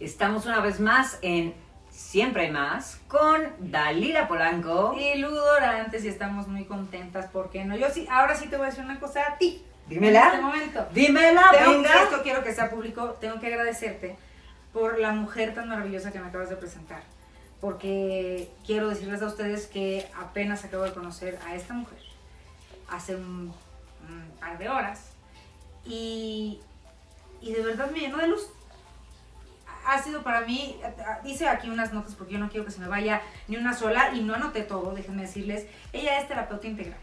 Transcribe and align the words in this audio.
Estamos 0.00 0.46
una 0.46 0.60
vez 0.60 0.80
más 0.80 1.18
en 1.20 1.52
Siempre 1.90 2.46
hay 2.46 2.50
más 2.50 2.98
con 3.08 3.42
Dalila 3.58 4.26
Polanco. 4.26 4.94
Y 4.98 5.18
Ludorantes 5.18 6.02
y 6.04 6.08
estamos 6.08 6.48
muy 6.48 6.64
contentas 6.64 7.26
porque 7.30 7.64
no. 7.64 7.76
Yo 7.76 7.88
sí, 7.90 8.06
ahora 8.10 8.34
sí 8.34 8.48
te 8.48 8.56
voy 8.56 8.66
a 8.66 8.70
decir 8.70 8.84
una 8.84 8.98
cosa 8.98 9.20
a 9.28 9.36
ti. 9.38 9.62
Dímela. 9.86 10.20
En 10.20 10.26
este 10.28 10.40
momento. 10.42 10.86
Dímela, 10.92 11.42
Tengo- 11.52 11.70
venga. 11.72 12.02
Esto 12.04 12.22
quiero 12.22 12.42
que 12.42 12.54
sea 12.54 12.70
público. 12.70 13.16
Tengo 13.20 13.38
que 13.38 13.46
agradecerte 13.48 14.16
por 14.72 14.98
la 14.98 15.12
mujer 15.12 15.54
tan 15.54 15.68
maravillosa 15.68 16.10
que 16.10 16.18
me 16.20 16.28
acabas 16.28 16.48
de 16.48 16.56
presentar. 16.56 17.02
Porque 17.60 18.50
quiero 18.64 18.88
decirles 18.88 19.20
a 19.20 19.26
ustedes 19.26 19.66
que 19.66 20.08
apenas 20.18 20.64
acabo 20.64 20.84
de 20.84 20.92
conocer 20.92 21.38
a 21.46 21.54
esta 21.54 21.74
mujer 21.74 21.98
hace 22.88 23.14
un, 23.16 23.52
un 24.08 24.30
par 24.40 24.56
de 24.58 24.68
horas. 24.70 25.10
Y, 25.84 26.60
y 27.42 27.52
de 27.52 27.62
verdad 27.62 27.90
me 27.90 28.00
llenó 28.00 28.16
de 28.18 28.28
luz. 28.28 28.46
Ha 29.88 30.02
sido 30.02 30.22
para 30.22 30.40
mí, 30.40 30.76
hice 31.24 31.48
aquí 31.48 31.70
unas 31.70 31.92
notas 31.92 32.14
porque 32.16 32.32
yo 32.34 32.38
no 32.40 32.48
quiero 32.48 32.64
que 32.66 32.72
se 32.72 32.80
me 32.80 32.88
vaya 32.88 33.22
ni 33.46 33.56
una 33.56 33.72
sola 33.72 34.12
y 34.14 34.20
no 34.22 34.34
anoté 34.34 34.62
todo, 34.62 34.92
déjenme 34.94 35.22
decirles. 35.22 35.66
Ella 35.92 36.18
es 36.20 36.26
terapeuta 36.26 36.66
integral, 36.66 36.98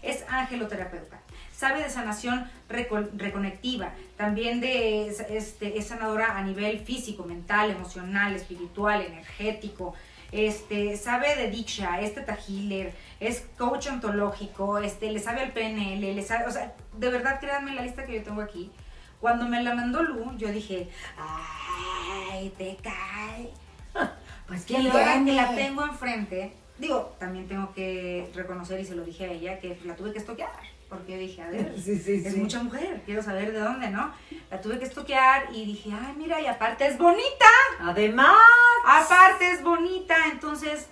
es 0.00 0.24
angeloterapeuta, 0.28 1.18
sabe 1.52 1.82
de 1.82 1.90
sanación 1.90 2.48
reco- 2.68 3.10
reconectiva, 3.16 3.90
también 4.16 4.60
de, 4.60 5.08
este, 5.08 5.76
es 5.76 5.86
sanadora 5.88 6.38
a 6.38 6.42
nivel 6.42 6.78
físico, 6.80 7.24
mental, 7.24 7.70
emocional, 7.72 8.34
espiritual, 8.36 9.02
energético. 9.02 9.94
Este, 10.32 10.96
sabe 10.96 11.34
de 11.34 11.50
Diksha, 11.50 12.00
es 12.00 12.14
Teta 12.14 12.38
Healer, 12.48 12.94
es 13.18 13.44
coach 13.58 13.88
ontológico, 13.88 14.78
este, 14.78 15.10
le 15.10 15.18
sabe 15.18 15.40
al 15.40 15.50
PNL, 15.50 16.14
le 16.14 16.22
sabe, 16.22 16.46
o 16.46 16.52
sea, 16.52 16.72
de 16.96 17.10
verdad 17.10 17.40
créanme 17.40 17.74
la 17.74 17.82
lista 17.82 18.04
que 18.06 18.14
yo 18.14 18.22
tengo 18.22 18.40
aquí. 18.40 18.70
Cuando 19.20 19.46
me 19.46 19.62
la 19.62 19.74
mandó 19.74 20.02
Lu, 20.02 20.36
yo 20.38 20.48
dije, 20.48 20.88
ay, 21.18 22.52
te 22.56 22.76
cae. 22.82 23.50
Pues 24.46 24.68
Y 24.70 24.88
ahora 24.88 25.22
que 25.24 25.32
la 25.32 25.54
tengo 25.54 25.84
enfrente, 25.84 26.52
digo, 26.78 27.14
también 27.18 27.46
tengo 27.46 27.72
que 27.74 28.30
reconocer, 28.34 28.80
y 28.80 28.84
se 28.84 28.94
lo 28.96 29.04
dije 29.04 29.26
a 29.26 29.28
ella, 29.32 29.60
que 29.60 29.78
la 29.84 29.94
tuve 29.94 30.12
que 30.12 30.18
estoquear. 30.18 30.50
Porque 30.88 31.16
dije, 31.18 31.40
a 31.42 31.48
ver, 31.50 31.72
Sí, 31.80 31.96
sí, 32.00 32.22
es 32.26 32.32
sí. 32.34 32.40
mucha 32.40 32.60
mujer, 32.64 33.02
quiero 33.06 33.22
saber 33.22 33.52
de 33.52 33.60
dónde, 33.60 33.90
¿no? 33.90 34.12
La 34.50 34.60
tuve 34.60 34.78
que 34.80 34.86
estoquear 34.86 35.44
y 35.54 35.64
dije, 35.64 35.90
ay, 35.92 36.14
mira, 36.16 36.40
y 36.40 36.46
aparte 36.46 36.84
es 36.88 36.98
bonita. 36.98 37.46
Además. 37.80 38.34
Aparte 38.88 39.52
es 39.52 39.62
bonita, 39.62 40.16
entonces, 40.32 40.88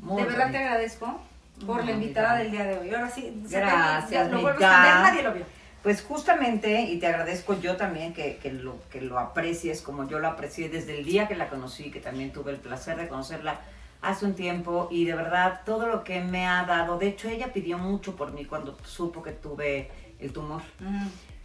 Muy 0.00 0.22
de 0.22 0.28
verdad 0.28 0.50
te 0.50 0.58
agradezco 0.58 1.22
por 1.64 1.76
Muy 1.76 1.86
la 1.86 1.92
invitada 1.92 2.36
bonita. 2.36 2.42
del 2.42 2.52
día 2.52 2.64
de 2.64 2.78
hoy. 2.80 2.94
Ahora 2.94 3.10
sí, 3.10 3.42
se 3.48 3.56
Gracias, 3.60 4.10
ya 4.10 4.24
lo 4.24 4.42
vuelvo 4.42 4.48
a 4.62 4.68
esconder, 4.68 4.94
nadie 4.94 5.22
lo 5.22 5.32
vio. 5.32 5.44
Pues 5.82 6.02
justamente, 6.02 6.82
y 6.82 6.98
te 6.98 7.06
agradezco 7.06 7.58
yo 7.58 7.76
también 7.76 8.12
que, 8.12 8.36
que 8.36 8.52
lo, 8.52 8.78
que 8.90 9.00
lo 9.00 9.18
aprecies 9.18 9.80
como 9.80 10.06
yo 10.06 10.18
lo 10.18 10.28
aprecié 10.28 10.68
desde 10.68 10.98
el 10.98 11.04
día 11.04 11.26
que 11.26 11.34
la 11.34 11.48
conocí, 11.48 11.90
que 11.90 12.00
también 12.00 12.32
tuve 12.32 12.52
el 12.52 12.58
placer 12.58 12.96
de 12.98 13.08
conocerla 13.08 13.60
hace 14.02 14.24
un 14.26 14.34
tiempo, 14.34 14.88
y 14.90 15.04
de 15.04 15.14
verdad 15.14 15.60
todo 15.64 15.86
lo 15.86 16.04
que 16.04 16.20
me 16.20 16.46
ha 16.46 16.64
dado, 16.64 16.98
de 16.98 17.08
hecho 17.08 17.28
ella 17.28 17.52
pidió 17.52 17.78
mucho 17.78 18.16
por 18.16 18.32
mí 18.32 18.46
cuando 18.46 18.78
supo 18.84 19.22
que 19.22 19.32
tuve 19.32 19.90
el 20.18 20.32
tumor, 20.32 20.62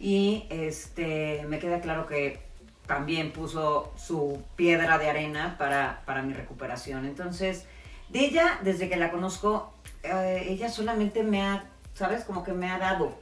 y 0.00 0.46
este 0.50 1.44
me 1.48 1.58
queda 1.58 1.80
claro 1.80 2.06
que 2.06 2.40
también 2.86 3.32
puso 3.32 3.92
su 3.96 4.42
piedra 4.54 4.96
de 4.98 5.10
arena 5.10 5.56
para, 5.58 6.02
para 6.06 6.22
mi 6.22 6.32
recuperación. 6.32 7.04
Entonces, 7.04 7.66
de 8.08 8.20
ella, 8.20 8.58
desde 8.62 8.88
que 8.88 8.96
la 8.96 9.10
conozco, 9.10 9.74
eh, 10.02 10.46
ella 10.48 10.68
solamente 10.68 11.22
me 11.22 11.42
ha, 11.42 11.64
¿sabes? 11.94 12.24
Como 12.24 12.44
que 12.44 12.52
me 12.52 12.70
ha 12.70 12.78
dado. 12.78 13.18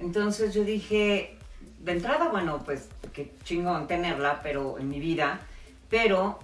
Entonces 0.00 0.54
yo 0.54 0.64
dije, 0.64 1.36
de 1.80 1.92
entrada, 1.92 2.28
bueno, 2.28 2.62
pues 2.64 2.88
qué 3.12 3.32
chingón 3.44 3.86
tenerla, 3.86 4.40
pero 4.42 4.78
en 4.78 4.88
mi 4.88 4.98
vida, 5.00 5.40
pero 5.90 6.38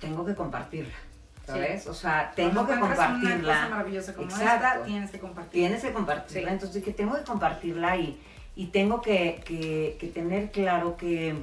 tengo 0.00 0.24
que 0.24 0.34
compartirla, 0.34 0.94
¿sabes? 1.46 1.86
O 1.86 1.94
sea, 1.94 2.32
tengo 2.34 2.66
que 2.66 2.78
compartirla. 2.78 3.36
Una 3.36 3.42
cosa 3.62 3.68
maravillosa 3.68 4.14
como 4.14 4.28
Exacto. 4.30 4.66
esta, 4.66 4.84
tienes 4.84 5.10
que 5.10 5.18
compartirla. 5.18 5.52
Tienes 5.68 5.82
que 5.82 5.92
compartirla, 5.92 6.48
Sí. 6.48 6.52
entonces 6.54 6.74
dije, 6.84 6.92
tengo 6.96 7.14
que 7.16 7.22
compartirla 7.24 7.96
y, 7.96 8.18
y 8.56 8.66
tengo 8.66 9.02
que, 9.02 9.40
que- 9.44 9.96
que 10.00 10.06
tener 10.08 10.50
claro 10.50 10.96
que 10.96 11.34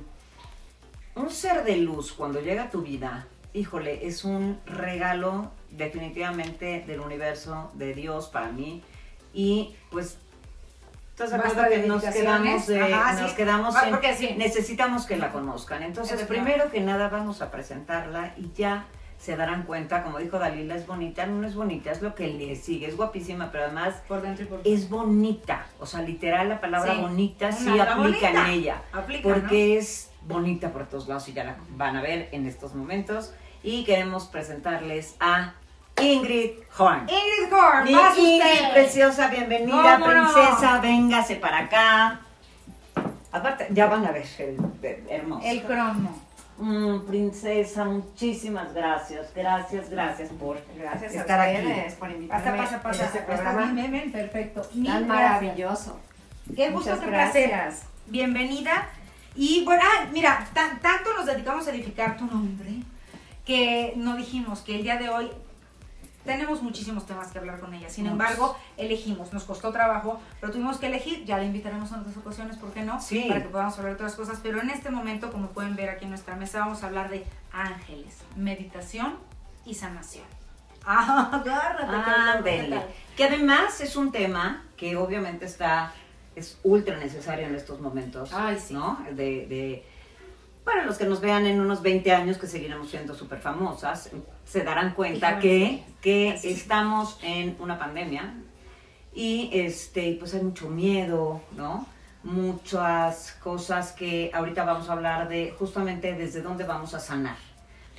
un 1.15 1.29
ser 1.29 1.63
de 1.63 1.77
luz 1.77 2.11
cuando 2.11 2.41
llega 2.41 2.63
a 2.63 2.69
tu 2.69 2.81
vida, 2.81 3.27
híjole, 3.53 4.05
es 4.07 4.25
un 4.25 4.59
regalo 4.65 5.51
definitivamente 5.71 6.83
del 6.87 6.99
universo, 6.99 7.71
de 7.75 7.93
Dios 7.93 8.27
para 8.27 8.51
mí. 8.51 8.83
Y 9.33 9.75
pues, 9.91 10.17
¿estás 11.15 11.29
de 11.31 11.37
acuerdo 11.37 11.69
que 11.69 11.77
nos 11.87 12.03
quedamos, 12.03 12.67
de- 12.67 12.93
Ajá, 12.93 13.21
nos 13.21 13.29
sí. 13.31 13.37
quedamos 13.37 13.73
Ah, 13.75 13.83
en- 13.85 13.91
porque 13.91 14.13
sí. 14.15 14.35
necesitamos 14.37 15.05
que 15.05 15.15
la 15.15 15.31
conozcan. 15.31 15.81
Entonces, 15.81 16.19
Es 16.19 16.27
primero 16.27 16.69
que 16.69 16.81
nada 16.81 17.07
vamos 17.07 17.41
a 17.41 17.49
presentarla 17.51 18.33
y 18.35 18.51
ya 18.53 18.85
se 19.17 19.37
darán 19.37 19.63
cuenta, 19.63 20.03
como 20.03 20.17
dijo 20.19 20.37
Dalila, 20.39 20.75
es 20.75 20.85
bonita, 20.85 21.25
no 21.25 21.47
es 21.47 21.55
bonita, 21.55 21.89
es 21.89 22.01
lo 22.01 22.13
que 22.15 22.27
le 22.27 22.57
sigue, 22.57 22.87
es 22.87 22.97
guapísima, 22.97 23.49
pero 23.49 23.63
además 23.63 23.95
Por 24.09 24.21
dentro 24.21 24.43
y 24.43 24.47
por 24.49 24.61
fuera. 24.61 24.77
es 24.77 24.89
bonita. 24.89 25.65
O 25.79 25.85
sea, 25.85 26.01
literal 26.01 26.49
la 26.49 26.59
palabra 26.59 26.93
Sí. 26.95 26.99
bonita 27.01 27.45
Una- 27.47 27.55
sí 27.57 27.69
aplica 27.79 27.95
bonita. 27.95 28.29
en 28.29 28.37
ella. 28.51 28.81
Aplica, 28.91 29.23
Porque 29.23 29.77
es 29.77 30.11
bonita 30.27 30.73
por 30.73 30.85
todos 30.87 31.07
lados 31.07 31.29
y 31.29 31.33
ya 31.33 31.45
la 31.45 31.55
van 31.69 31.95
a 31.95 32.01
ver 32.01 32.27
en 32.33 32.45
estos 32.45 32.75
momentos. 32.75 33.33
Y 33.63 33.85
queremos 33.85 34.25
presentarles 34.25 35.15
a 35.21 35.53
Ingrid 36.01 36.51
Horn. 36.77 37.07
Ingrid 37.09 37.53
Horn, 37.53 37.91
pase 37.91 38.21
Ingrid, 38.21 38.41
usted. 38.41 38.73
preciosa, 38.73 39.27
bienvenida, 39.29 39.97
¿Cómo 39.99 40.07
no? 40.11 40.33
princesa, 40.33 40.79
véngase 40.81 41.35
para 41.37 41.59
acá. 41.59 42.19
Aparte, 43.31 43.67
ya 43.71 43.87
van 43.87 44.05
a 44.05 44.11
ver 44.11 44.25
el, 44.39 44.57
el- 44.81 45.03
hermoso. 45.09 45.41
El 45.45 45.63
cromo. 45.63 46.21
Mm, 46.57 46.99
princesa, 47.05 47.83
muchísimas 47.83 48.73
gracias, 48.73 49.27
gracias, 49.35 49.89
gracias 49.89 50.29
por 50.39 50.57
Gracias 50.77 51.13
estar 51.13 51.39
a 51.39 51.43
aquí. 51.43 51.57
ustedes 51.67 51.93
por 51.95 52.09
invitarme 52.11 52.45
Pasa, 52.45 52.57
pasa, 52.63 52.81
pasa. 52.81 53.05
este 53.05 53.17
Está 53.19 53.33
programa 53.33 53.71
bien, 53.73 54.11
perfecto. 54.11 54.61
Mil 54.73 54.87
tan 54.87 55.07
maravilloso. 55.07 55.99
Qué 56.55 56.69
gusto, 56.69 56.91
Muchas 56.91 56.99
qué 57.03 57.07
placer. 57.11 57.49
gracias. 57.49 57.83
Bienvenida. 58.07 58.87
Y 59.35 59.65
bueno, 59.65 59.81
ah, 59.85 60.05
mira, 60.13 60.47
tan- 60.53 60.79
tanto 60.79 61.13
nos 61.13 61.25
dedicamos 61.25 61.67
a 61.67 61.71
edificar 61.71 62.15
tu 62.17 62.25
nombre 62.25 62.69
que 63.45 63.93
no 63.97 64.15
dijimos 64.15 64.61
que 64.61 64.75
el 64.77 64.83
día 64.83 64.95
de 64.95 65.09
hoy 65.09 65.29
tenemos 66.25 66.61
muchísimos 66.61 67.05
temas 67.05 67.31
que 67.31 67.37
hablar 67.37 67.59
con 67.59 67.73
ella. 67.73 67.89
Sin 67.89 68.07
embargo, 68.07 68.57
elegimos, 68.77 69.31
nos 69.31 69.43
costó 69.43 69.71
trabajo, 69.71 70.19
pero 70.41 70.51
tuvimos 70.51 70.77
que 70.77 70.87
elegir. 70.87 71.23
Ya 71.25 71.37
la 71.37 71.45
invitaremos 71.45 71.91
en 71.91 71.99
otras 71.99 72.17
ocasiones, 72.17 72.57
¿por 72.57 72.71
qué 72.71 72.81
no? 72.81 72.99
Sí. 72.99 73.25
Para 73.27 73.43
que 73.43 73.49
podamos 73.49 73.77
hablar 73.77 73.91
de 73.91 73.95
otras 73.95 74.15
cosas. 74.15 74.39
Pero 74.41 74.61
en 74.61 74.69
este 74.69 74.89
momento, 74.89 75.31
como 75.31 75.49
pueden 75.49 75.75
ver 75.75 75.89
aquí 75.89 76.05
en 76.05 76.09
nuestra 76.09 76.35
mesa, 76.35 76.59
vamos 76.59 76.83
a 76.83 76.87
hablar 76.87 77.09
de 77.09 77.25
ángeles, 77.53 78.17
meditación 78.35 79.15
y 79.65 79.75
sanación. 79.75 80.25
Ah, 80.85 81.29
agárrate. 81.41 81.85
Ah, 81.89 82.33
¿qué 82.37 82.43
vele. 82.43 82.75
tal? 82.77 82.87
Que 83.15 83.23
además 83.25 83.81
es 83.81 83.95
un 83.95 84.11
tema 84.11 84.63
que 84.77 84.95
obviamente 84.97 85.45
está, 85.45 85.93
es 86.35 86.59
ultra 86.63 86.97
necesario 86.97 87.47
en 87.47 87.55
estos 87.55 87.79
momentos. 87.79 88.31
Ay, 88.33 88.59
sí. 88.59 88.73
¿No? 88.73 88.99
De, 89.11 89.45
de, 89.47 89.85
para 90.65 90.83
los 90.83 90.97
que 90.97 91.05
nos 91.05 91.21
vean 91.21 91.45
en 91.45 91.61
unos 91.61 91.81
20 91.83 92.11
años, 92.11 92.37
que 92.37 92.47
seguiremos 92.47 92.89
siendo 92.89 93.13
súper 93.13 93.39
famosas, 93.39 94.09
se 94.43 94.63
darán 94.63 94.93
cuenta 94.93 95.39
que, 95.39 95.83
que 96.01 96.39
estamos 96.43 97.19
en 97.21 97.55
una 97.59 97.77
pandemia 97.77 98.33
y 99.13 99.49
este, 99.53 100.17
pues 100.19 100.33
hay 100.33 100.41
mucho 100.41 100.67
miedo, 100.67 101.41
¿no? 101.55 101.85
Muchas 102.23 103.37
cosas 103.43 103.91
que 103.91 104.31
ahorita 104.33 104.65
vamos 104.65 104.89
a 104.89 104.93
hablar 104.93 105.29
de 105.29 105.53
justamente 105.57 106.13
desde 106.15 106.41
dónde 106.41 106.63
vamos 106.63 106.95
a 106.95 106.99
sanar, 106.99 107.37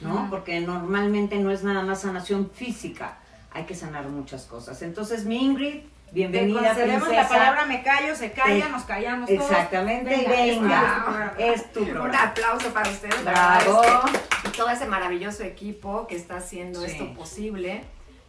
¿no? 0.00 0.26
Porque 0.28 0.60
normalmente 0.60 1.38
no 1.38 1.52
es 1.52 1.62
nada 1.62 1.82
más 1.82 2.00
sanación 2.00 2.50
física, 2.50 3.18
hay 3.52 3.64
que 3.64 3.76
sanar 3.76 4.08
muchas 4.08 4.44
cosas. 4.44 4.82
Entonces, 4.82 5.24
mi 5.24 5.44
Ingrid, 5.44 5.84
bienvenida, 6.16 6.68
concedemos 6.68 7.08
princesa. 7.08 7.22
la 7.22 7.28
palabra 7.28 7.66
me 7.66 7.82
callo, 7.82 8.16
se 8.16 8.32
calla, 8.32 8.68
nos 8.70 8.84
callamos 8.84 9.28
todos. 9.28 9.50
Exactamente, 9.50 10.10
Venga, 10.16 10.30
venga, 10.30 11.34
es 11.38 11.72
tu 11.72 11.84
programa. 11.84 12.08
Un 12.08 12.16
aplauso 12.16 12.72
para 12.72 12.90
ustedes. 12.90 13.22
Bravo. 13.24 13.82
es 13.82 13.90
que- 14.42 14.48
Y 14.48 14.52
todo 14.52 14.70
ese 14.70 14.86
maravilloso 14.86 15.42
equipo 15.44 16.06
que 16.06 16.16
está 16.16 16.36
haciendo 16.38 16.80
Sí. 16.80 16.92
esto 16.92 17.12
posible, 17.14 17.82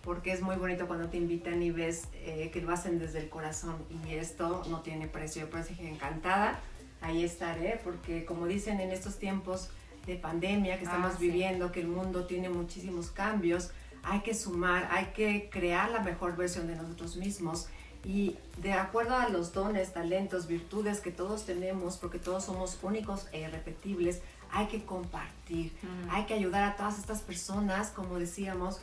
porque 0.03 0.31
es 0.33 0.41
muy 0.41 0.55
bonito 0.57 0.87
cuando 0.87 1.07
te 1.09 1.17
invitan 1.17 1.61
y 1.63 1.71
ves 1.71 2.07
eh, 2.13 2.49
que 2.51 2.61
lo 2.61 2.71
hacen 2.73 2.99
desde 2.99 3.19
el 3.19 3.29
corazón 3.29 3.77
y 4.05 4.15
esto 4.15 4.63
no 4.69 4.81
tiene 4.81 5.07
precio. 5.07 5.43
Yo 5.43 5.49
por 5.49 5.61
eso 5.61 5.69
dije 5.69 5.87
encantada, 5.87 6.59
ahí 7.01 7.23
estaré, 7.23 7.79
porque 7.83 8.25
como 8.25 8.47
dicen 8.47 8.79
en 8.81 8.91
estos 8.91 9.17
tiempos 9.17 9.69
de 10.05 10.15
pandemia 10.15 10.77
que 10.77 10.83
estamos 10.85 11.11
Ah, 11.13 11.17
sí. 11.19 11.27
viviendo, 11.27 11.71
que 11.71 11.81
el 11.81 11.87
mundo 11.87 12.25
tiene 12.25 12.49
muchísimos 12.49 13.11
cambios, 13.11 13.71
hay 14.03 14.21
que 14.21 14.33
sumar, 14.33 14.87
hay 14.91 15.07
que 15.07 15.49
crear 15.49 15.89
la 15.89 15.99
mejor 15.99 16.35
versión 16.37 16.67
de 16.67 16.75
nosotros 16.75 17.17
mismos 17.17 17.67
y 18.07 18.37
de 18.61 18.71
acuerdo 18.71 19.17
a 19.17 19.27
los 19.27 19.51
dones, 19.51 19.91
talentos, 19.93 20.47
virtudes 20.47 21.01
que 21.01 21.11
todos 21.11 21.45
tenemos, 21.45 21.97
porque 21.97 22.19
todos 22.19 22.45
somos 22.45 22.77
únicos 22.81 23.27
e 23.33 23.41
irrepetibles, 23.41 24.21
hay 24.49 24.67
que 24.67 24.85
compartir, 24.85 25.73
Mm. 25.81 26.09
hay 26.09 26.23
que 26.25 26.33
ayudar 26.33 26.63
a 26.63 26.77
todas 26.77 26.97
estas 26.99 27.19
personas, 27.21 27.89
como 27.89 28.17
decíamos, 28.17 28.79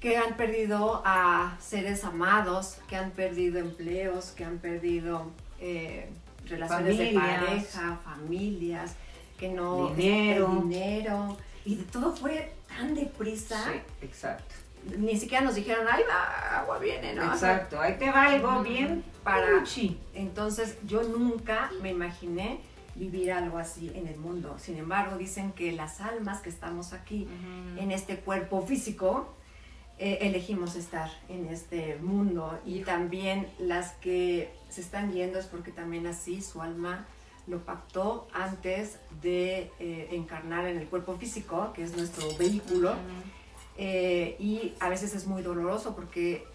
que 0.00 0.16
han 0.16 0.36
perdido 0.36 1.02
a 1.04 1.56
seres 1.60 2.02
amados, 2.02 2.78
que 2.88 2.96
han 2.96 3.12
perdido 3.12 3.60
empleos, 3.60 4.32
que 4.32 4.44
han 4.44 4.58
perdido 4.58 5.30
eh, 5.60 6.10
relaciones 6.46 6.98
de 6.98 7.12
pareja, 7.14 8.00
familias, 8.04 8.96
que 9.38 9.48
no... 9.50 9.90
Dinero. 9.94 10.64
dinero. 10.64 11.36
Y 11.64 11.76
de 11.76 11.84
todo 11.84 12.16
fue 12.16 12.52
tan 12.66 12.96
deprisa. 12.96 13.62
Sí, 13.70 13.78
exacto. 14.04 14.56
Ni 14.98 15.16
siquiera 15.16 15.44
nos 15.44 15.54
dijeron, 15.54 15.86
ay, 15.90 16.02
va, 16.08 16.58
agua 16.60 16.78
viene, 16.78 17.14
¿no? 17.14 17.24
Exacto, 17.32 17.80
ahí 17.80 17.96
te 17.98 18.10
va 18.10 18.26
algo 18.26 18.62
bien 18.62 19.04
Para- 19.22 19.58
puchi. 19.60 19.98
Entonces 20.14 20.76
yo 20.86 21.02
nunca 21.04 21.70
me 21.80 21.90
imaginé 21.90 22.60
vivir 22.94 23.32
algo 23.32 23.58
así 23.58 23.90
en 23.94 24.06
el 24.06 24.16
mundo. 24.18 24.56
Sin 24.58 24.76
embargo, 24.76 25.16
dicen 25.16 25.52
que 25.52 25.72
las 25.72 26.00
almas 26.00 26.40
que 26.42 26.50
estamos 26.50 26.92
aquí 26.92 27.26
en 27.78 27.90
este 27.90 28.16
cuerpo 28.18 28.66
físico, 28.66 29.32
eh, 29.98 30.18
elegimos 30.22 30.74
estar 30.74 31.10
en 31.28 31.46
este 31.46 31.96
mundo 31.96 32.58
y 32.66 32.80
también 32.80 33.46
las 33.58 33.92
que 33.92 34.52
se 34.68 34.80
están 34.80 35.12
yendo 35.12 35.38
es 35.38 35.46
porque 35.46 35.70
también 35.70 36.06
así 36.06 36.42
su 36.42 36.60
alma 36.60 37.06
lo 37.46 37.60
pactó 37.64 38.26
antes 38.32 38.98
de 39.22 39.70
eh, 39.78 40.08
encarnar 40.12 40.66
en 40.66 40.78
el 40.78 40.86
cuerpo 40.88 41.16
físico, 41.16 41.72
que 41.72 41.82
es 41.84 41.96
nuestro 41.96 42.26
vehículo. 42.36 42.94
Eh, 43.78 44.36
y 44.38 44.74
a 44.80 44.88
veces 44.88 45.14
es 45.14 45.26
muy 45.26 45.42
doloroso 45.42 45.94
porque 45.96 46.46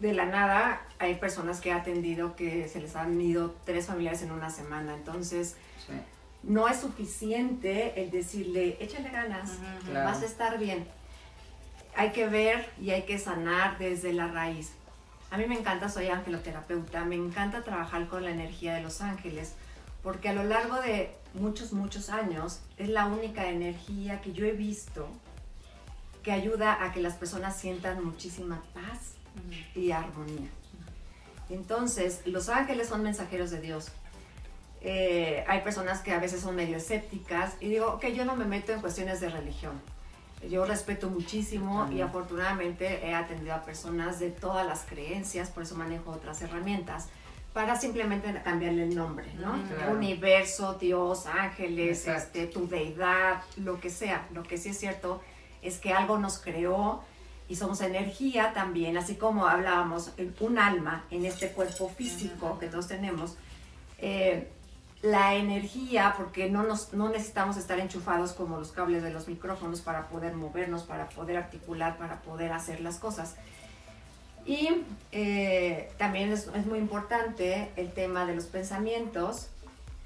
de 0.00 0.12
la 0.12 0.26
nada 0.26 0.82
hay 0.98 1.14
personas 1.14 1.60
que 1.60 1.70
he 1.70 1.72
atendido 1.72 2.36
que 2.36 2.68
se 2.68 2.80
les 2.80 2.94
han 2.96 3.20
ido 3.20 3.54
tres 3.64 3.86
familiares 3.86 4.22
en 4.22 4.32
una 4.32 4.50
semana. 4.50 4.94
Entonces, 4.94 5.56
Sí, 5.86 5.92
no 6.44 6.68
es 6.68 6.78
suficiente 6.80 8.00
el 8.02 8.10
decirle, 8.10 8.76
échale 8.80 9.10
ganas, 9.10 9.58
Claro. 9.84 10.06
vas 10.10 10.22
a 10.22 10.26
estar 10.26 10.58
bien. 10.58 10.86
Hay 11.96 12.10
que 12.12 12.26
ver 12.28 12.68
y 12.80 12.90
hay 12.90 13.02
que 13.02 13.18
sanar 13.18 13.78
desde 13.78 14.12
la 14.12 14.28
raíz. 14.28 14.72
A 15.30 15.38
mí 15.38 15.46
me 15.46 15.58
encanta, 15.58 15.88
soy 15.88 16.08
angeloterapeuta, 16.08 17.04
me 17.04 17.14
encanta 17.16 17.62
trabajar 17.64 18.06
con 18.08 18.24
la 18.24 18.30
energía 18.30 18.74
de 18.74 18.82
los 18.82 19.00
ángeles, 19.00 19.54
porque 20.02 20.28
a 20.28 20.32
lo 20.34 20.44
largo 20.44 20.80
de 20.80 21.14
muchos, 21.34 21.72
muchos 21.72 22.10
años 22.10 22.60
es 22.76 22.88
la 22.88 23.06
única 23.06 23.48
energía 23.48 24.20
que 24.20 24.32
yo 24.32 24.44
he 24.44 24.52
visto 24.52 25.08
que 26.22 26.32
ayuda 26.32 26.84
a 26.84 26.92
que 26.92 27.00
las 27.00 27.14
personas 27.14 27.56
sientan 27.56 28.04
muchísima 28.04 28.62
paz 28.74 29.14
y 29.74 29.90
armonía. 29.92 30.48
Entonces, 31.50 32.22
los 32.26 32.48
ángeles 32.48 32.88
son 32.88 33.02
mensajeros 33.02 33.50
de 33.50 33.60
Dios. 33.60 33.88
Eh, 34.80 35.44
hay 35.46 35.60
personas 35.60 36.00
que 36.00 36.12
a 36.12 36.18
veces 36.18 36.40
son 36.40 36.56
medio 36.56 36.76
escépticas 36.76 37.54
y 37.60 37.68
digo, 37.68 37.98
que 38.00 38.14
yo 38.14 38.24
no 38.24 38.36
me 38.36 38.44
meto 38.44 38.72
en 38.72 38.80
cuestiones 38.80 39.20
de 39.20 39.28
religión. 39.28 39.80
Yo 40.50 40.64
respeto 40.64 41.08
muchísimo 41.08 41.88
y 41.92 42.00
afortunadamente 42.00 43.06
he 43.06 43.14
atendido 43.14 43.54
a 43.54 43.62
personas 43.62 44.18
de 44.18 44.30
todas 44.30 44.66
las 44.66 44.80
creencias, 44.80 45.50
por 45.50 45.62
eso 45.62 45.76
manejo 45.76 46.10
otras 46.10 46.42
herramientas, 46.42 47.08
para 47.52 47.76
simplemente 47.76 48.40
cambiarle 48.42 48.84
el 48.84 48.94
nombre, 48.94 49.26
¿no? 49.34 49.52
Mm, 49.52 49.68
claro. 49.68 49.92
Universo, 49.92 50.74
Dios, 50.74 51.26
ángeles, 51.26 52.08
este, 52.08 52.46
tu 52.46 52.66
deidad, 52.66 53.42
lo 53.56 53.78
que 53.78 53.90
sea. 53.90 54.26
Lo 54.32 54.42
que 54.42 54.58
sí 54.58 54.70
es 54.70 54.78
cierto 54.78 55.20
es 55.62 55.78
que 55.78 55.92
algo 55.92 56.18
nos 56.18 56.38
creó 56.38 57.02
y 57.48 57.56
somos 57.56 57.80
energía 57.80 58.52
también, 58.52 58.96
así 58.96 59.16
como 59.16 59.46
hablábamos, 59.46 60.12
en 60.16 60.34
un 60.40 60.58
alma 60.58 61.04
en 61.10 61.24
este 61.24 61.52
cuerpo 61.52 61.88
físico 61.88 62.58
que 62.58 62.66
todos 62.68 62.88
tenemos. 62.88 63.36
eh, 63.98 64.48
la 65.02 65.34
energía, 65.34 66.14
porque 66.16 66.48
no, 66.48 66.62
nos, 66.62 66.92
no 66.92 67.08
necesitamos 67.08 67.56
estar 67.56 67.78
enchufados 67.80 68.32
como 68.32 68.58
los 68.58 68.70
cables 68.70 69.02
de 69.02 69.10
los 69.10 69.26
micrófonos 69.26 69.80
para 69.80 70.08
poder 70.08 70.34
movernos, 70.34 70.84
para 70.84 71.08
poder 71.08 71.36
articular, 71.36 71.98
para 71.98 72.22
poder 72.22 72.52
hacer 72.52 72.80
las 72.80 72.98
cosas. 72.98 73.34
Y 74.46 74.84
eh, 75.10 75.90
también 75.98 76.32
es, 76.32 76.48
es 76.54 76.66
muy 76.66 76.78
importante 76.78 77.70
el 77.76 77.92
tema 77.92 78.26
de 78.26 78.36
los 78.36 78.44
pensamientos 78.46 79.48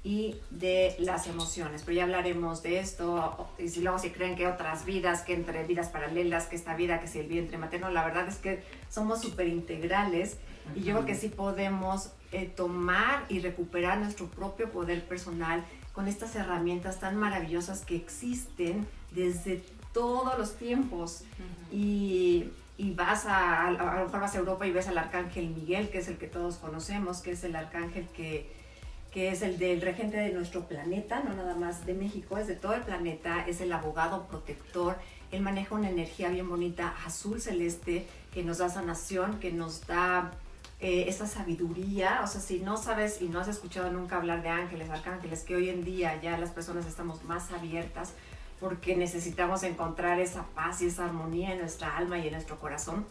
y 0.03 0.35
de 0.51 0.95
las 0.99 1.27
emociones, 1.27 1.83
pero 1.83 1.97
ya 1.97 2.03
hablaremos 2.03 2.63
de 2.63 2.79
esto, 2.79 3.49
y 3.57 3.67
si 3.67 3.81
luego 3.81 3.99
si 3.99 4.11
creen 4.11 4.35
que 4.35 4.47
otras 4.47 4.85
vidas, 4.85 5.21
que 5.21 5.33
entre 5.33 5.63
vidas 5.65 5.89
paralelas, 5.89 6.45
que 6.45 6.55
esta 6.55 6.75
vida, 6.75 7.01
que 7.01 7.07
si 7.07 7.19
el 7.19 7.27
vientre 7.27 7.57
materno, 7.57 7.89
la 7.89 8.05
verdad 8.05 8.27
es 8.27 8.37
que 8.37 8.63
somos 8.89 9.21
súper 9.21 9.47
integrales 9.47 10.37
y 10.75 10.83
yo 10.83 10.95
creo 10.95 11.05
que 11.05 11.15
sí 11.15 11.29
podemos 11.29 12.11
eh, 12.31 12.45
tomar 12.45 13.25
y 13.29 13.39
recuperar 13.39 13.97
nuestro 13.97 14.27
propio 14.27 14.69
poder 14.71 15.03
personal 15.05 15.63
con 15.93 16.07
estas 16.07 16.35
herramientas 16.35 16.99
tan 16.99 17.15
maravillosas 17.15 17.83
que 17.83 17.95
existen 17.95 18.87
desde 19.11 19.63
todos 19.93 20.37
los 20.37 20.55
tiempos. 20.55 21.23
Y, 21.71 22.49
y 22.77 22.93
vas 22.93 23.25
a, 23.25 23.63
a, 23.63 23.67
a 23.67 23.99
lo 23.99 24.05
mejor 24.05 24.21
vas 24.21 24.35
a 24.35 24.37
Europa 24.37 24.67
y 24.67 24.71
ves 24.71 24.87
al 24.87 24.97
arcángel 24.97 25.49
Miguel, 25.49 25.89
que 25.89 25.97
es 25.97 26.07
el 26.07 26.17
que 26.17 26.27
todos 26.27 26.57
conocemos, 26.57 27.21
que 27.21 27.31
es 27.31 27.43
el 27.43 27.55
arcángel 27.55 28.07
que, 28.09 28.51
que 29.17 29.31
es 29.31 29.41
el 29.41 29.57
del 29.57 29.81
regente 29.81 30.15
de 30.15 30.29
nuestro 30.29 30.67
planeta, 30.67 31.21
no 31.21 31.33
nada 31.33 31.55
más 31.55 31.87
de 31.87 31.95
México, 31.95 32.37
es 32.37 32.45
de 32.45 32.53
todo 32.53 32.75
el 32.75 32.83
planeta, 32.83 33.47
es 33.47 33.61
el 33.61 33.73
abogado 33.73 34.27
protector. 34.27 34.95
Él 35.31 35.41
maneja 35.41 35.73
una 35.73 35.89
energía 35.89 36.29
bien 36.29 36.47
bonita, 36.47 36.93
azul 37.03 37.41
celeste, 37.41 38.05
que 38.31 38.43
nos 38.43 38.59
da 38.59 38.69
sanación, 38.69 39.39
que 39.39 39.51
nos 39.51 39.87
da 39.87 40.33
eh, 40.79 41.05
esa 41.07 41.25
sabiduría. 41.25 42.21
O 42.23 42.27
sea, 42.27 42.41
si 42.41 42.59
no 42.59 42.77
sabes 42.77 43.19
y 43.19 43.27
no 43.27 43.39
has 43.39 43.47
escuchado 43.47 43.91
nunca 43.91 44.17
hablar 44.17 44.43
de 44.43 44.49
ángeles, 44.49 44.87
arcángeles, 44.91 45.41
que 45.41 45.55
hoy 45.55 45.69
en 45.69 45.83
día 45.83 46.21
ya 46.21 46.37
las 46.37 46.51
personas 46.51 46.85
estamos 46.85 47.23
más 47.23 47.51
abiertas 47.51 48.13
porque 48.59 48.95
necesitamos 48.95 49.63
encontrar 49.63 50.19
esa 50.19 50.43
paz 50.53 50.83
y 50.83 50.85
esa 50.85 51.05
armonía 51.05 51.53
en 51.53 51.61
nuestra 51.61 51.97
alma 51.97 52.19
y 52.19 52.27
en 52.27 52.33
nuestro 52.33 52.59
corazón. 52.59 53.03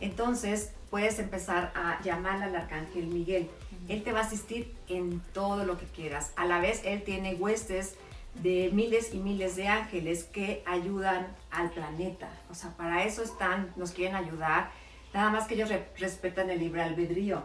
Entonces 0.00 0.72
puedes 0.90 1.18
empezar 1.18 1.72
a 1.74 2.02
llamar 2.02 2.42
al 2.42 2.54
arcángel 2.54 3.06
Miguel. 3.06 3.48
Él 3.88 4.02
te 4.02 4.12
va 4.12 4.20
a 4.20 4.22
asistir 4.24 4.74
en 4.88 5.20
todo 5.32 5.64
lo 5.64 5.78
que 5.78 5.86
quieras. 5.86 6.32
A 6.36 6.44
la 6.46 6.60
vez, 6.60 6.82
él 6.84 7.02
tiene 7.04 7.34
huestes 7.34 7.94
de 8.42 8.70
miles 8.72 9.14
y 9.14 9.18
miles 9.18 9.56
de 9.56 9.68
ángeles 9.68 10.24
que 10.24 10.62
ayudan 10.66 11.26
al 11.50 11.70
planeta. 11.70 12.28
O 12.50 12.54
sea, 12.54 12.70
para 12.76 13.04
eso 13.04 13.22
están, 13.22 13.72
nos 13.76 13.92
quieren 13.92 14.14
ayudar. 14.16 14.70
Nada 15.14 15.30
más 15.30 15.46
que 15.46 15.54
ellos 15.54 15.68
re- 15.70 15.88
respetan 15.98 16.50
el 16.50 16.58
libre 16.58 16.82
albedrío. 16.82 17.42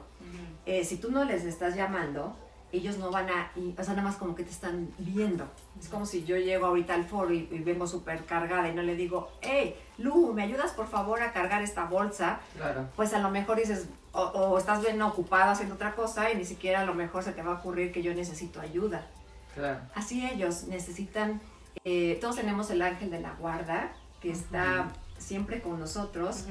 Eh, 0.66 0.84
si 0.84 0.98
tú 0.98 1.10
no 1.12 1.24
les 1.24 1.46
estás 1.46 1.76
llamando, 1.76 2.36
ellos 2.74 2.98
no 2.98 3.10
van 3.12 3.30
a, 3.30 3.52
y- 3.56 3.74
o 3.78 3.84
sea, 3.84 3.94
nada 3.94 4.08
más 4.08 4.16
como 4.18 4.36
que 4.36 4.44
te 4.44 4.52
están 4.52 4.90
viendo. 4.98 5.46
Es 5.80 5.88
como 5.90 6.06
si 6.06 6.24
yo 6.26 6.38
llego 6.38 6.66
ahorita 6.68 6.94
al 6.94 7.06
foro 7.06 7.34
y, 7.34 7.48
y 7.52 7.60
vengo 7.60 7.88
súper 7.88 8.26
cargada 8.26 8.68
y 8.70 8.74
no 8.74 8.82
le 8.82 8.96
digo, 8.96 9.30
hey, 9.42 9.76
Lu, 9.98 10.34
¿me 10.34 10.44
ayudas 10.44 10.72
por 10.72 10.88
favor 10.88 11.22
a 11.22 11.32
cargar 11.34 11.62
esta 11.62 11.86
bolsa? 11.86 12.40
Claro. 12.58 12.88
Pues 12.96 13.14
a 13.14 13.20
lo 13.20 13.30
mejor 13.30 13.58
dices, 13.58 13.88
o, 14.14 14.22
o 14.22 14.58
estás 14.58 14.82
bien 14.82 15.02
ocupado 15.02 15.52
haciendo 15.52 15.76
otra 15.76 15.96
cosa 15.96 16.32
y 16.32 16.36
ni 16.36 16.46
siquiera 16.46 16.82
a 16.82 16.86
lo 16.86 16.94
mejor 16.94 17.24
se 17.24 17.32
te 17.32 17.42
va 17.42 17.52
a 17.52 17.56
ocurrir 17.56 17.92
que 17.92 18.02
yo 18.02 18.14
necesito 18.14 18.60
ayuda. 18.60 19.08
Claro. 19.54 19.80
Así 19.96 20.26
ellos 20.26 20.64
necesitan, 20.64 21.42
eh, 21.84 22.18
todos 22.22 22.38
tenemos 22.38 22.70
el 22.70 22.82
ángel 22.82 23.12
de 23.12 23.20
la 23.20 23.34
guarda 23.34 23.92
que 24.22 24.32
está 24.32 24.90
siempre 25.18 25.62
con 25.62 25.80
nosotros, 25.80 26.46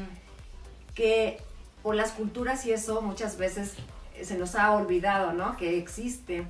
que 0.94 1.40
por 1.82 1.94
las 1.94 2.12
culturas 2.12 2.64
y 2.66 2.72
eso 2.72 3.00
muchas 3.00 3.38
veces 3.38 3.74
eh, 4.16 4.24
se 4.24 4.36
nos 4.36 4.54
ha 4.54 4.72
olvidado, 4.72 5.32
¿no? 5.32 5.56
Que 5.56 5.78
existe. 5.78 6.46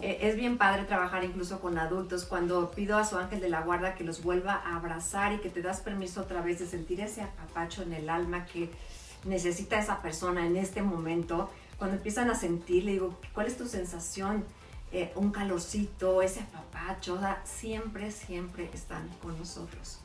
Eh, 0.00 0.18
es 0.22 0.36
bien 0.36 0.58
padre 0.58 0.84
trabajar 0.84 1.22
incluso 1.22 1.60
con 1.60 1.78
adultos 1.78 2.24
cuando 2.24 2.70
pido 2.72 2.98
a 2.98 3.04
su 3.04 3.16
ángel 3.16 3.40
de 3.40 3.48
la 3.48 3.60
guarda 3.60 3.94
que 3.94 4.02
los 4.02 4.22
vuelva 4.22 4.54
a 4.54 4.76
abrazar 4.76 5.32
y 5.32 5.38
que 5.38 5.50
te 5.50 5.62
das 5.62 5.80
permiso 5.80 6.22
otra 6.22 6.40
vez 6.40 6.58
de 6.58 6.66
sentir 6.66 7.00
ese 7.00 7.22
apapacho 7.22 7.82
en 7.82 7.92
el 7.92 8.08
alma 8.08 8.46
que 8.46 8.70
necesita 9.24 9.78
esa 9.78 10.00
persona 10.02 10.46
en 10.46 10.56
este 10.56 10.82
momento. 10.82 11.50
Cuando 11.78 11.96
empiezan 11.96 12.30
a 12.30 12.34
sentir, 12.34 12.84
le 12.84 12.92
digo, 12.92 13.18
¿cuál 13.34 13.46
es 13.46 13.56
tu 13.56 13.66
sensación? 13.66 14.44
Eh, 14.92 15.12
un 15.16 15.32
calorcito, 15.32 16.22
ese 16.22 16.40
apapacho, 16.40 17.14
o 17.14 17.18
sea, 17.20 17.42
siempre, 17.44 18.10
siempre 18.12 18.70
están 18.72 19.08
con 19.22 19.36
nosotros. 19.38 19.98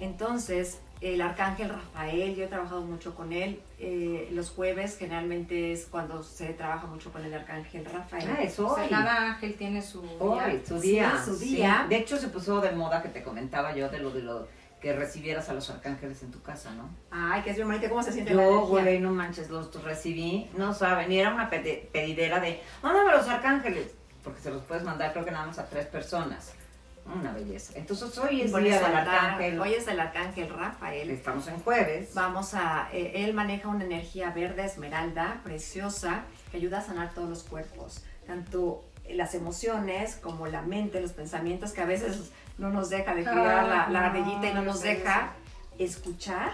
Entonces, 0.00 0.78
el 1.00 1.20
arcángel 1.20 1.68
Rafael, 1.70 2.34
yo 2.34 2.44
he 2.44 2.46
trabajado 2.48 2.80
mucho 2.82 3.14
con 3.14 3.32
él. 3.32 3.60
eh, 3.80 4.28
los 4.32 4.50
jueves 4.50 4.96
generalmente 4.98 5.72
es 5.72 5.86
cuando 5.86 6.22
se 6.24 6.46
trabaja 6.54 6.86
mucho 6.88 7.12
con 7.12 7.24
el 7.24 7.32
arcángel 7.32 7.84
Rafael. 7.84 8.28
Ah, 8.36 8.42
es 8.42 8.58
O 8.58 8.74
sea, 8.74 8.82
hoy. 8.84 8.90
cada 8.90 9.32
ángel 9.34 9.54
tiene 9.54 9.80
su 9.82 10.00
Hoy, 10.18 10.38
día. 10.50 10.62
su 10.66 10.80
Sí, 10.80 10.90
día. 10.90 11.22
su 11.24 11.36
sí. 11.36 11.44
día. 11.56 11.86
De 11.88 11.96
hecho, 11.98 12.16
se 12.16 12.26
puso 12.28 12.60
de 12.60 12.72
moda 12.72 13.00
que 13.02 13.08
te 13.08 13.22
comentaba 13.22 13.74
yo 13.76 13.88
de 13.88 14.00
lo 14.00 14.10
de 14.10 14.22
lo 14.22 14.48
que 14.80 14.92
recibieras 14.92 15.48
a 15.48 15.54
los 15.54 15.68
arcángeles 15.70 16.22
en 16.22 16.30
tu 16.30 16.40
casa, 16.42 16.70
¿no? 16.72 16.88
Ay, 17.10 17.42
que 17.42 17.50
es 17.50 17.56
bien 17.56 17.68
bonito, 17.68 17.88
¿cómo 17.88 18.02
se 18.02 18.12
siente 18.12 18.32
Yo, 18.32 18.66
güey, 18.66 19.00
no 19.00 19.10
manches, 19.10 19.50
los 19.50 19.72
recibí, 19.82 20.48
no 20.56 20.72
saben, 20.72 21.10
y 21.10 21.18
era 21.18 21.34
una 21.34 21.50
pedi- 21.50 21.86
pedidera 21.88 22.38
de, 22.40 22.60
mándame 22.82 23.12
los 23.12 23.26
arcángeles, 23.28 23.92
porque 24.22 24.40
se 24.40 24.50
los 24.50 24.62
puedes 24.62 24.84
mandar 24.84 25.12
creo 25.12 25.24
que 25.24 25.30
nada 25.32 25.46
más 25.46 25.58
a 25.58 25.68
tres 25.68 25.86
personas. 25.86 26.52
Una 27.06 27.32
belleza. 27.32 27.72
Entonces 27.74 28.18
hoy 28.18 28.42
es 28.42 28.52
día 28.54 28.58
del 28.80 28.90
el 28.90 28.96
arcángel. 28.98 29.58
Hoy 29.58 29.72
es 29.72 29.88
el 29.88 29.98
arcángel 29.98 30.50
Rafael. 30.50 31.08
Estamos 31.08 31.48
en 31.48 31.58
jueves. 31.60 32.10
Vamos 32.12 32.52
a, 32.52 32.90
eh, 32.92 33.24
él 33.24 33.32
maneja 33.32 33.68
una 33.68 33.84
energía 33.84 34.28
verde 34.30 34.66
esmeralda, 34.66 35.40
preciosa, 35.42 36.24
que 36.50 36.58
ayuda 36.58 36.80
a 36.80 36.82
sanar 36.82 37.14
todos 37.14 37.30
los 37.30 37.44
cuerpos, 37.44 38.04
tanto 38.26 38.84
las 39.08 39.34
emociones 39.34 40.16
como 40.16 40.48
la 40.48 40.60
mente, 40.60 41.00
los 41.00 41.12
pensamientos 41.14 41.72
que 41.72 41.80
a 41.80 41.86
veces 41.86 42.30
no 42.58 42.70
nos 42.70 42.90
deja 42.90 43.14
de 43.14 43.22
cuidar 43.22 43.66
la, 43.66 43.88
la 43.88 44.00
Ah, 44.04 44.06
ardillita 44.06 44.46
y 44.50 44.54
no 44.54 44.60
no, 44.62 44.66
nos 44.72 44.80
deja 44.82 45.32
escuchar 45.78 46.52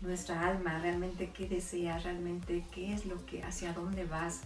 nuestra 0.00 0.46
alma, 0.46 0.78
realmente 0.80 1.30
qué 1.30 1.48
deseas, 1.48 2.02
realmente 2.04 2.64
qué 2.72 2.92
es 2.94 3.06
lo 3.06 3.24
que, 3.26 3.42
hacia 3.42 3.72
dónde 3.72 4.04
vas. 4.04 4.40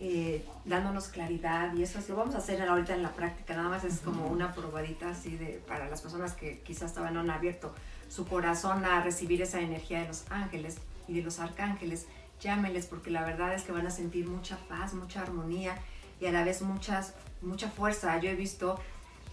eh, 0.00 0.44
dándonos 0.64 1.08
claridad 1.08 1.74
y 1.74 1.82
eso 1.82 1.98
es, 1.98 2.08
lo 2.08 2.14
vamos 2.14 2.36
a 2.36 2.38
hacer 2.38 2.62
ahorita 2.62 2.94
en 2.94 3.02
la 3.02 3.10
práctica, 3.10 3.56
nada 3.56 3.68
más 3.68 3.82
es 3.82 3.98
como 3.98 4.28
una 4.28 4.52
probadita 4.54 5.08
así 5.10 5.36
de 5.36 5.60
para 5.66 5.88
las 5.90 6.00
personas 6.02 6.34
que 6.34 6.60
quizás 6.60 6.94
todavía 6.94 7.14
no 7.14 7.20
han 7.20 7.30
abierto 7.30 7.74
su 8.08 8.24
corazón 8.24 8.84
a 8.84 9.02
recibir 9.02 9.42
esa 9.42 9.60
energía 9.60 10.00
de 10.02 10.06
los 10.06 10.24
ángeles 10.30 10.78
y 11.08 11.14
de 11.14 11.22
los 11.22 11.40
arcángeles, 11.40 12.06
llámenles 12.40 12.86
porque 12.86 13.10
la 13.10 13.24
verdad 13.24 13.52
es 13.54 13.62
que 13.64 13.72
van 13.72 13.88
a 13.88 13.90
sentir 13.90 14.28
mucha 14.28 14.56
paz, 14.68 14.94
mucha 14.94 15.20
armonía 15.22 15.74
y 16.20 16.26
a 16.26 16.30
la 16.32 16.44
vez 16.44 16.62
muchas, 16.62 17.14
mucha 17.42 17.68
fuerza. 17.68 18.16
Yo 18.20 18.30
he 18.30 18.36
visto 18.36 18.78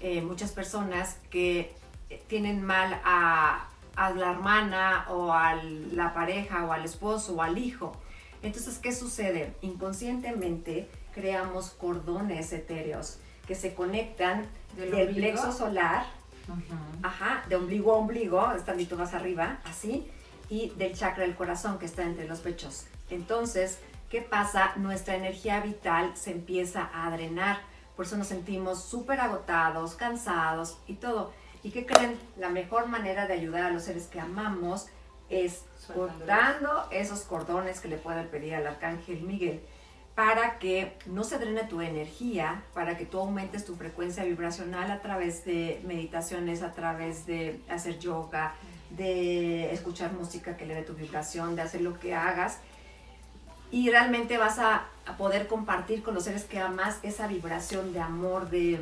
eh, 0.01 0.21
muchas 0.21 0.51
personas 0.51 1.17
que 1.29 1.75
eh, 2.09 2.23
tienen 2.27 2.63
mal 2.63 2.99
a, 3.03 3.67
a 3.95 4.09
la 4.11 4.31
hermana 4.31 5.05
o 5.09 5.31
a 5.31 5.55
la 5.55 6.13
pareja 6.13 6.65
o 6.65 6.71
al 6.71 6.85
esposo 6.85 7.35
o 7.35 7.41
al 7.41 7.57
hijo 7.57 7.97
entonces, 8.45 8.77
¿qué 8.77 8.93
sucede? 8.93 9.55
Inconscientemente 9.61 10.87
creamos 11.15 11.71
cordones 11.71 12.53
etéreos 12.53 13.17
que 13.47 13.55
se 13.55 13.73
conectan 13.73 14.45
del, 14.77 15.15
plexo 15.15 15.51
solar, 15.51 16.05
ajá, 17.01 17.43
de 17.49 17.55
ombligo 17.55 17.93
a 17.93 17.97
ombligo, 17.97 18.51
estandito 18.51 18.97
más 18.97 19.15
arriba, 19.15 19.59
así, 19.63 20.07
y 20.47 20.69
del 20.77 20.93
chakra 20.93 21.23
del 21.23 21.35
corazón 21.35 21.79
que 21.79 21.87
está 21.87 22.03
entre 22.03 22.27
los 22.27 22.39
pechos. 22.39 22.85
Entonces, 23.09 23.79
¿qué 24.11 24.21
pasa? 24.21 24.73
Nuestra 24.75 25.15
energía 25.15 25.59
vital 25.61 26.15
se 26.15 26.31
empieza 26.31 26.91
a 26.93 27.09
drenar, 27.09 27.61
por 27.95 28.05
eso 28.05 28.17
nos 28.17 28.27
sentimos 28.27 28.83
súper 28.83 29.19
agotados, 29.19 29.95
cansados 29.95 30.77
y 30.87 30.95
todo. 30.95 31.31
¿Y 31.63 31.71
qué 31.71 31.85
creen? 31.85 32.17
La 32.37 32.49
mejor 32.49 32.87
manera 32.87 33.27
de 33.27 33.33
ayudar 33.33 33.63
a 33.63 33.71
los 33.71 33.83
seres 33.83 34.07
que 34.07 34.19
amamos 34.19 34.87
es 35.29 35.63
cortando 35.93 36.87
esos 36.91 37.21
cordones 37.21 37.79
que 37.79 37.87
le 37.87 37.97
pueden 37.97 38.27
pedir 38.27 38.55
al 38.55 38.67
arcángel 38.67 39.21
Miguel 39.21 39.61
para 40.15 40.59
que 40.59 40.97
no 41.07 41.25
se 41.25 41.37
drene 41.37 41.65
tu 41.65 41.81
energía, 41.81 42.63
para 42.73 42.97
que 42.97 43.05
tú 43.05 43.19
aumentes 43.19 43.65
tu 43.65 43.75
frecuencia 43.75 44.23
vibracional 44.23 44.89
a 44.89 45.01
través 45.01 45.43
de 45.43 45.81
meditaciones, 45.85 46.61
a 46.61 46.71
través 46.71 47.25
de 47.25 47.59
hacer 47.69 47.99
yoga, 47.99 48.55
de 48.91 49.73
escuchar 49.73 50.13
música 50.13 50.55
que 50.55 50.65
le 50.65 50.73
dé 50.73 50.83
tu 50.83 50.93
vibración, 50.93 51.57
de 51.57 51.63
hacer 51.63 51.81
lo 51.81 51.99
que 51.99 52.15
hagas. 52.15 52.59
Y 53.71 53.89
realmente 53.89 54.37
vas 54.37 54.59
a, 54.59 54.85
poder 55.19 55.47
compartir 55.47 56.01
con 56.01 56.15
los 56.15 56.23
seres 56.23 56.45
que 56.45 56.59
amas 56.59 56.97
esa 57.03 57.27
vibración 57.27 57.93
de 57.93 57.99
amor, 57.99 58.49
de, 58.49 58.79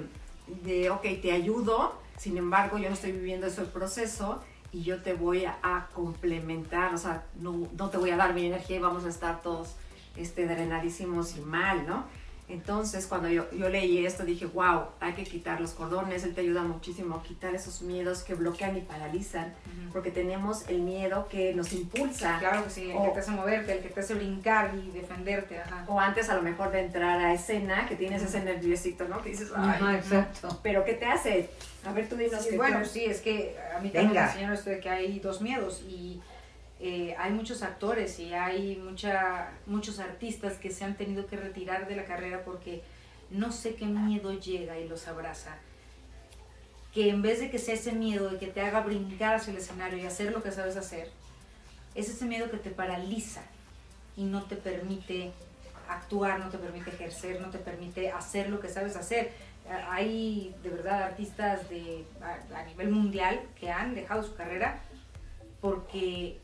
de, 0.63 0.89
ok, 0.89 1.01
te 1.21 1.33
ayudo, 1.33 1.99
sin 2.17 2.37
embargo 2.37 2.77
yo 2.77 2.87
no 2.87 2.95
estoy 2.95 3.11
viviendo 3.11 3.45
ese 3.45 3.63
proceso 3.63 4.41
y 4.71 4.83
yo 4.83 5.01
te 5.03 5.13
voy 5.13 5.43
a, 5.45 5.87
complementar, 5.93 6.93
o 6.93 6.97
sea, 6.97 7.23
no, 7.41 7.67
no, 7.77 7.89
te 7.89 7.97
voy 7.97 8.11
a 8.11 8.15
dar 8.15 8.33
mi 8.33 8.45
energía 8.45 8.77
y 8.77 8.79
vamos 8.79 9.03
a 9.03 9.09
estar 9.09 9.41
todos 9.41 9.75
este, 10.15 10.47
drenadísimos 10.47 11.35
y 11.35 11.41
mal, 11.41 11.85
¿no? 11.85 12.05
Entonces, 12.50 13.07
cuando 13.07 13.29
yo, 13.29 13.50
yo, 13.51 13.69
leí 13.69 14.05
esto, 14.05 14.25
dije, 14.25 14.45
wow, 14.45 14.88
hay 15.00 15.13
que 15.13 15.23
quitar 15.23 15.62
los 15.62 15.71
cordones, 15.71 16.23
él 16.23 16.35
te 16.35 16.41
ayuda 16.41 16.62
muchísimo 16.62 17.15
a 17.15 17.23
quitar 17.23 17.55
esos 17.55 17.81
miedos 17.81 18.21
que 18.21 18.35
bloquean 18.35 18.77
y 18.77 18.81
paralizan, 18.81 19.53
porque 19.93 20.12
tenemos 20.12 20.67
el 20.67 20.81
miedo 20.81 21.27
que 21.29 21.53
nos 21.53 21.71
impulsa. 21.71 22.38
Claro 22.39 22.65
que 22.65 22.69
sí, 22.69 22.91
el 22.91 23.01
que 23.01 23.09
te 23.09 23.19
hace 23.19 23.31
moverte, 23.31 23.73
el 23.73 23.79
que 23.79 23.89
te 23.89 24.00
hace 24.01 24.15
brincar 24.15 24.71
y 24.75 24.91
defenderte. 24.91 25.59
Ajá. 25.59 25.85
O 25.88 26.00
antes 26.00 26.29
a 26.29 26.35
lo 26.35 26.41
mejor 26.41 26.71
de 26.71 26.81
entrar 26.81 27.19
a 27.19 27.33
escena, 27.33 27.88
que 27.88 27.95
tienes 27.95 28.21
ese 28.21 28.43
nerviosito, 28.43 29.07
¿no? 29.07 29.21
Que 29.21 29.29
dices, 29.29 29.50
ay, 29.55 29.95
exacto. 29.95 30.59
Pero 30.62 30.83
¿qué 30.83 30.93
te 30.93 31.05
hace? 31.05 31.50
A 31.85 31.93
ver, 31.93 32.07
tú 32.07 32.15
dices 32.15 32.45
sí, 32.50 32.57
Bueno, 32.57 32.83
sí, 32.85 33.05
es 33.05 33.21
que 33.21 33.57
a 33.75 33.79
mí 33.79 33.89
también 33.89 34.13
me 34.13 34.19
enseñaron 34.21 34.53
esto 34.55 34.69
de 34.69 34.79
que 34.79 34.89
hay 34.89 35.19
dos 35.19 35.41
miedos 35.41 35.81
y 35.88 36.21
eh, 36.85 37.15
hay 37.17 37.31
muchos 37.31 37.61
actores 37.61 38.19
y 38.19 38.33
hay 38.33 38.75
mucha, 38.75 39.51
muchos 39.67 39.99
artistas 39.99 40.57
que 40.57 40.69
se 40.69 40.83
han 40.83 40.97
tenido 40.97 41.27
que 41.27 41.37
retirar 41.37 41.87
de 41.87 41.95
la 41.95 42.03
carrera 42.03 42.43
porque 42.43 42.83
no 43.29 43.53
sé 43.53 43.75
qué 43.75 43.85
miedo 43.85 44.33
llega 44.33 44.77
y 44.77 44.89
los 44.89 45.07
abraza. 45.07 45.55
Que 46.93 47.07
en 47.07 47.21
vez 47.21 47.39
de 47.39 47.49
que 47.49 47.57
sea 47.57 47.75
ese 47.75 47.93
miedo 47.93 48.29
de 48.29 48.37
que 48.37 48.47
te 48.47 48.59
haga 48.59 48.81
brincar 48.81 49.35
hacia 49.35 49.51
el 49.51 49.59
escenario 49.59 49.97
y 49.97 50.05
hacer 50.05 50.33
lo 50.33 50.43
que 50.43 50.51
sabes 50.51 50.75
hacer, 50.75 51.09
es 51.95 52.09
ese 52.09 52.25
miedo 52.25 52.51
que 52.51 52.57
te 52.57 52.69
paraliza 52.69 53.43
y 54.17 54.25
no 54.25 54.43
te 54.43 54.57
permite 54.57 55.31
actuar, 55.87 56.37
no 56.37 56.49
te 56.49 56.57
permite 56.57 56.89
ejercer, 56.89 57.39
no 57.39 57.49
te 57.49 57.59
permite 57.59 58.11
hacer 58.11 58.49
lo 58.49 58.59
que 58.59 58.67
sabes 58.67 58.97
hacer. 58.97 59.31
Hay 59.87 60.53
de 60.61 60.69
verdad 60.69 61.03
artistas 61.03 61.69
de, 61.69 62.03
a, 62.21 62.59
a 62.59 62.65
nivel 62.65 62.89
mundial 62.89 63.39
que 63.57 63.71
han 63.71 63.95
dejado 63.95 64.21
su 64.21 64.35
carrera 64.35 64.81
porque 65.61 66.42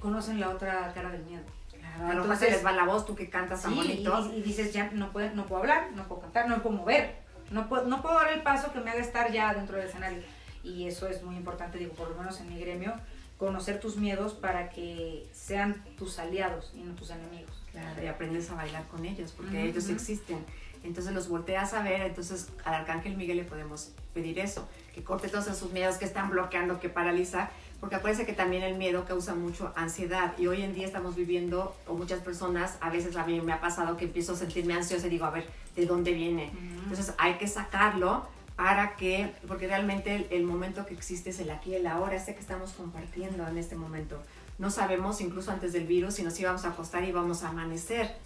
conocen 0.00 0.40
la 0.40 0.50
otra 0.50 0.92
cara 0.94 1.10
del 1.10 1.24
miedo. 1.24 1.42
Claro, 1.70 2.22
Entonces 2.22 2.50
les 2.50 2.64
va 2.64 2.72
la 2.72 2.84
voz, 2.84 3.06
tú 3.06 3.14
que 3.14 3.30
cantas 3.30 3.62
tan 3.62 3.74
bonito. 3.74 4.30
Y, 4.34 4.42
dices, 4.42 4.72
ya 4.72 4.90
no 4.92 5.12
puedo, 5.12 5.34
no 5.34 5.46
puedo 5.46 5.62
hablar, 5.62 5.90
no 5.94 6.06
puedo 6.06 6.22
cantar, 6.22 6.48
no 6.48 6.62
puedo 6.62 6.76
mover, 6.76 7.16
no 7.50 7.68
puedo, 7.68 7.86
no 7.86 8.02
puedo 8.02 8.16
dar 8.16 8.32
el 8.32 8.42
paso 8.42 8.72
que 8.72 8.80
me 8.80 8.90
haga 8.90 9.00
estar 9.00 9.32
ya 9.32 9.54
dentro 9.54 9.76
del 9.76 9.86
escenario. 9.86 10.22
Y 10.62 10.86
eso 10.86 11.08
es 11.08 11.22
muy 11.22 11.36
importante, 11.36 11.78
digo, 11.78 11.92
por 11.92 12.10
lo 12.10 12.16
menos 12.16 12.40
en 12.40 12.48
mi 12.48 12.60
gremio, 12.60 12.92
conocer 13.38 13.80
tus 13.80 13.96
miedos 13.96 14.34
para 14.34 14.70
que 14.70 15.28
sean 15.32 15.82
tus 15.96 16.18
aliados 16.18 16.72
y 16.74 16.80
no 16.80 16.94
tus 16.94 17.10
enemigos. 17.10 17.62
Claro, 17.70 18.02
y 18.02 18.06
aprendes 18.06 18.50
a 18.50 18.54
bailar 18.54 18.84
con 18.88 19.04
ellos, 19.04 19.32
porque 19.32 19.64
ellos 19.64 19.88
existen. 19.88 20.44
Entonces 20.82 21.12
los 21.12 21.28
volteas 21.28 21.74
a 21.74 21.82
ver, 21.82 22.02
entonces 22.02 22.48
al 22.64 22.74
Arcángel 22.74 23.16
Miguel 23.16 23.38
le 23.38 23.44
podemos 23.44 23.92
pedir 24.14 24.38
eso, 24.38 24.68
que 24.94 25.02
corte 25.02 25.28
todos 25.28 25.46
esos 25.48 25.72
miedos 25.72 25.96
que 25.96 26.04
están 26.04 26.30
bloqueando, 26.30 26.80
que 26.80 26.88
paraliza, 26.88 27.50
porque 27.80 27.96
acuérdense 27.96 28.26
que 28.26 28.32
también 28.32 28.62
el 28.62 28.76
miedo 28.76 29.04
causa 29.04 29.34
mucho 29.34 29.72
ansiedad 29.76 30.32
y 30.38 30.46
hoy 30.46 30.62
en 30.62 30.74
día 30.74 30.86
estamos 30.86 31.14
viviendo, 31.14 31.76
o 31.86 31.94
muchas 31.94 32.20
personas, 32.20 32.76
a 32.80 32.90
veces 32.90 33.16
a 33.16 33.26
mí 33.26 33.40
me 33.40 33.52
ha 33.52 33.60
pasado 33.60 33.96
que 33.96 34.06
empiezo 34.06 34.32
a 34.32 34.36
sentirme 34.36 34.74
ansiosa 34.74 35.06
y 35.06 35.10
digo, 35.10 35.26
a 35.26 35.30
ver, 35.30 35.46
¿de 35.74 35.86
dónde 35.86 36.12
viene? 36.12 36.50
Entonces 36.84 37.12
hay 37.18 37.34
que 37.34 37.46
sacarlo 37.46 38.26
para 38.56 38.96
que, 38.96 39.32
porque 39.46 39.66
realmente 39.66 40.26
el, 40.30 40.44
momento 40.44 40.86
que 40.86 40.94
existe 40.94 41.30
es 41.30 41.38
el 41.40 41.50
aquí 41.50 41.72
y 41.72 41.74
el 41.74 41.86
ahora, 41.86 42.16
este 42.16 42.34
que 42.34 42.40
estamos 42.40 42.72
compartiendo 42.72 43.46
en 43.46 43.58
este 43.58 43.76
momento. 43.76 44.18
No 44.58 44.70
sabemos, 44.70 45.20
incluso 45.20 45.50
antes 45.50 45.74
del 45.74 45.86
virus, 45.86 46.14
si 46.14 46.22
nos 46.22 46.40
íbamos 46.40 46.64
a 46.64 46.70
acostar 46.70 47.04
y 47.04 47.08
íbamos 47.08 47.42
a 47.42 47.50
amanecer. 47.50 48.16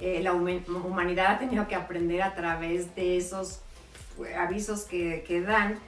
Eh, 0.00 0.20
la 0.22 0.32
humanidad 0.32 1.34
ha 1.34 1.38
tenido 1.40 1.66
que 1.66 1.74
aprender 1.74 2.22
a 2.22 2.36
través 2.36 2.94
de 2.94 3.16
esos 3.16 3.58
avisos 4.36 4.82
que, 4.82 5.24
que 5.26 5.40
dan 5.40 5.80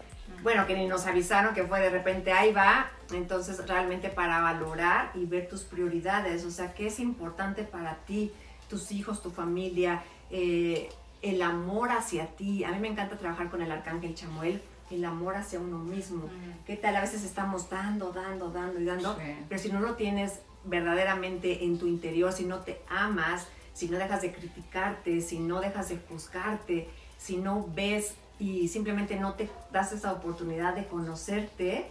bueno, 0.42 0.66
que 0.66 0.74
ni 0.74 0.86
nos 0.86 1.06
avisaron 1.06 1.54
que 1.54 1.64
fue 1.64 1.80
de 1.80 1.90
repente 1.90 2.32
ahí 2.32 2.52
va, 2.52 2.90
entonces 3.12 3.66
realmente 3.66 4.08
para 4.08 4.40
valorar 4.40 5.10
y 5.14 5.24
ver 5.26 5.48
tus 5.48 5.62
prioridades, 5.62 6.44
o 6.44 6.50
sea, 6.50 6.72
qué 6.74 6.86
es 6.86 7.00
importante 7.00 7.64
para 7.64 7.96
ti, 8.06 8.32
tus 8.68 8.92
hijos, 8.92 9.22
tu 9.22 9.30
familia, 9.30 10.02
eh, 10.30 10.88
el 11.22 11.42
amor 11.42 11.90
hacia 11.90 12.26
ti. 12.28 12.64
A 12.64 12.72
mí 12.72 12.78
me 12.78 12.88
encanta 12.88 13.18
trabajar 13.18 13.50
con 13.50 13.60
el 13.62 13.70
arcángel 13.70 14.14
Chamuel, 14.14 14.62
el 14.90 15.04
amor 15.04 15.36
hacia 15.36 15.60
uno 15.60 15.78
mismo. 15.78 16.26
Mm. 16.26 16.64
¿Qué 16.66 16.76
tal? 16.76 16.96
A 16.96 17.00
veces 17.00 17.24
estamos 17.24 17.68
dando, 17.68 18.12
dando, 18.12 18.50
dando 18.50 18.80
y 18.80 18.84
dando, 18.84 19.18
pero 19.48 19.60
si 19.60 19.70
no 19.70 19.80
lo 19.80 19.94
tienes 19.94 20.40
verdaderamente 20.64 21.64
en 21.64 21.78
tu 21.78 21.86
interior, 21.86 22.32
si 22.32 22.44
no 22.44 22.60
te 22.60 22.80
amas, 22.88 23.46
si 23.72 23.88
no 23.88 23.98
dejas 23.98 24.22
de 24.22 24.32
criticarte, 24.32 25.20
si 25.20 25.38
no 25.38 25.60
dejas 25.60 25.88
de 25.88 25.98
juzgarte, 26.08 26.88
si 27.18 27.36
no 27.36 27.66
ves 27.74 28.14
y 28.40 28.68
simplemente 28.68 29.16
no 29.16 29.34
te 29.34 29.50
das 29.70 29.92
esa 29.92 30.12
oportunidad 30.12 30.74
de 30.74 30.86
conocerte, 30.86 31.86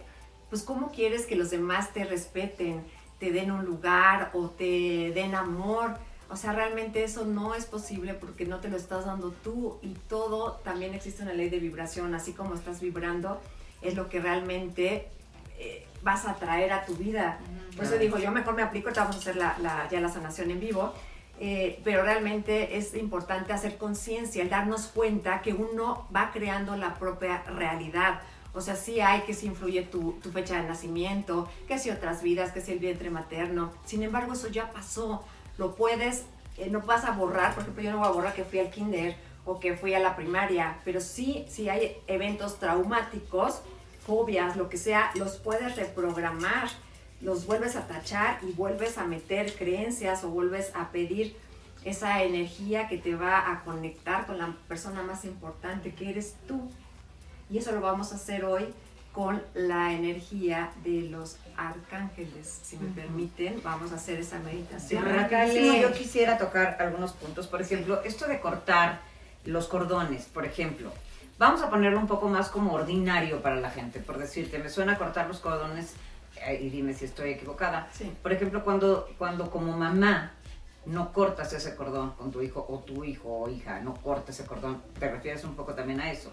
pues 0.50 0.64
¿cómo 0.64 0.90
quieres 0.90 1.24
que 1.24 1.36
los 1.36 1.50
demás 1.50 1.92
te 1.92 2.04
respeten, 2.04 2.84
te 3.20 3.30
den 3.30 3.52
un 3.52 3.64
lugar 3.64 4.32
o 4.34 4.50
te 4.50 5.12
den 5.14 5.36
amor? 5.36 5.96
O 6.28 6.34
sea, 6.34 6.52
realmente 6.52 7.04
eso 7.04 7.24
no 7.24 7.54
es 7.54 7.66
posible 7.66 8.14
porque 8.14 8.46
no 8.46 8.58
te 8.58 8.68
lo 8.68 8.76
estás 8.76 9.06
dando 9.06 9.30
tú 9.30 9.78
y 9.80 9.94
todo 10.08 10.60
también 10.64 10.92
existe 10.92 11.22
una 11.22 11.34
ley 11.34 11.48
de 11.48 11.60
vibración, 11.60 12.14
así 12.16 12.32
como 12.32 12.56
estás 12.56 12.80
vibrando, 12.80 13.40
es 13.80 13.94
lo 13.94 14.08
que 14.08 14.20
realmente 14.20 15.08
eh, 15.56 15.86
vas 16.02 16.26
a 16.26 16.34
traer 16.34 16.72
a 16.72 16.84
tu 16.84 16.96
vida. 16.96 17.38
Por 17.76 17.84
eso 17.84 17.96
digo, 17.96 18.18
yo 18.18 18.32
mejor 18.32 18.54
me 18.54 18.62
aplico, 18.62 18.90
vamos 18.94 19.14
a 19.14 19.18
hacer 19.20 19.36
la, 19.36 19.88
ya 19.88 20.00
la 20.00 20.08
sanación 20.08 20.50
en 20.50 20.58
vivo 20.58 20.92
eh, 21.42 21.80
pero 21.84 22.02
realmente 22.02 22.76
es 22.76 22.94
importante 22.94 23.54
hacer 23.54 23.78
conciencia, 23.78 24.46
darnos 24.46 24.88
cuenta 24.88 25.40
que 25.40 25.54
uno 25.54 26.06
va 26.14 26.32
creando 26.32 26.76
la 26.76 26.98
propia 26.98 27.42
realidad. 27.44 28.20
O 28.52 28.60
sea, 28.60 28.76
sí 28.76 29.00
hay 29.00 29.22
que 29.22 29.32
si 29.32 29.46
influye 29.46 29.82
tu, 29.82 30.12
tu, 30.22 30.30
fecha 30.30 30.60
de 30.60 30.68
nacimiento, 30.68 31.48
que 31.66 31.78
si 31.78 31.88
otras 31.88 32.22
vidas, 32.22 32.52
que 32.52 32.60
si 32.60 32.72
el 32.72 32.78
vientre 32.78 33.08
materno. 33.08 33.72
Sin 33.86 34.02
embargo, 34.02 34.34
eso 34.34 34.48
ya 34.48 34.70
pasó. 34.70 35.24
Lo 35.56 35.76
puedes, 35.76 36.26
eh, 36.58 36.68
no 36.68 36.82
vas 36.82 37.06
a 37.06 37.12
borrar, 37.12 37.54
por 37.54 37.62
ejemplo, 37.62 37.84
yo 37.84 37.92
no 37.92 37.98
voy 38.00 38.08
a 38.08 38.10
borrar 38.10 38.34
que 38.34 38.44
fui 38.44 38.58
al 38.58 38.70
kinder 38.70 39.16
o 39.46 39.58
que 39.58 39.78
fui 39.78 39.94
a 39.94 39.98
la 39.98 40.16
primaria, 40.16 40.76
pero 40.84 41.00
sí, 41.00 41.46
si 41.48 41.70
hay 41.70 41.96
eventos 42.06 42.58
traumáticos, 42.58 43.62
fobias, 44.06 44.56
lo 44.56 44.68
que 44.68 44.76
sea, 44.76 45.10
los 45.14 45.38
puedes 45.38 45.76
reprogramar 45.76 46.68
los 47.20 47.46
vuelves 47.46 47.76
a 47.76 47.86
tachar 47.86 48.38
y 48.42 48.52
vuelves 48.52 48.98
a 48.98 49.06
meter 49.06 49.54
creencias 49.54 50.24
o 50.24 50.30
vuelves 50.30 50.72
a 50.74 50.90
pedir 50.90 51.36
esa 51.84 52.22
energía 52.22 52.88
que 52.88 52.98
te 52.98 53.14
va 53.14 53.50
a 53.52 53.64
conectar 53.64 54.26
con 54.26 54.38
la 54.38 54.54
persona 54.68 55.02
más 55.02 55.24
importante 55.24 55.94
que 55.94 56.10
eres 56.10 56.34
tú. 56.46 56.70
Y 57.50 57.58
eso 57.58 57.72
lo 57.72 57.80
vamos 57.80 58.12
a 58.12 58.16
hacer 58.16 58.44
hoy 58.44 58.72
con 59.12 59.42
la 59.54 59.92
energía 59.92 60.72
de 60.84 61.02
los 61.02 61.36
arcángeles. 61.56 62.60
Si 62.62 62.76
me 62.76 62.90
permiten, 62.90 63.60
vamos 63.62 63.92
a 63.92 63.96
hacer 63.96 64.20
esa 64.20 64.38
meditación. 64.38 65.04
Rapidísimo, 65.04 65.74
yo 65.76 65.92
quisiera 65.92 66.38
tocar 66.38 66.76
algunos 66.80 67.12
puntos. 67.12 67.46
Por 67.48 67.60
ejemplo, 67.60 68.02
esto 68.04 68.26
de 68.26 68.40
cortar 68.40 69.00
los 69.44 69.66
cordones, 69.66 70.26
por 70.26 70.44
ejemplo. 70.44 70.92
Vamos 71.38 71.62
a 71.62 71.70
ponerlo 71.70 71.98
un 71.98 72.06
poco 72.06 72.28
más 72.28 72.50
como 72.50 72.74
ordinario 72.74 73.40
para 73.40 73.56
la 73.56 73.70
gente, 73.70 73.98
por 73.98 74.18
decirte, 74.18 74.58
me 74.58 74.68
suena 74.68 74.98
cortar 74.98 75.26
los 75.26 75.40
cordones, 75.40 75.94
y 76.60 76.70
dime 76.70 76.94
si 76.94 77.04
estoy 77.04 77.30
equivocada. 77.30 77.88
Sí. 77.92 78.12
Por 78.22 78.32
ejemplo, 78.32 78.64
cuando, 78.64 79.08
cuando 79.18 79.50
como 79.50 79.76
mamá 79.76 80.32
no 80.86 81.12
cortas 81.12 81.52
ese 81.52 81.76
cordón 81.76 82.12
con 82.12 82.30
tu 82.30 82.42
hijo 82.42 82.64
o 82.68 82.78
tu 82.78 83.04
hijo 83.04 83.28
o 83.28 83.48
hija, 83.50 83.80
no 83.80 83.94
cortas 83.94 84.38
ese 84.38 84.48
cordón, 84.48 84.82
te 84.98 85.10
refieres 85.10 85.44
un 85.44 85.54
poco 85.54 85.74
también 85.74 86.00
a 86.00 86.10
eso. 86.10 86.32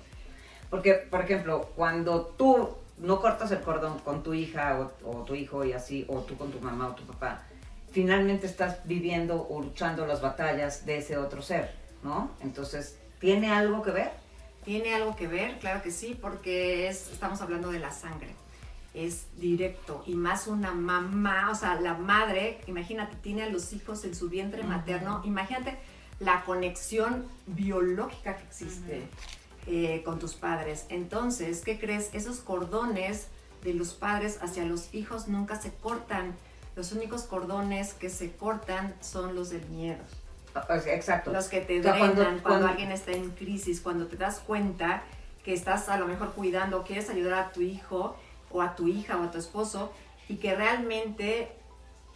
Porque, 0.70 0.94
por 0.94 1.22
ejemplo, 1.22 1.70
cuando 1.76 2.26
tú 2.38 2.76
no 2.98 3.22
cortas 3.22 3.52
el 3.52 3.62
cordón 3.62 4.00
con 4.00 4.24
tu 4.24 4.34
hija 4.34 4.80
o, 5.04 5.10
o 5.10 5.24
tu 5.24 5.36
hijo 5.36 5.64
y 5.64 5.74
así, 5.74 6.06
o 6.08 6.22
tú 6.22 6.38
con 6.38 6.52
tu 6.52 6.60
mamá 6.60 6.90
o 6.90 6.96
tu 6.96 7.04
papá, 7.04 7.44
finalmente 7.92 8.48
estás 8.48 8.86
viviendo 8.86 9.48
o 9.50 9.62
luchando 9.62 10.06
las 10.06 10.22
batallas 10.22 10.86
de 10.86 10.98
ese 10.98 11.18
otro 11.18 11.42
ser, 11.42 11.74
¿no? 12.04 12.32
Entonces, 12.42 12.98
¿tiene 13.20 13.52
algo 13.52 13.82
que 13.82 13.92
ver? 13.92 14.12
Tiene 14.66 14.94
algo 14.94 15.16
que 15.16 15.28
ver, 15.28 15.60
claro 15.60 15.82
que 15.82 15.92
sí, 15.92 16.18
porque 16.20 16.88
es, 16.88 17.12
estamos 17.12 17.42
hablando 17.42 17.72
de 17.72 17.80
la 17.80 17.92
sangre. 17.92 18.36
Es 18.98 19.28
directo 19.38 20.04
y 20.08 20.16
más 20.16 20.48
una 20.48 20.72
mamá, 20.72 21.52
o 21.52 21.56
sea, 21.56 21.80
la 21.80 21.94
madre, 21.94 22.62
imagínate, 22.66 23.16
tiene 23.18 23.44
a 23.44 23.50
los 23.50 23.72
hijos 23.74 24.04
en 24.06 24.16
su 24.16 24.28
vientre 24.28 24.64
materno, 24.64 25.22
imagínate 25.24 25.78
la 26.20 26.44
conexión 26.46 27.26
biológica 27.46 28.38
que 28.38 28.44
existe 28.44 29.08
eh, 29.68 30.02
con 30.04 30.18
tus 30.18 30.34
padres. 30.34 30.86
Entonces, 30.90 31.62
¿qué 31.64 31.78
crees? 31.80 32.10
Esos 32.14 32.40
cordones 32.40 33.28
de 33.64 33.74
los 33.76 33.94
padres 33.94 34.40
hacia 34.42 34.66
los 34.66 34.92
hijos 34.96 35.28
nunca 35.28 35.62
se 35.62 35.72
cortan. 35.74 36.34
Los 36.76 36.92
únicos 36.92 37.24
cordones 37.24 37.94
que 37.94 38.10
se 38.10 38.32
cortan 38.36 38.96
son 39.02 39.36
los 39.36 39.50
del 39.52 39.66
miedo. 39.70 40.02
O 40.56 40.80
sea, 40.82 40.96
Exacto. 40.96 41.32
Los 41.32 41.50
que 41.50 41.62
te 41.62 41.80
O 41.82 41.84
sea, 41.84 41.92
drenan 41.94 42.14
cuando- 42.16 42.24
cuando, 42.24 42.44
cuando- 42.44 42.68
alguien 42.68 42.92
está 42.92 43.12
en 43.12 43.30
crisis, 43.30 43.80
cuando 43.82 44.08
te 44.08 44.16
das 44.18 44.40
cuenta 44.40 45.04
que 45.44 45.54
estás 45.54 45.88
a 45.90 45.98
lo 46.00 46.08
mejor 46.08 46.32
cuidando, 46.34 46.84
quieres 46.84 47.10
ayudar 47.12 47.34
a 47.34 47.52
tu 47.52 47.62
hijo 47.62 48.18
o 48.52 48.62
a 48.62 48.76
tu 48.76 48.88
hija 48.88 49.18
o 49.18 49.24
a 49.24 49.32
tu 49.32 49.38
esposo 49.38 49.92
y 50.30 50.38
que 50.38 50.56
realmente 50.56 51.52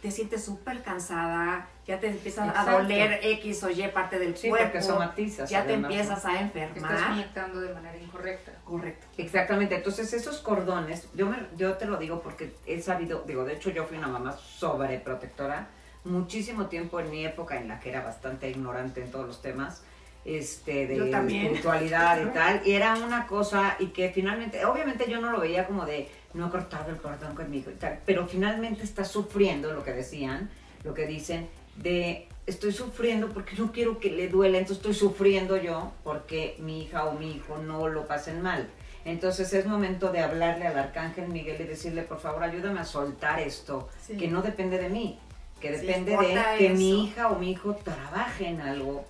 te 0.00 0.10
sientes 0.10 0.44
súper 0.44 0.82
cansada, 0.82 1.68
ya 1.86 2.00
te 2.00 2.08
empiezan 2.08 2.48
a 2.48 2.52
Exacto. 2.52 2.82
doler 2.82 3.20
X 3.22 3.62
o 3.62 3.70
Y 3.70 3.86
parte 3.88 4.18
del 4.18 4.36
Sí, 4.36 4.48
cuerpo, 4.48 4.80
somatizas. 4.82 5.48
ya 5.48 5.64
te 5.64 5.74
empiezas 5.74 6.24
a 6.24 6.40
Estás 6.40 6.40
enfermar. 6.42 7.08
conectando 7.10 7.60
de 7.60 7.72
manera 7.72 7.96
incorrecta. 7.96 8.50
Correcto. 8.64 9.06
Exactamente, 9.16 9.76
entonces 9.76 10.12
esos 10.12 10.38
cordones, 10.38 11.08
yo, 11.14 11.26
me- 11.26 11.46
yo 11.56 11.74
te 11.76 11.86
lo 11.86 11.98
digo 11.98 12.20
porque 12.20 12.52
he 12.66 12.82
sabido, 12.82 13.22
digo, 13.28 13.44
de 13.44 13.54
hecho 13.54 13.70
yo 13.70 13.84
fui 13.84 13.96
una 13.96 14.08
mamá 14.08 14.32
sobreprotectora 14.32 15.68
muchísimo 16.04 16.66
tiempo 16.66 16.98
en 16.98 17.08
mi 17.10 17.24
época 17.24 17.56
en 17.60 17.68
la 17.68 17.78
que 17.78 17.90
era 17.90 18.02
bastante 18.02 18.50
ignorante 18.50 19.02
en 19.04 19.10
todos 19.12 19.24
los 19.26 19.40
temas 19.40 19.84
este, 20.24 20.86
de 20.86 21.10
espiritualidad 21.10 22.22
y 22.22 22.26
tal, 22.32 22.62
y 22.64 22.72
era 22.72 22.94
una 22.94 23.26
cosa 23.26 23.76
y 23.78 23.86
que 23.88 24.10
finalmente, 24.10 24.64
obviamente 24.64 25.10
yo 25.10 25.20
no 25.20 25.30
lo 25.30 25.40
veía 25.40 25.66
como 25.66 25.84
de 25.84 26.08
no 26.34 26.46
he 26.46 26.50
cortado 26.50 26.90
el 26.90 26.96
cordón 26.96 27.34
conmigo 27.34 27.70
y 27.70 27.74
tal, 27.74 27.98
pero 28.06 28.26
finalmente 28.26 28.84
está 28.84 29.04
sufriendo 29.04 29.72
lo 29.72 29.82
que 29.84 29.92
decían, 29.92 30.50
lo 30.84 30.94
que 30.94 31.06
dicen, 31.06 31.48
de 31.76 32.28
estoy 32.46 32.72
sufriendo 32.72 33.28
porque 33.28 33.54
no 33.56 33.70
quiero 33.72 33.98
que 34.00 34.10
le 34.10 34.28
duela, 34.28 34.58
entonces 34.58 34.78
estoy 34.78 34.94
sufriendo 34.94 35.56
yo 35.56 35.92
porque 36.04 36.56
mi 36.58 36.82
hija 36.82 37.04
o 37.04 37.12
mi 37.18 37.32
hijo 37.36 37.58
no 37.58 37.88
lo 37.88 38.06
pasen 38.06 38.40
mal. 38.42 38.68
Entonces 39.04 39.52
es 39.52 39.66
momento 39.66 40.12
de 40.12 40.20
hablarle 40.20 40.66
al 40.66 40.78
arcángel 40.78 41.28
Miguel 41.28 41.60
y 41.60 41.64
decirle, 41.64 42.02
por 42.02 42.20
favor, 42.20 42.42
ayúdame 42.44 42.80
a 42.80 42.84
soltar 42.84 43.40
esto, 43.40 43.88
Sí. 44.06 44.16
que 44.16 44.28
no 44.28 44.42
depende 44.42 44.78
de 44.78 44.88
mí, 44.88 45.18
que 45.60 45.76
Sí, 45.78 45.84
depende 45.86 46.12
de 46.12 46.16
corta 46.16 46.54
que 46.56 46.66
eso. 46.66 46.74
mi 46.76 47.04
hija 47.04 47.28
o 47.30 47.38
mi 47.38 47.50
hijo 47.50 47.74
trabaje 47.76 48.46
en 48.48 48.60
algo. 48.60 49.04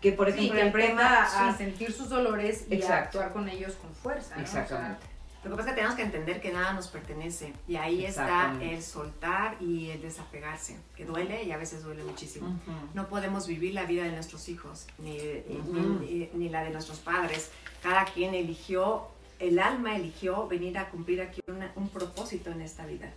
Que 0.00 0.12
por 0.12 0.30
Sí, 0.32 0.38
ejemplo 0.50 0.56
que 0.56 0.60
tema... 0.60 0.68
aprenda 0.70 1.22
a 1.24 1.52
sí, 1.52 1.58
sentir 1.58 1.92
sus 1.92 2.08
dolores 2.08 2.64
y 2.70 2.82
a 2.82 2.98
actuar 2.98 3.32
con 3.32 3.48
ellos 3.48 3.74
con 3.74 3.92
fuerza. 3.94 4.36
¿no? 4.36 4.44
O 4.44 4.46
sea, 4.46 4.62
Exactamente. 4.62 5.06
Lo 5.44 5.50
que 5.52 5.56
pasa 5.58 5.68
es 5.68 5.74
que 5.74 5.76
tenemos 5.76 5.96
que 5.96 6.02
entender 6.02 6.40
que 6.40 6.52
nada 6.52 6.72
nos 6.72 6.88
pertenece 6.88 7.52
y 7.68 7.76
ahí 7.76 8.04
está 8.04 8.24
Exactamente. 8.24 8.74
el 8.74 8.82
soltar 8.82 9.56
y 9.62 9.90
el 9.90 10.02
desapegarse, 10.02 10.76
que 10.96 11.04
duele 11.04 11.44
y 11.44 11.52
a 11.52 11.56
veces 11.56 11.84
duele 11.84 12.02
muchísimo. 12.02 12.48
Ujú. 12.48 12.72
No 12.94 13.06
podemos 13.08 13.46
vivir 13.46 13.72
la 13.72 13.84
vida 13.84 14.02
de 14.02 14.10
nuestros 14.10 14.48
hijos, 14.48 14.86
ni, 14.98 15.12
ni- 15.18 15.58
Ujú. 15.60 16.00
ni- 16.00 16.30
ni 16.34 16.48
la 16.48 16.64
de 16.64 16.70
nuestros 16.70 16.98
padres. 16.98 17.52
Cada 17.80 18.06
quien 18.06 18.34
eligió, 18.34 19.06
el 19.38 19.60
alma 19.60 19.94
eligió 19.94 20.48
venir 20.48 20.78
a 20.78 20.88
cumplir 20.90 21.22
aquí 21.22 21.40
una- 21.46 21.70
un 21.76 21.90
propósito 21.90 22.50
en 22.50 22.60
esta 22.60 22.84
vida. 22.84 23.12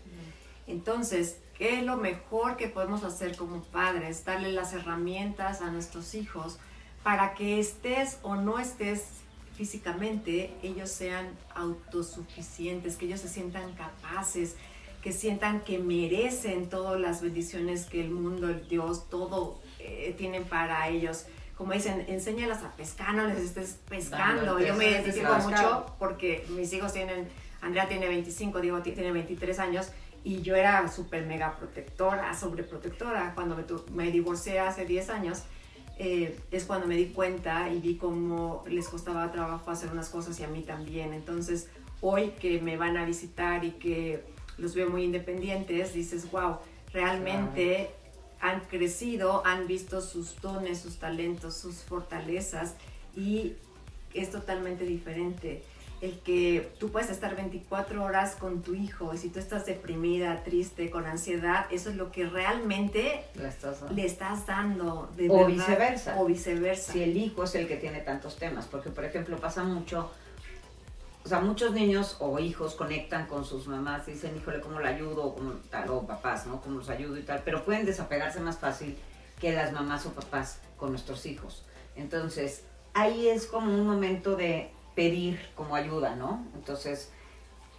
Entonces, 0.67 1.37
¿qué 1.57 1.79
es 1.79 1.83
lo 1.83 1.97
mejor 1.97 2.57
que 2.57 2.67
podemos 2.67 3.03
hacer 3.03 3.35
como 3.35 3.63
padres? 3.63 4.23
Darle 4.23 4.51
las 4.51 4.73
herramientas 4.73 5.61
a 5.61 5.71
nuestros 5.71 6.13
hijos 6.13 6.59
para 7.03 7.33
que 7.33 7.59
estés 7.59 8.17
o 8.23 8.35
no 8.35 8.59
estés 8.59 9.03
físicamente, 9.55 10.53
ellos 10.63 10.89
sean 10.89 11.27
autosuficientes, 11.55 12.95
que 12.97 13.05
ellos 13.05 13.19
se 13.21 13.27
sientan 13.29 13.73
capaces, 13.73 14.55
que 15.01 15.11
sientan 15.11 15.61
que 15.61 15.79
merecen 15.79 16.69
todas 16.69 16.99
las 16.99 17.21
bendiciones 17.21 17.85
que 17.85 18.01
el 18.01 18.09
mundo, 18.11 18.49
el 18.49 18.67
Dios, 18.67 19.09
todo 19.09 19.59
eh, 19.79 20.13
tienen 20.17 20.43
para 20.45 20.87
ellos. 20.89 21.25
Como 21.57 21.73
dicen, 21.73 22.05
enséñalas 22.07 22.63
a 22.63 22.71
pescar, 22.71 23.13
no 23.13 23.27
les 23.27 23.37
estés 23.39 23.77
pescando. 23.89 24.59
Yo 24.59 24.75
me 24.75 24.85
identifico 24.91 25.27
mucho 25.49 25.95
porque 25.99 26.45
mis 26.49 26.71
hijos 26.73 26.93
tienen, 26.93 27.27
Andrea 27.61 27.87
tiene 27.87 28.07
25, 28.07 28.61
Diego 28.61 28.81
ti- 28.81 28.91
tiene 28.93 29.11
23 29.11 29.59
años 29.59 29.89
y 30.23 30.41
yo 30.41 30.55
era 30.55 30.87
súper 30.89 31.25
mega 31.25 31.57
protectora, 31.57 32.33
sobreprotectora. 32.33 33.33
Cuando 33.35 33.55
me, 33.57 33.63
me 34.05 34.11
divorcié 34.11 34.59
hace 34.59 34.85
10 34.85 35.09
años, 35.09 35.43
eh, 36.01 36.39
es 36.49 36.63
cuando 36.63 36.87
me 36.87 36.95
di 36.95 37.07
cuenta 37.07 37.69
y 37.69 37.79
vi 37.79 37.95
cómo 37.95 38.63
les 38.69 38.87
costaba 38.87 39.29
trabajo 39.33 39.69
hacer 39.69 39.91
unas 39.91 40.07
cosas 40.07 40.39
y 40.39 40.45
a 40.45 40.47
mí 40.47 40.61
también. 40.61 41.13
Entonces, 41.13 41.67
hoy 41.99 42.29
que 42.39 42.61
me 42.61 42.77
van 42.77 42.95
a 42.95 43.05
visitar 43.05 43.65
y 43.65 43.71
que 43.71 44.23
los 44.57 44.75
veo 44.75 44.89
muy 44.89 45.03
independientes, 45.03 45.93
dices, 45.93 46.31
wow, 46.31 46.59
realmente 46.93 47.91
han 48.39 48.61
crecido, 48.61 49.45
han 49.45 49.67
visto 49.67 49.99
sus 49.99 50.39
dones, 50.39 50.79
sus 50.79 50.99
talentos, 50.99 51.57
sus 51.57 51.75
fortalezas 51.83 52.75
y 53.13 53.55
es 54.13 54.31
totalmente 54.31 54.85
diferente. 54.85 55.63
El 56.01 56.17
que 56.19 56.71
tú 56.79 56.91
puedes 56.91 57.09
estar 57.09 57.35
24 57.35 58.01
horas 58.03 58.35
con 58.35 58.61
tu 58.61 58.73
hijo 58.73 59.13
y 59.13 59.17
si 59.17 59.27
tú 59.29 59.39
estás 59.39 59.65
deprimida, 59.65 60.43
triste, 60.45 60.89
con 60.89 61.05
ansiedad, 61.05 61.65
eso 61.71 61.89
es 61.89 61.97
lo 61.97 62.09
que 62.11 62.25
realmente 62.25 63.25
La 63.35 63.49
estás 63.49 63.81
dando. 63.81 63.95
le 63.95 64.05
estás 64.05 64.45
dando 64.45 65.09
de 65.17 65.29
O 65.29 65.33
verdad. 65.39 65.47
viceversa. 65.47 66.15
O 66.21 66.25
viceversa. 66.25 66.93
si 66.93 67.03
el 67.03 67.17
hijo 67.17 67.43
es 67.43 67.55
el 67.55 67.67
que 67.67 67.75
tiene 67.75 67.99
tantos 67.99 68.37
temas, 68.37 68.65
porque 68.67 68.89
por 68.91 69.03
ejemplo 69.03 69.35
pasa 69.37 69.63
mucho, 69.63 70.09
o 71.25 71.27
sea, 71.27 71.41
muchos 71.41 71.73
niños 71.73 72.15
o 72.21 72.39
hijos 72.39 72.75
conectan 72.75 73.27
con 73.27 73.43
sus 73.43 73.67
mamás 73.67 74.07
y 74.07 74.11
dicen, 74.11 74.37
híjole, 74.37 74.61
¿cómo 74.61 74.79
la 74.79 74.89
ayudo? 74.89 75.25
O 75.25 75.35
como 75.35 75.51
tal, 75.69 75.89
o 75.89 76.07
papás, 76.07 76.47
¿no? 76.47 76.61
¿Cómo 76.61 76.77
los 76.77 76.89
ayudo 76.89 77.17
y 77.17 77.23
tal? 77.23 77.41
Pero 77.43 77.65
pueden 77.65 77.85
desapegarse 77.85 78.39
más 78.39 78.57
fácil 78.57 78.97
que 79.41 79.51
las 79.51 79.73
mamás 79.73 80.05
o 80.05 80.11
papás 80.13 80.59
con 80.77 80.91
nuestros 80.91 81.25
hijos. 81.25 81.65
Entonces, 81.97 82.63
ahí 82.93 83.27
es 83.27 83.47
como 83.47 83.73
un 83.73 83.85
momento 83.85 84.37
de 84.37 84.71
pedir 84.99 85.39
como 85.55 85.75
ayuda, 85.75 86.15
¿no? 86.17 86.45
Entonces, 86.55 87.09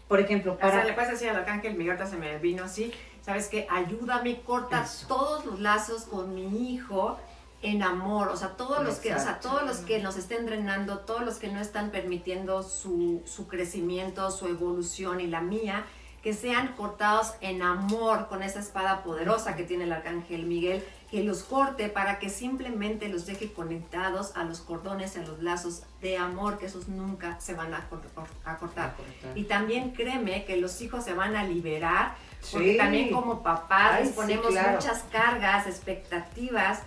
por 0.08 0.20
ejemplo, 0.20 0.54
O 0.54 0.56
sea, 0.56 0.70
para... 0.70 0.84
le 0.84 0.94
puedes 0.94 1.10
decir 1.10 1.28
al 1.28 1.36
arcángel, 1.36 1.74
mi 1.74 1.84
gata 1.84 2.06
se 2.06 2.16
me 2.16 2.38
vino 2.38 2.64
así, 2.64 2.92
¿sabes 3.20 3.48
qué? 3.48 3.66
Ayúdame, 3.68 4.40
corta 4.40 4.84
Eso. 4.84 5.06
todos 5.06 5.44
los 5.44 5.60
lazos 5.60 6.04
con 6.04 6.34
mi 6.34 6.72
hijo 6.72 7.18
en 7.62 7.82
amor, 7.82 8.28
o 8.28 8.36
sea, 8.38 8.56
todos 8.56 8.82
los 8.82 8.96
que, 9.00 9.14
o 9.14 9.20
sea, 9.20 9.38
todos 9.38 9.64
los 9.64 9.78
que 9.78 10.00
nos 10.00 10.16
estén 10.16 10.46
drenando, 10.46 11.00
todos 11.00 11.22
los 11.22 11.36
que 11.36 11.48
no 11.48 11.60
están 11.60 11.90
permitiendo 11.90 12.62
su, 12.62 13.22
su 13.26 13.46
crecimiento, 13.48 14.30
su 14.30 14.46
evolución 14.48 15.20
y 15.20 15.26
la 15.26 15.42
mía, 15.42 15.84
que 16.22 16.32
sean 16.32 16.68
cortados 16.68 17.34
en 17.42 17.60
amor 17.62 18.28
con 18.28 18.42
esa 18.42 18.60
espada 18.60 19.02
poderosa 19.02 19.56
que 19.56 19.64
tiene 19.64 19.84
el 19.84 19.92
arcángel 19.92 20.46
Miguel, 20.46 20.82
que 21.10 21.24
los 21.24 21.42
corte 21.42 21.88
para 21.88 22.18
que 22.20 22.28
simplemente 22.28 23.08
los 23.08 23.26
deje 23.26 23.52
conectados 23.52 24.32
a 24.36 24.44
los 24.44 24.60
cordones, 24.60 25.16
a 25.16 25.20
los 25.22 25.42
lazos 25.42 25.82
de 26.00 26.16
amor, 26.16 26.58
que 26.58 26.66
esos 26.66 26.86
nunca 26.88 27.40
se 27.40 27.54
van 27.54 27.74
a, 27.74 27.88
cor- 27.88 28.02
a 28.44 28.56
cortar. 28.58 28.94
Y 29.34 29.44
también 29.44 29.90
créeme 29.90 30.44
que 30.44 30.56
los 30.56 30.80
hijos 30.80 31.04
se 31.04 31.12
van 31.14 31.34
a 31.34 31.42
liberar, 31.44 32.14
porque 32.52 32.72
Sí. 32.72 32.78
también 32.78 33.10
como 33.10 33.42
papás 33.42 33.92
Ay, 33.94 34.00
les 34.04 34.08
sí, 34.10 34.14
ponemos 34.14 34.46
claro. 34.46 34.72
muchas 34.72 35.02
cargas, 35.10 35.66
expectativas, 35.66 36.82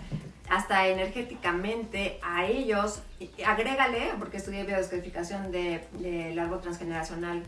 hasta 0.49 0.87
energéticamente 0.87 2.19
a 2.23 2.45
ellos. 2.45 3.01
Agrégale, 3.45 4.11
porque 4.19 4.37
estudié 4.37 4.63
biodescodificación 4.63 5.51
de, 5.51 5.85
del 5.99 6.37
árbol 6.39 6.61
transgeneracional 6.61 7.43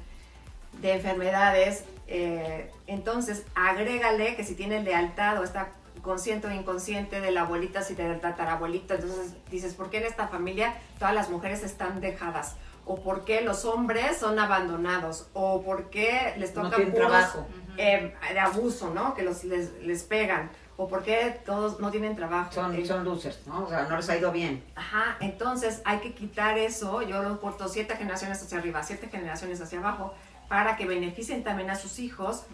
de 0.81 0.93
enfermedades, 0.93 1.85
eh, 2.07 2.69
entonces 2.87 3.43
agrégale 3.55 4.35
que 4.35 4.43
si 4.43 4.55
tiene 4.55 4.81
lealtad 4.83 5.39
o 5.39 5.43
está 5.45 5.69
consciente 6.05 6.47
o 6.47 6.51
inconsciente 6.51 7.19
de 7.19 7.31
la 7.31 7.41
abuelita 7.41 7.81
y 7.89 7.95
del 7.95 8.21
tatarabuelito. 8.21 8.93
Entonces 8.93 9.33
dices, 9.49 9.73
¿por 9.73 9.89
qué 9.89 9.97
en 9.97 10.05
esta 10.05 10.27
familia 10.27 10.75
todas 10.99 11.15
las 11.15 11.29
mujeres 11.29 11.63
están 11.63 11.99
dejadas? 11.99 12.55
¿O 12.85 13.01
por 13.01 13.25
qué 13.25 13.41
los 13.41 13.65
hombres 13.65 14.17
son 14.17 14.37
abandonados? 14.37 15.27
¿O 15.33 15.63
por 15.63 15.89
qué 15.89 16.35
les 16.37 16.53
toca 16.53 16.77
no 16.77 16.93
trabajo. 16.93 17.47
Eh, 17.77 18.13
de 18.31 18.39
abuso, 18.39 18.93
¿no? 18.93 19.15
Que 19.15 19.23
los, 19.23 19.43
les, 19.43 19.73
les 19.81 20.03
pegan 20.03 20.49
o 20.77 20.87
por 20.87 21.03
qué 21.03 21.41
todos 21.45 21.79
no 21.79 21.89
tienen 21.89 22.15
trabajo. 22.15 22.51
Son, 22.51 22.75
eh, 22.75 22.85
son 22.85 23.03
losers, 23.03 23.47
¿no? 23.47 23.63
O 23.63 23.69
sea, 23.69 23.87
no 23.87 23.97
les 23.97 24.09
ha 24.09 24.17
ido 24.17 24.31
bien. 24.31 24.63
Ajá, 24.75 25.17
entonces 25.19 25.81
hay 25.85 25.99
que 25.99 26.13
quitar 26.13 26.57
eso, 26.57 27.01
yo 27.01 27.23
lo 27.23 27.41
corto 27.41 27.67
siete 27.67 27.95
generaciones 27.95 28.41
hacia 28.41 28.59
arriba, 28.59 28.83
siete 28.83 29.07
generaciones 29.09 29.59
hacia 29.61 29.79
abajo, 29.79 30.13
para 30.47 30.75
que 30.75 30.85
beneficien 30.85 31.43
también 31.43 31.69
a 31.69 31.75
sus 31.75 31.99
hijos 31.99 32.45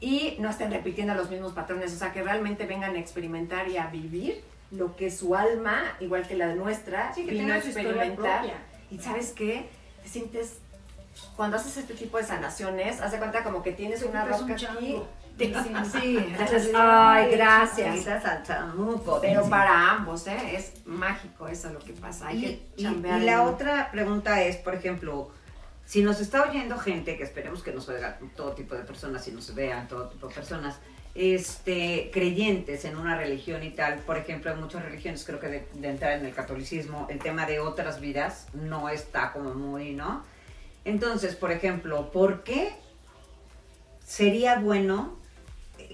y 0.00 0.36
no 0.38 0.50
estén 0.50 0.70
repitiendo 0.70 1.14
los 1.14 1.30
mismos 1.30 1.52
patrones, 1.52 1.92
o 1.94 1.96
sea, 1.96 2.12
que 2.12 2.22
realmente 2.22 2.66
vengan 2.66 2.94
a 2.94 2.98
experimentar 2.98 3.68
y 3.68 3.78
a 3.78 3.86
vivir 3.86 4.42
lo 4.70 4.96
que 4.96 5.10
su 5.10 5.34
alma, 5.34 5.82
igual 6.00 6.26
que 6.26 6.36
la 6.36 6.48
de 6.48 6.56
nuestra, 6.56 7.14
sí, 7.14 7.24
que 7.24 7.32
vino 7.32 7.54
a 7.54 7.58
experimentar. 7.58 8.44
Y 8.90 8.98
sabes 8.98 9.32
qué, 9.32 9.68
te 10.02 10.08
sientes, 10.08 10.58
cuando 11.36 11.56
haces 11.56 11.76
este 11.76 11.94
tipo 11.94 12.18
de 12.18 12.24
sanaciones, 12.24 13.00
hace 13.00 13.18
cuenta 13.18 13.42
como 13.42 13.62
que 13.62 13.72
tienes 13.72 14.02
una 14.02 14.24
roca 14.24 14.54
aquí 14.54 15.02
Sí, 15.38 15.52
sí, 15.92 16.18
Ay, 16.74 17.30
gracias. 17.32 18.06
Pero 19.20 19.48
para 19.48 19.90
ambos, 19.90 20.26
¿eh? 20.26 20.56
Es 20.56 20.72
mágico 20.86 21.46
eso 21.46 21.70
lo 21.72 21.78
que 21.78 21.92
pasa. 21.92 22.28
Hay 22.28 22.38
y, 22.38 22.42
que 22.74 22.82
chambear. 22.82 23.20
Y, 23.20 23.26
la 23.26 23.42
otra 23.42 23.90
pregunta 23.90 24.42
es, 24.42 24.56
por 24.56 24.74
ejemplo, 24.74 25.30
si 25.86 26.02
nos 26.02 26.20
está 26.20 26.42
oyendo 26.42 26.76
gente, 26.76 27.16
que 27.16 27.22
esperemos 27.22 27.62
que 27.62 27.72
nos 27.72 27.88
oiga 27.88 28.18
todo 28.34 28.52
tipo 28.52 28.74
de 28.74 28.82
personas 28.82 29.26
y 29.28 29.32
nos 29.32 29.54
vean 29.54 29.86
todo 29.86 30.08
tipo 30.08 30.28
de 30.28 30.34
personas, 30.34 30.78
este, 31.14 32.10
creyentes 32.12 32.84
en 32.84 32.96
una 32.96 33.16
religión 33.16 33.62
y 33.62 33.70
tal, 33.70 34.00
por 34.00 34.18
ejemplo, 34.18 34.50
en 34.52 34.60
muchas 34.60 34.84
religiones, 34.84 35.24
creo 35.24 35.40
que 35.40 35.48
de, 35.48 35.68
de 35.74 35.88
entrar 35.88 36.18
en 36.18 36.26
el 36.26 36.34
catolicismo, 36.34 37.06
el 37.08 37.20
tema 37.20 37.46
de 37.46 37.60
otras 37.60 38.00
vidas 38.00 38.48
no 38.52 38.88
está 38.88 39.32
como 39.32 39.54
muy, 39.54 39.94
¿no? 39.94 40.24
Entonces, 40.84 41.36
por 41.36 41.52
ejemplo, 41.52 42.10
¿por 42.10 42.42
qué 42.42 42.74
sería 44.04 44.58
bueno 44.58 45.16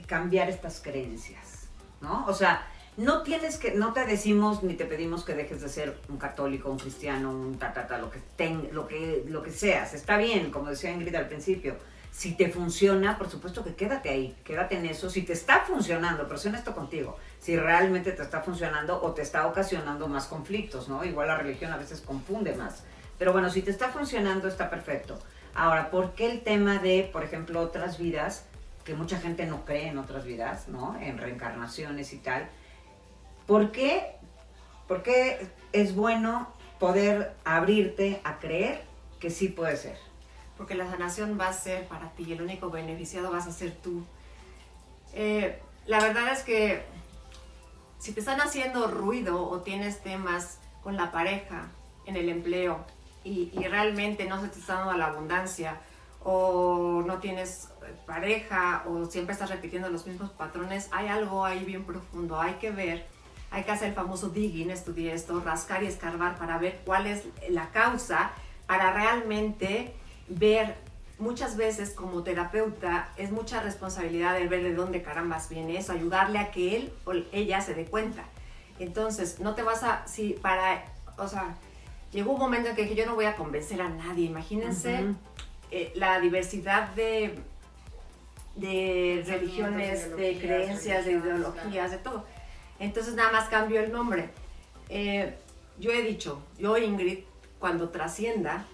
cambiar 0.06 0.48
estas 0.48 0.80
creencias, 0.80 1.68
¿no? 2.00 2.24
O 2.26 2.34
sea, 2.34 2.66
no 2.96 3.22
tienes 3.22 3.56
que, 3.56 3.72
no 3.72 3.92
te 3.92 4.04
decimos 4.04 4.62
ni 4.62 4.74
te 4.74 4.84
pedimos 4.84 5.24
que 5.24 5.34
dejes 5.34 5.60
de 5.62 5.68
ser 5.68 5.98
un 6.08 6.18
católico, 6.18 6.70
un 6.70 6.78
cristiano, 6.78 7.30
un 7.30 7.58
ta, 7.58 7.72
ta, 7.72 7.86
ta 7.86 7.98
lo 7.98 8.10
que 8.10 8.20
ten, 8.36 8.68
lo 8.72 8.86
que, 8.86 9.24
lo 9.28 9.42
que 9.42 9.50
seas. 9.50 9.94
Está 9.94 10.18
bien, 10.18 10.50
como 10.50 10.70
decía 10.70 10.90
Ingrid 10.90 11.14
al 11.14 11.28
principio. 11.28 11.76
Si 12.10 12.34
te 12.34 12.50
funciona, 12.50 13.16
por 13.16 13.30
supuesto 13.30 13.64
que 13.64 13.74
quédate 13.74 14.10
ahí, 14.10 14.36
quédate 14.44 14.76
en 14.76 14.84
eso. 14.84 15.08
Si 15.08 15.22
te 15.22 15.32
está 15.32 15.60
funcionando, 15.60 16.26
pero 16.26 16.38
soy 16.38 16.54
esto 16.54 16.74
contigo, 16.74 17.16
si 17.40 17.56
realmente 17.56 18.12
te 18.12 18.22
está 18.22 18.42
funcionando 18.42 19.00
o 19.02 19.12
te 19.12 19.22
está 19.22 19.46
ocasionando 19.46 20.08
más 20.08 20.26
conflictos, 20.26 20.90
¿no? 20.90 21.02
Igual 21.04 21.28
la 21.28 21.38
religión 21.38 21.72
a 21.72 21.78
veces 21.78 22.02
confunde 22.02 22.54
más. 22.54 22.82
Pero 23.18 23.32
bueno, 23.32 23.48
si 23.48 23.62
te 23.62 23.70
está 23.70 23.88
funcionando, 23.88 24.46
está 24.46 24.68
perfecto. 24.68 25.18
Ahora, 25.54 25.90
¿por 25.90 26.12
qué 26.12 26.30
el 26.30 26.42
tema 26.42 26.78
de, 26.78 27.08
por 27.10 27.24
ejemplo, 27.24 27.60
otras 27.60 27.98
vidas? 27.98 28.44
que 28.84 28.94
mucha 28.94 29.18
gente 29.18 29.46
no 29.46 29.64
cree 29.64 29.88
en 29.88 29.98
otras 29.98 30.24
vidas, 30.24 30.68
¿no? 30.68 30.98
En 31.00 31.18
reencarnaciones 31.18 32.12
y 32.12 32.18
tal. 32.18 32.48
¿Por 33.52 33.70
qué? 33.70 34.16
¿Por 34.88 35.02
qué 35.02 35.46
es 35.74 35.94
bueno 35.94 36.48
poder 36.78 37.36
abrirte 37.44 38.18
a 38.24 38.38
creer 38.38 38.82
que 39.20 39.28
sí 39.28 39.48
puede 39.48 39.76
ser? 39.76 39.98
Porque 40.56 40.74
la 40.74 40.90
sanación 40.90 41.38
va 41.38 41.48
a 41.48 41.52
ser 41.52 41.86
para 41.86 42.12
ti 42.12 42.24
y 42.28 42.32
el 42.32 42.40
único 42.40 42.70
beneficiado 42.70 43.30
vas 43.30 43.46
a 43.46 43.52
ser 43.52 43.72
tú. 43.72 44.06
Eh, 45.12 45.60
la 45.84 46.00
verdad 46.00 46.32
es 46.32 46.44
que 46.44 46.82
si 47.98 48.12
te 48.12 48.20
están 48.20 48.40
haciendo 48.40 48.86
ruido 48.86 49.46
o 49.46 49.60
tienes 49.60 50.02
temas 50.02 50.56
con 50.82 50.96
la 50.96 51.12
pareja, 51.12 51.66
en 52.06 52.16
el 52.16 52.30
empleo, 52.30 52.86
y, 53.22 53.50
y 53.52 53.68
realmente 53.68 54.24
no 54.24 54.40
se 54.40 54.48
te 54.48 54.60
está 54.60 54.76
dando 54.76 54.94
la 54.94 55.08
abundancia, 55.08 55.78
o 56.24 57.02
no 57.06 57.18
tienes 57.18 57.68
pareja 58.06 58.84
o 58.86 59.04
siempre 59.04 59.34
estás 59.34 59.50
repitiendo 59.50 59.90
los 59.90 60.06
mismos 60.06 60.30
patrones, 60.30 60.88
hay 60.90 61.08
algo 61.08 61.44
ahí 61.44 61.66
bien 61.66 61.84
profundo, 61.84 62.40
hay 62.40 62.54
que 62.54 62.70
ver, 62.70 63.11
hay 63.52 63.64
que 63.64 63.70
hacer 63.70 63.88
el 63.88 63.94
famoso 63.94 64.30
digging, 64.30 64.70
estudiar 64.70 65.14
esto, 65.14 65.38
rascar 65.40 65.82
y 65.82 65.86
escarbar 65.86 66.38
para 66.38 66.56
ver 66.58 66.80
cuál 66.86 67.06
es 67.06 67.24
la 67.50 67.68
causa, 67.70 68.32
para 68.66 68.92
realmente 68.92 69.92
ver, 70.28 70.76
muchas 71.18 71.56
veces 71.56 71.90
como 71.90 72.22
terapeuta 72.22 73.10
es 73.18 73.30
mucha 73.30 73.62
responsabilidad 73.62 74.34
de 74.34 74.48
ver 74.48 74.62
de 74.62 74.74
dónde 74.74 75.02
carambas 75.02 75.50
viene 75.50 75.76
eso, 75.76 75.92
ayudarle 75.92 76.38
a 76.38 76.50
que 76.50 76.76
él 76.76 76.92
o 77.04 77.12
ella 77.32 77.60
se 77.60 77.74
dé 77.74 77.84
cuenta. 77.84 78.24
Entonces, 78.78 79.38
no 79.38 79.54
te 79.54 79.62
vas 79.62 79.82
a, 79.82 80.06
si 80.06 80.32
para, 80.32 80.84
o 81.18 81.28
sea, 81.28 81.54
llegó 82.10 82.32
un 82.32 82.38
momento 82.38 82.70
en 82.70 82.76
que 82.76 82.94
yo 82.94 83.04
no 83.04 83.14
voy 83.14 83.26
a 83.26 83.36
convencer 83.36 83.82
a 83.82 83.88
nadie, 83.90 84.26
imagínense. 84.26 85.14
Eh, 85.70 85.90
la 85.94 86.20
diversidad 86.20 86.88
de, 86.90 87.38
de 88.56 89.24
religiones, 89.26 90.14
de 90.16 90.38
creencias, 90.38 91.06
de 91.06 91.12
ideologías, 91.12 91.90
de 91.90 91.98
todo. 91.98 92.24
Entonces 92.78 93.14
nada 93.14 93.32
más 93.32 93.48
cambio 93.48 93.80
el 93.80 93.92
nombre. 93.92 94.30
Eh, 94.88 95.36
yo 95.78 95.90
he 95.90 96.02
dicho, 96.02 96.42
yo 96.58 96.76
Ingrid, 96.76 97.20
cuando 97.58 97.90
trascienda, 97.90 98.66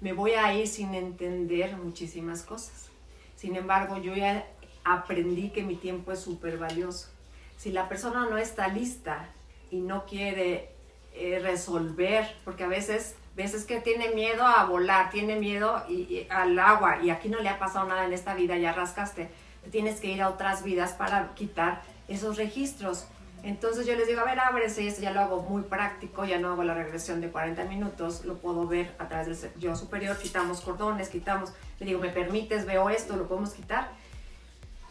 me 0.00 0.12
voy 0.12 0.32
a 0.32 0.54
ir 0.54 0.66
sin 0.66 0.94
entender 0.94 1.76
muchísimas 1.76 2.42
cosas. 2.42 2.88
Sin 3.36 3.56
embargo, 3.56 3.98
yo 3.98 4.14
ya 4.14 4.46
aprendí 4.84 5.50
que 5.50 5.62
mi 5.62 5.76
tiempo 5.76 6.12
es 6.12 6.20
súper 6.20 6.58
valioso. 6.58 7.08
Si 7.56 7.72
la 7.72 7.88
persona 7.88 8.26
no 8.30 8.38
está 8.38 8.68
lista 8.68 9.28
y 9.70 9.80
no 9.80 10.06
quiere 10.06 10.70
eh, 11.14 11.40
resolver, 11.40 12.36
porque 12.44 12.64
a 12.64 12.68
veces 12.68 13.16
veces 13.38 13.64
que 13.64 13.80
tiene 13.80 14.10
miedo 14.10 14.44
a 14.44 14.64
volar, 14.64 15.10
tiene 15.10 15.36
miedo 15.36 15.80
al 16.28 16.58
agua 16.58 17.00
y 17.00 17.10
aquí 17.10 17.28
no 17.28 17.38
le 17.38 17.48
ha 17.48 17.60
pasado 17.60 17.88
nada 17.88 18.04
en 18.04 18.12
esta 18.12 18.34
vida, 18.34 18.58
ya 18.58 18.72
rascaste, 18.72 19.30
tienes 19.70 20.00
que 20.00 20.08
ir 20.08 20.20
a 20.22 20.28
otras 20.28 20.64
vidas 20.64 20.92
para 20.92 21.34
quitar 21.34 21.82
esos 22.08 22.36
registros. 22.36 23.06
Entonces 23.42 23.86
yo 23.86 23.94
les 23.94 24.06
digo, 24.06 24.20
a 24.20 24.24
ver, 24.24 24.40
ábrese, 24.40 24.86
esto 24.86 25.00
ya 25.00 25.12
lo 25.12 25.20
hago 25.20 25.42
muy 25.42 25.62
práctico, 25.62 26.24
ya 26.24 26.38
no 26.38 26.52
hago 26.52 26.64
la 26.64 26.74
regresión 26.74 27.20
de 27.20 27.30
40 27.30 27.64
minutos, 27.64 28.24
lo 28.24 28.38
puedo 28.38 28.66
ver 28.66 28.94
a 28.98 29.08
través 29.08 29.40
del 29.40 29.52
yo 29.54 29.76
superior, 29.76 30.18
quitamos 30.18 30.60
cordones, 30.60 31.08
quitamos, 31.08 31.52
le 31.78 31.86
digo, 31.86 32.00
¿me 32.00 32.08
permites? 32.08 32.66
Veo 32.66 32.90
esto, 32.90 33.16
lo 33.16 33.28
podemos 33.28 33.52
quitar. 33.52 33.90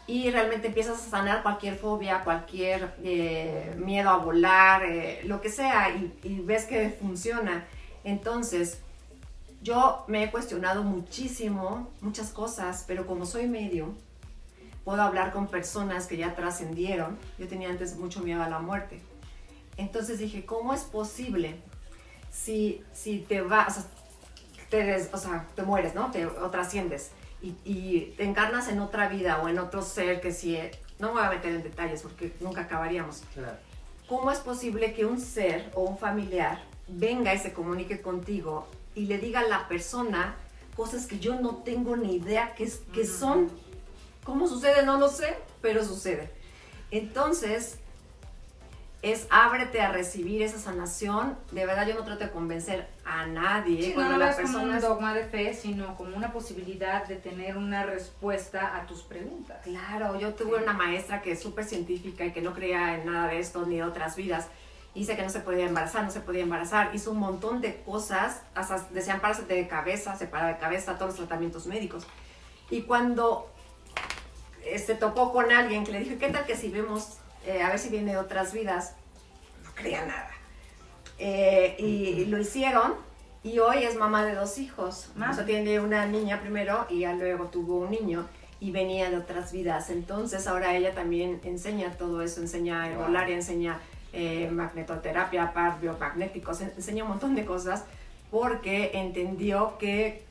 Y 0.06 0.30
realmente 0.30 0.68
empiezas 0.68 1.06
a 1.06 1.10
sanar 1.10 1.42
cualquier 1.42 1.76
fobia, 1.76 2.24
cualquier 2.24 2.94
eh, 3.04 3.74
miedo 3.76 4.08
a 4.08 4.16
volar, 4.16 4.82
eh, 4.84 5.20
lo 5.24 5.42
que 5.42 5.50
sea, 5.50 5.90
y 5.90 6.40
ves 6.40 6.64
que 6.64 6.88
funciona. 6.88 7.66
Entonces, 8.04 8.80
yo 9.60 10.04
me 10.06 10.24
he 10.24 10.30
cuestionado 10.30 10.82
muchísimo, 10.82 11.90
muchas 12.00 12.30
cosas, 12.30 12.84
pero 12.86 13.06
como 13.06 13.26
soy 13.26 13.48
medio, 13.48 13.94
puedo 14.88 15.02
hablar 15.02 15.34
con 15.34 15.48
personas 15.48 16.06
que 16.06 16.16
ya 16.16 16.34
trascendieron. 16.34 17.18
Yo 17.38 17.46
tenía 17.46 17.68
antes 17.68 17.96
mucho 17.96 18.20
miedo 18.20 18.42
a 18.42 18.48
la 18.48 18.58
muerte. 18.58 19.02
Entonces 19.76 20.18
dije, 20.18 20.46
¿cómo 20.46 20.72
es 20.72 20.80
posible 20.84 21.56
si, 22.32 22.82
si 22.94 23.18
te 23.18 23.42
vas, 23.42 23.80
o 23.80 23.82
te, 24.70 25.06
o 25.12 25.18
sea, 25.18 25.46
te 25.54 25.62
mueres, 25.62 25.94
¿no? 25.94 26.10
Te, 26.10 26.24
o 26.24 26.48
trasciendes 26.48 27.10
y, 27.42 27.54
y, 27.66 28.14
te 28.16 28.24
encarnas 28.24 28.68
en 28.68 28.80
otra 28.80 29.08
vida 29.08 29.42
o 29.42 29.50
en 29.50 29.58
otro 29.58 29.82
ser 29.82 30.22
que 30.22 30.32
si, 30.32 30.58
no 30.98 31.08
me 31.08 31.20
voy 31.20 31.24
a 31.24 31.30
meter 31.32 31.54
en 31.54 31.62
detalles 31.64 32.00
porque 32.00 32.32
nunca 32.40 32.62
acabaríamos. 32.62 33.24
Claro. 33.34 33.58
¿Cómo 34.08 34.30
es 34.30 34.38
posible 34.38 34.94
que 34.94 35.04
un 35.04 35.20
ser 35.20 35.70
o 35.74 35.82
un 35.82 35.98
familiar 35.98 36.62
venga 36.86 37.34
y 37.34 37.38
se 37.38 37.52
comunique 37.52 38.00
contigo 38.00 38.66
y 38.94 39.04
le 39.04 39.18
diga 39.18 39.40
a 39.40 39.48
la 39.48 39.68
persona 39.68 40.34
cosas 40.74 41.06
que 41.06 41.18
yo 41.18 41.38
no 41.38 41.56
tengo 41.56 41.94
ni 41.94 42.14
idea 42.14 42.54
que, 42.54 42.72
que 42.94 43.04
son. 43.04 43.50
¿Cómo 44.28 44.46
sucede? 44.46 44.82
No 44.82 44.98
lo 44.98 45.08
sé, 45.08 45.38
pero 45.62 45.82
sucede. 45.82 46.30
Entonces, 46.90 47.78
es 49.00 49.26
ábrete 49.30 49.80
a 49.80 49.90
recibir 49.90 50.42
esa 50.42 50.58
sanación. 50.58 51.38
De 51.50 51.64
verdad, 51.64 51.86
yo 51.86 51.94
no 51.94 52.04
trato 52.04 52.24
de 52.24 52.30
convencer 52.30 52.88
a 53.06 53.24
nadie. 53.24 53.84
Sí, 53.84 53.94
no 53.96 54.06
lo 54.06 54.18
ves 54.18 54.36
como 54.36 54.64
un 54.64 54.78
dogma 54.80 55.14
de 55.14 55.24
fe, 55.24 55.54
sino 55.54 55.96
como 55.96 56.14
una 56.14 56.30
posibilidad 56.30 57.06
de 57.06 57.16
tener 57.16 57.56
una 57.56 57.86
respuesta 57.86 58.76
a 58.76 58.86
tus 58.86 59.00
preguntas. 59.00 59.62
Claro, 59.62 60.20
yo 60.20 60.34
tuve 60.34 60.62
una 60.62 60.74
maestra 60.74 61.22
que 61.22 61.32
es 61.32 61.40
súper 61.40 61.64
científica 61.64 62.26
y 62.26 62.30
que 62.30 62.42
no 62.42 62.52
creía 62.52 62.96
en 62.96 63.10
nada 63.10 63.28
de 63.28 63.38
esto 63.38 63.64
ni 63.64 63.76
de 63.76 63.84
otras 63.84 64.14
vidas 64.14 64.48
dice 64.94 65.14
que 65.16 65.22
no 65.22 65.30
se 65.30 65.40
podía 65.40 65.64
embarazar, 65.64 66.02
no 66.02 66.10
se 66.10 66.20
podía 66.20 66.42
embarazar, 66.42 66.90
hizo 66.92 67.12
un 67.12 67.18
montón 67.18 67.60
de 67.60 67.82
cosas, 67.82 68.42
hasta 68.56 68.84
decían 68.92 69.20
párate 69.20 69.54
de 69.54 69.68
cabeza, 69.68 70.16
se 70.16 70.26
para 70.26 70.48
de 70.48 70.58
cabeza, 70.58 70.96
todos 70.96 71.10
los 71.10 71.16
tratamientos 71.18 71.66
médicos. 71.66 72.04
Y 72.68 72.82
cuando 72.82 73.48
este, 74.72 74.94
topó 74.94 75.32
con 75.32 75.50
alguien 75.52 75.84
que 75.84 75.92
le 75.92 76.00
dijo, 76.00 76.18
¿qué 76.18 76.28
tal 76.28 76.46
que 76.46 76.56
si 76.56 76.68
vemos, 76.70 77.18
eh, 77.46 77.62
a 77.62 77.70
ver 77.70 77.78
si 77.78 77.88
viene 77.88 78.12
de 78.12 78.18
otras 78.18 78.52
vidas? 78.52 78.94
No 79.64 79.74
creía 79.74 80.04
nada. 80.04 80.30
Eh, 81.18 81.76
y, 81.78 82.26
lo 82.26 82.38
hicieron 82.38 82.94
y 83.42 83.58
hoy 83.58 83.84
es 83.84 83.96
mamá 83.96 84.24
de 84.24 84.34
dos 84.34 84.58
hijos. 84.58 85.10
O 85.18 85.34
sea, 85.34 85.44
tiene 85.44 85.80
una 85.80 86.06
niña 86.06 86.40
primero 86.40 86.86
y 86.88 87.00
ya 87.00 87.12
luego 87.14 87.46
tuvo 87.46 87.78
un 87.78 87.90
niño. 87.90 88.26
y 88.60 88.72
venía 88.72 89.08
de 89.08 89.16
otras 89.16 89.52
vidas. 89.52 89.88
Entonces 89.88 90.48
ahora 90.48 90.74
ella 90.74 90.92
también 90.92 91.40
enseña 91.44 91.92
todo 91.92 92.22
eso, 92.22 92.40
enseña 92.40 92.88
herbolaria, 92.88 93.36
enseña 93.36 93.78
eh, 94.12 94.50
magnetoterapia, 94.50 95.52
par 95.52 95.80
biomagnéticos, 95.80 96.62
enseña 96.62 97.04
un 97.04 97.10
montón 97.10 97.36
de 97.36 97.44
cosas 97.44 97.84
porque 98.32 98.90
entendió 98.94 99.78
que 99.78 100.24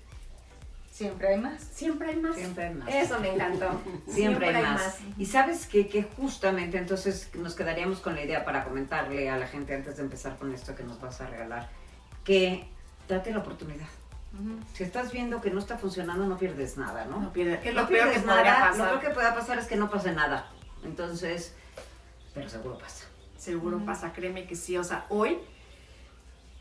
Siempre 0.98 1.28
hay 1.28 1.38
más. 1.38 1.62
Siempre 1.62 2.10
hay 2.10 2.16
más. 2.16 2.36
Siempre 2.36 2.66
hay 2.66 2.74
más. 2.74 2.90
Eso 2.90 3.20
me 3.20 3.32
encantó. 3.32 3.70
Siempre, 4.08 4.48
hay, 4.48 4.64
más. 4.64 4.98
Y 5.16 5.28
sabes 5.28 5.68
que, 5.68 5.88
que 5.88 6.02
justamente 6.02 6.80
entonces 6.80 7.30
nos 7.36 7.54
quedaríamos 7.54 8.00
con 8.00 8.16
la 8.16 8.24
idea 8.24 8.44
para 8.44 8.64
comentarle 8.64 9.30
a 9.30 9.38
la 9.38 9.46
gente 9.46 9.76
antes 9.76 9.98
de 9.98 10.02
empezar 10.02 10.38
con 10.38 10.52
esto 10.56 10.76
que 10.76 10.82
nos 10.82 11.00
vas 11.00 11.22
a 11.22 11.28
regalar, 11.28 11.70
que 12.24 12.68
date 13.08 13.30
la 13.32 13.40
oportunidad. 13.40 13.86
Si 14.74 14.84
estás 14.84 15.12
viendo 15.12 15.40
que 15.40 15.52
no 15.52 15.60
está 15.60 15.78
funcionando, 15.78 16.26
no 16.26 16.36
pierdes 16.36 16.78
nada, 16.78 17.06
¿no? 17.06 17.20
No 17.20 17.32
pierdes. 17.32 17.60
Que 17.60 17.74
no 17.74 17.84
lo 17.84 17.88
peor 17.88 18.12
que 18.12 18.20
nada, 18.22 18.72
pasar. 18.72 18.78
Lo 18.78 19.00
peor 19.00 19.00
que 19.00 19.10
pueda 19.12 19.36
pasar 19.36 19.60
es 19.60 19.68
que 19.68 19.76
no 19.76 19.92
pase 19.92 20.14
nada. 20.14 20.50
Entonces, 20.84 21.54
pero 22.34 22.50
seguro 22.50 22.80
pasa. 22.80 23.06
Seguro 23.38 23.86
pasa, 23.86 24.14
créeme 24.14 24.48
que 24.48 24.56
sí. 24.56 24.76
O 24.78 24.84
sea, 24.84 25.06
hoy 25.10 25.38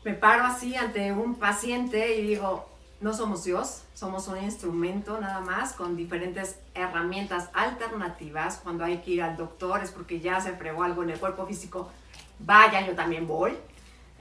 me 0.05 0.13
paro 0.13 0.43
así 0.43 0.75
ante 0.75 1.11
un 1.11 1.39
paciente 1.39 2.17
y 2.17 2.27
digo, 2.27 2.76
no 2.99 3.13
somos 3.13 3.43
Dios, 3.43 3.83
somos 3.93 4.27
un 4.27 4.41
instrumento 4.43 5.19
nada 5.19 5.39
más 5.39 5.73
con 5.73 5.95
diferentes 5.95 6.57
herramientas 6.73 7.49
alternativas. 7.53 8.59
Cuando 8.63 8.83
hay 8.83 8.97
que 8.99 9.11
ir 9.11 9.21
al 9.21 9.37
doctor 9.37 9.83
es 9.83 9.91
porque 9.91 10.19
ya 10.19 10.41
se 10.41 10.53
fregó 10.53 10.83
algo 10.83 11.03
en 11.03 11.11
el 11.11 11.19
cuerpo 11.19 11.45
físico. 11.45 11.91
Vaya, 12.39 12.85
yo 12.85 12.95
también 12.95 13.27
voy. 13.27 13.55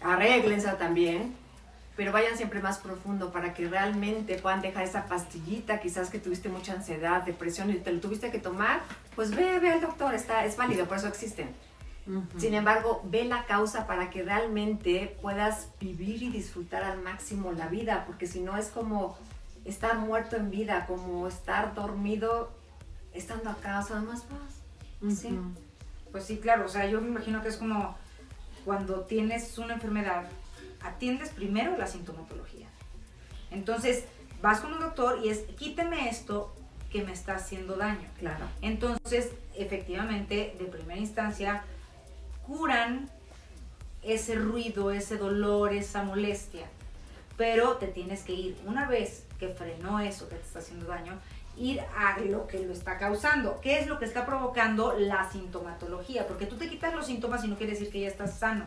Arréglense 0.02 0.68
también. 0.72 1.34
Pero 1.96 2.12
vayan 2.12 2.36
siempre 2.36 2.60
más 2.60 2.76
profundo 2.78 3.32
para 3.32 3.54
que 3.54 3.66
realmente 3.66 4.36
puedan 4.36 4.60
dejar 4.60 4.84
esa 4.84 5.06
pastillita, 5.06 5.80
quizás 5.80 6.10
que 6.10 6.18
tuviste 6.18 6.50
mucha 6.50 6.74
ansiedad, 6.74 7.22
depresión 7.22 7.70
y 7.70 7.76
te 7.76 7.90
lo 7.90 8.00
tuviste 8.00 8.30
que 8.30 8.38
tomar. 8.38 8.82
Pues 9.14 9.34
ve, 9.34 9.58
ve 9.58 9.70
al 9.70 9.80
doctor, 9.80 10.14
está, 10.14 10.44
es 10.44 10.58
válido, 10.58 10.84
por 10.84 10.98
eso 10.98 11.08
existen. 11.08 11.48
Sin 12.36 12.54
embargo, 12.54 13.02
ve 13.04 13.24
la 13.24 13.46
causa 13.46 13.86
para 13.86 14.10
que 14.10 14.22
realmente 14.22 15.16
puedas 15.20 15.70
vivir 15.80 16.22
y 16.22 16.30
disfrutar 16.30 16.84
al 16.84 17.02
máximo 17.02 17.52
la 17.52 17.66
vida, 17.66 18.04
porque 18.06 18.28
si 18.28 18.40
no 18.40 18.56
es 18.56 18.68
como 18.68 19.18
estar 19.64 19.98
muerto 19.98 20.36
en 20.36 20.50
vida, 20.50 20.86
como 20.86 21.26
estar 21.26 21.74
dormido 21.74 22.50
estando 23.12 23.50
acá, 23.50 23.80
o 23.80 23.82
sea, 23.82 23.96
más 24.00 24.22
paz. 24.22 25.16
Sí. 25.16 25.36
Pues 26.12 26.24
sí, 26.24 26.38
claro, 26.38 26.66
o 26.66 26.68
sea, 26.68 26.86
yo 26.86 27.00
me 27.00 27.08
imagino 27.08 27.42
que 27.42 27.48
es 27.48 27.56
como 27.56 27.96
cuando 28.64 29.00
tienes 29.00 29.58
una 29.58 29.74
enfermedad, 29.74 30.24
atiendes 30.82 31.30
primero 31.30 31.76
la 31.76 31.86
sintomatología. 31.86 32.68
Entonces, 33.50 34.04
vas 34.42 34.60
con 34.60 34.72
un 34.72 34.80
doctor 34.80 35.20
y 35.24 35.28
es, 35.28 35.40
quíteme 35.58 36.08
esto 36.08 36.54
que 36.90 37.02
me 37.02 37.12
está 37.12 37.34
haciendo 37.36 37.76
daño. 37.76 38.08
Claro. 38.18 38.46
Entonces, 38.62 39.32
efectivamente, 39.54 40.54
de 40.58 40.64
primera 40.66 41.00
instancia, 41.00 41.64
curan 42.46 43.10
ese 44.02 44.36
ruido, 44.36 44.90
ese 44.90 45.16
dolor, 45.16 45.72
esa 45.72 46.02
molestia. 46.02 46.66
Pero 47.36 47.76
te 47.76 47.88
tienes 47.88 48.22
que 48.22 48.32
ir, 48.32 48.56
una 48.64 48.88
vez 48.88 49.24
que 49.38 49.48
frenó 49.48 50.00
eso 50.00 50.28
que 50.28 50.36
te 50.36 50.42
está 50.42 50.60
haciendo 50.60 50.86
daño, 50.86 51.18
ir 51.56 51.80
a 51.96 52.18
lo 52.20 52.46
que 52.46 52.60
lo 52.60 52.72
está 52.72 52.98
causando. 52.98 53.60
¿Qué 53.60 53.78
es 53.78 53.86
lo 53.86 53.98
que 53.98 54.04
está 54.04 54.24
provocando 54.24 54.94
la 54.98 55.30
sintomatología? 55.30 56.26
Porque 56.26 56.46
tú 56.46 56.56
te 56.56 56.68
quitas 56.68 56.94
los 56.94 57.06
síntomas 57.06 57.44
y 57.44 57.48
no 57.48 57.56
quiere 57.56 57.72
decir 57.72 57.90
que 57.90 58.00
ya 58.00 58.08
estás 58.08 58.38
sano. 58.38 58.64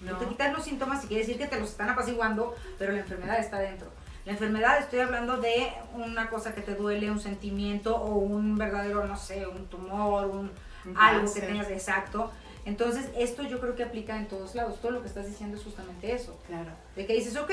No. 0.00 0.12
Tú 0.12 0.24
te 0.24 0.26
quitas 0.30 0.52
los 0.52 0.64
síntomas 0.64 1.04
y 1.04 1.06
quiere 1.06 1.22
decir 1.22 1.38
que 1.38 1.46
te 1.46 1.58
los 1.58 1.70
están 1.70 1.88
apaciguando, 1.88 2.54
pero 2.78 2.92
la 2.92 3.00
enfermedad 3.00 3.38
está 3.38 3.58
dentro. 3.58 3.88
La 4.24 4.32
enfermedad, 4.32 4.78
estoy 4.78 5.00
hablando 5.00 5.36
de 5.38 5.72
una 5.94 6.28
cosa 6.28 6.54
que 6.54 6.60
te 6.60 6.74
duele, 6.74 7.10
un 7.10 7.20
sentimiento 7.20 7.96
o 7.96 8.16
un 8.16 8.56
verdadero, 8.56 9.04
no 9.04 9.16
sé, 9.16 9.46
un 9.46 9.66
tumor, 9.66 10.26
un, 10.26 10.50
algo 10.96 11.32
que 11.32 11.40
tengas 11.40 11.70
exacto. 11.70 12.30
Entonces, 12.64 13.10
esto 13.16 13.42
yo 13.42 13.60
creo 13.60 13.74
que 13.74 13.82
aplica 13.82 14.16
en 14.16 14.28
todos 14.28 14.54
lados. 14.54 14.80
Todo 14.80 14.92
lo 14.92 15.02
que 15.02 15.08
estás 15.08 15.26
diciendo 15.26 15.56
es 15.56 15.64
justamente 15.64 16.12
eso. 16.12 16.38
Claro. 16.46 16.70
De 16.94 17.06
que 17.06 17.14
dices, 17.14 17.36
ok, 17.36 17.50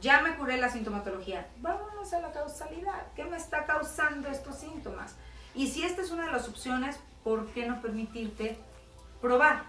ya 0.00 0.22
me 0.22 0.36
curé 0.36 0.56
la 0.56 0.70
sintomatología. 0.70 1.48
Vamos 1.58 2.12
a 2.12 2.20
la 2.20 2.32
causalidad. 2.32 3.12
¿Qué 3.14 3.24
me 3.24 3.36
está 3.36 3.66
causando 3.66 4.28
estos 4.28 4.56
síntomas? 4.56 5.14
Y 5.54 5.68
si 5.68 5.82
esta 5.82 6.02
es 6.02 6.10
una 6.10 6.26
de 6.26 6.32
las 6.32 6.48
opciones, 6.48 6.98
¿por 7.24 7.46
qué 7.48 7.66
no 7.66 7.82
permitirte 7.82 8.58
probar? 9.20 9.64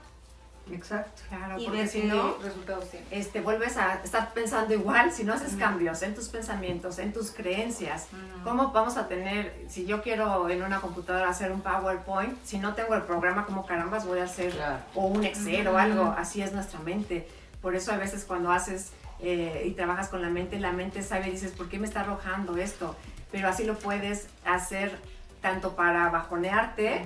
Exacto. 0.71 1.21
Claro, 1.30 1.60
y 1.60 1.65
porque 1.65 1.80
ver 1.80 1.88
si 1.88 2.04
no, 2.04 2.38
resultados 2.41 2.89
tiene. 2.89 3.06
este, 3.12 3.41
vuelves 3.41 3.78
a 3.78 3.95
estar 4.04 4.34
pensando 4.34 4.74
igual 4.74 5.12
si 5.12 5.24
no 5.24 5.34
haces 5.34 5.50
Ujú. 5.54 5.60
cambios 5.60 6.02
en 6.02 6.13
tus 6.15 6.30
pensamientos, 6.30 7.00
en 7.00 7.12
tus 7.13 7.32
creencias. 7.32 8.08
Ujú. 8.12 8.43
¿Cómo 8.43 8.71
vamos 8.71 8.95
a 8.97 9.08
tener, 9.08 9.65
si 9.69 9.86
yo 9.86 10.02
quiero 10.02 10.47
en 10.50 10.63
una 10.63 10.80
computadora 10.80 11.30
hacer 11.30 11.52
un 11.52 11.62
PowerPoint, 11.62 12.38
si 12.45 12.58
no 12.60 12.74
tengo 12.74 12.95
el 12.95 13.02
programa, 13.04 13.45
¿cómo 13.45 13.65
carambas 13.65 14.06
voy 14.06 14.19
a 14.19 14.24
hacer? 14.26 14.52
Claro. 14.52 14.78
O 14.95 15.08
un 15.08 15.24
Excel 15.26 15.67
o 15.67 15.71
Ujú. 15.71 15.80
algo, 15.80 16.15
así 16.17 16.41
es 16.41 16.54
nuestra 16.54 16.80
mente. 16.80 17.28
Por 17.62 17.76
eso 17.76 17.91
a 17.91 17.97
veces 17.97 18.24
cuando 18.26 18.52
haces 18.52 18.91
eh, 19.19 19.63
y 19.67 19.71
trabajas 19.71 20.10
con 20.10 20.21
la 20.21 20.30
mente, 20.30 20.60
la 20.60 20.71
mente 20.71 21.04
sabe 21.04 21.28
y 21.28 21.32
dices, 21.32 21.52
¿por 21.52 21.69
qué 21.69 21.78
me 21.80 21.86
está 21.88 22.02
arrojando 22.02 22.58
esto? 22.58 22.95
Pero 23.32 23.47
así 23.47 23.65
lo 23.65 23.78
puedes 23.78 24.28
hacer 24.45 24.97
tanto 25.41 25.76
para 25.76 26.10
bajonearte 26.10 27.06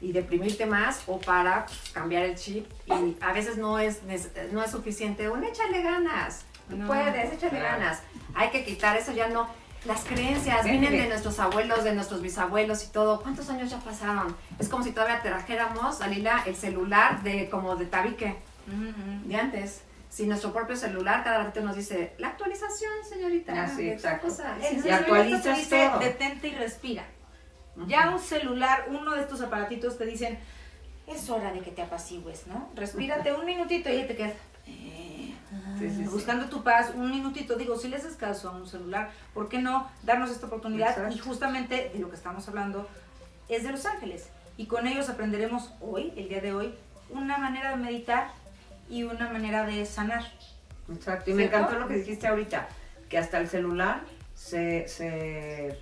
y 0.00 0.12
deprimirte 0.12 0.66
más 0.66 1.02
o 1.06 1.18
para 1.18 1.66
cambiar 1.92 2.22
el 2.24 2.36
chip 2.36 2.66
y 2.86 3.16
a 3.20 3.32
veces 3.32 3.56
no 3.58 3.78
es, 3.78 4.00
no 4.52 4.62
es 4.62 4.70
suficiente 4.70 5.28
un 5.28 5.44
échale 5.44 5.82
ganas, 5.82 6.44
No, 6.68 6.86
puedes, 6.86 7.32
échale 7.32 7.58
claro. 7.58 7.78
ganas, 7.80 8.02
hay 8.34 8.50
que 8.50 8.64
quitar 8.64 8.96
eso 8.96 9.12
ya 9.12 9.28
no, 9.28 9.48
las 9.84 10.04
creencias 10.04 10.64
vienen 10.64 10.92
de 10.92 11.08
nuestros 11.08 11.38
abuelos, 11.38 11.84
de 11.84 11.94
nuestros 11.94 12.20
bisabuelos 12.22 12.84
y 12.84 12.88
todo, 12.88 13.20
¿cuántos 13.22 13.48
años 13.50 13.70
ya 13.70 13.78
pasaron? 13.78 14.36
Es 14.58 14.68
como 14.68 14.82
si 14.84 14.90
todavía 14.92 15.20
trajéramos, 15.22 15.98
Dalila, 15.98 16.42
el 16.46 16.56
celular 16.56 17.22
de 17.22 17.48
como 17.48 17.76
de 17.76 17.86
tabique, 17.86 18.36
Ujú. 18.66 19.28
de 19.28 19.36
antes. 19.36 19.82
Si 20.10 20.26
nuestro 20.26 20.52
propio 20.54 20.74
celular 20.74 21.22
cada 21.22 21.44
ratito 21.44 21.60
nos 21.64 21.76
dice, 21.76 22.14
la 22.18 22.28
actualización, 22.28 22.90
señorita. 23.08 23.52
Ah, 23.54 23.68
sí, 23.68 23.84
de 23.84 23.90
tal 23.90 24.14
exacto. 24.14 24.28
cosa". 24.28 24.56
Sí, 24.60 24.80
Y 24.84 24.88
actualizas 24.90 25.68
todo. 25.68 25.98
detente 25.98 26.48
y 26.48 26.54
respira. 26.54 27.04
Ya 27.86 28.10
un 28.10 28.18
celular, 28.18 28.86
uno 28.88 29.14
de 29.14 29.20
estos 29.22 29.40
aparatitos 29.40 29.96
te 29.98 30.04
dicen, 30.06 30.38
es 31.06 31.30
hora 31.30 31.52
de 31.52 31.60
que 31.60 31.70
te 31.70 31.82
apacigues, 31.82 32.46
¿no? 32.46 32.68
Respírate 32.74 33.32
un 33.32 33.46
minutito 33.46 33.88
y 33.88 33.92
ahí 33.92 34.06
te 34.06 34.16
quedas. 34.16 34.32
eh, 34.66 35.34
Sí, 35.78 35.88
sí, 35.88 35.96
sí. 35.96 36.04
Buscando 36.04 36.46
tu 36.46 36.62
paz, 36.62 36.90
un 36.94 37.10
minutito. 37.10 37.56
Digo, 37.56 37.78
si 37.78 37.88
le 37.88 37.96
haces 37.96 38.16
caso 38.16 38.50
a 38.50 38.52
un 38.52 38.66
celular, 38.66 39.10
¿por 39.32 39.48
qué 39.48 39.58
no 39.60 39.88
darnos 40.02 40.30
esta 40.30 40.46
oportunidad? 40.46 40.90
Exacto. 40.90 41.14
Y 41.14 41.18
justamente 41.18 41.90
de 41.94 41.98
lo 42.00 42.10
que 42.10 42.16
estamos 42.16 42.46
hablando 42.48 42.86
es 43.48 43.62
de 43.62 43.70
los 43.70 43.86
ángeles. 43.86 44.28
Y 44.58 44.66
con 44.66 44.86
ellos 44.86 45.08
aprenderemos 45.08 45.72
hoy, 45.80 46.12
el 46.16 46.28
día 46.28 46.40
de 46.40 46.52
hoy, 46.52 46.74
una 47.10 47.38
manera 47.38 47.70
de 47.70 47.76
meditar 47.76 48.32
y 48.90 49.04
una 49.04 49.30
manera 49.30 49.64
de 49.64 49.86
sanar. 49.86 50.24
Exacto. 50.92 51.30
Y 51.30 51.34
me 51.34 51.42
¿Cierto? 51.44 51.58
encantó 51.58 51.78
lo 51.80 51.88
que 51.88 51.94
dijiste 51.94 52.26
ahorita, 52.26 52.68
que 53.08 53.16
hasta 53.16 53.38
el 53.38 53.48
celular 53.48 54.02
se, 54.34 54.86
se, 54.88 55.78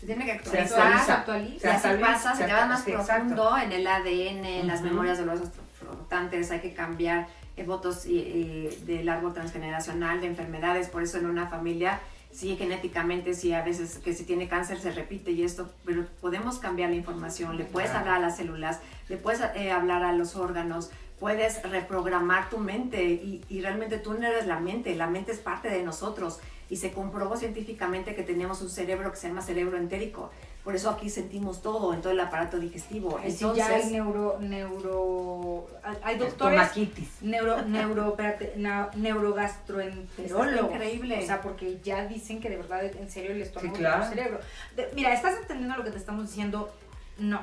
Se 0.00 0.06
tiene 0.06 0.24
que 0.24 0.32
se 0.32 0.38
actualizar. 0.60 0.80
actualiza. 0.80 1.14
actualiza. 1.18 1.66
Y 1.66 1.70
así 1.70 1.86
actualiza, 1.88 2.12
pasa, 2.12 2.34
se 2.34 2.44
te 2.44 2.52
va 2.54 2.66
más 2.66 2.84
sí, 2.84 2.90
exacto. 2.92 3.34
profundo 3.34 3.58
en 3.58 3.72
el 3.72 3.86
ADN, 3.86 4.44
en 4.60 4.66
las 4.66 4.80
memorias 4.80 5.18
de 5.18 5.26
los 5.26 5.40
flotantes, 5.78 6.50
hay 6.50 6.60
que 6.60 6.72
cambiar 6.72 7.28
eh, 7.56 7.64
votos 7.64 8.06
y- 8.06 8.16
y 8.18 8.82
del 8.86 9.08
árbol 9.10 9.34
transgeneracional 9.34 10.20
de 10.22 10.28
enfermedades, 10.28 10.88
por 10.88 11.02
eso 11.02 11.18
en 11.18 11.26
una 11.26 11.48
familia, 11.48 12.00
sí, 12.32 12.56
genéticamente, 12.56 13.34
sí, 13.34 13.52
a 13.52 13.62
veces 13.62 13.98
que 13.98 14.14
si 14.14 14.24
tiene 14.24 14.48
cáncer 14.48 14.78
se 14.80 14.90
repite 14.92 15.32
y 15.32 15.42
esto, 15.42 15.70
pero 15.84 16.06
podemos 16.22 16.58
cambiar 16.58 16.88
la 16.90 16.96
información, 16.96 17.58
le 17.58 17.64
puedes 17.64 17.90
Claro. 17.90 18.06
hablar 18.06 18.18
a 18.22 18.26
las 18.26 18.36
células, 18.38 18.80
le 19.10 19.18
puedes 19.18 19.42
eh, 19.54 19.70
hablar 19.70 20.02
a 20.04 20.12
los 20.12 20.36
órganos, 20.36 20.90
puedes 21.18 21.62
reprogramar 21.64 22.48
tu 22.48 22.56
mente 22.58 23.04
y, 23.04 23.44
y 23.50 23.60
realmente 23.60 23.98
tú 23.98 24.14
no 24.14 24.26
eres 24.26 24.46
la 24.46 24.58
mente, 24.60 24.94
la 24.94 25.08
mente 25.08 25.32
es 25.32 25.38
parte 25.38 25.68
de 25.68 25.82
nosotros 25.82 26.40
y 26.70 26.76
se 26.76 26.92
comprobó 26.92 27.36
científicamente 27.36 28.14
que 28.14 28.22
tenemos 28.22 28.62
un 28.62 28.70
cerebro 28.70 29.10
que 29.10 29.16
se 29.18 29.28
llama 29.28 29.42
cerebro 29.42 29.76
entérico. 29.76 30.30
Por 30.62 30.76
eso 30.76 30.88
aquí 30.90 31.10
sentimos 31.10 31.62
todo 31.62 31.92
en 31.94 32.00
todo 32.00 32.12
el 32.12 32.20
aparato 32.20 32.58
digestivo. 32.60 33.18
Ay, 33.20 33.30
sí, 33.32 33.38
Entonces, 33.44 33.66
ya 33.66 33.74
hay 33.74 33.90
neuro, 33.90 34.38
neuro, 34.40 35.66
hay- 36.02 36.16
doctores 36.18 36.70
neuro, 37.22 37.62
neuro, 37.62 38.16
neurogastroenterólogos. 38.94 40.72
Increíble. 40.74 41.18
O 41.22 41.26
sea, 41.26 41.40
porque 41.40 41.78
ya 41.82 42.06
dicen 42.06 42.40
que 42.40 42.50
de 42.50 42.56
verdad, 42.58 42.84
en 42.84 43.10
serio, 43.10 43.32
el 43.32 43.42
estómago 43.42 43.74
Sí, 43.74 43.80
claro. 43.80 44.02
es 44.04 44.08
cerebro. 44.10 44.40
De- 44.76 44.88
mira, 44.94 45.12
¿estás 45.12 45.36
entendiendo 45.38 45.76
lo 45.76 45.84
que 45.84 45.90
te 45.90 45.98
estamos 45.98 46.28
diciendo? 46.28 46.72
No. 47.18 47.40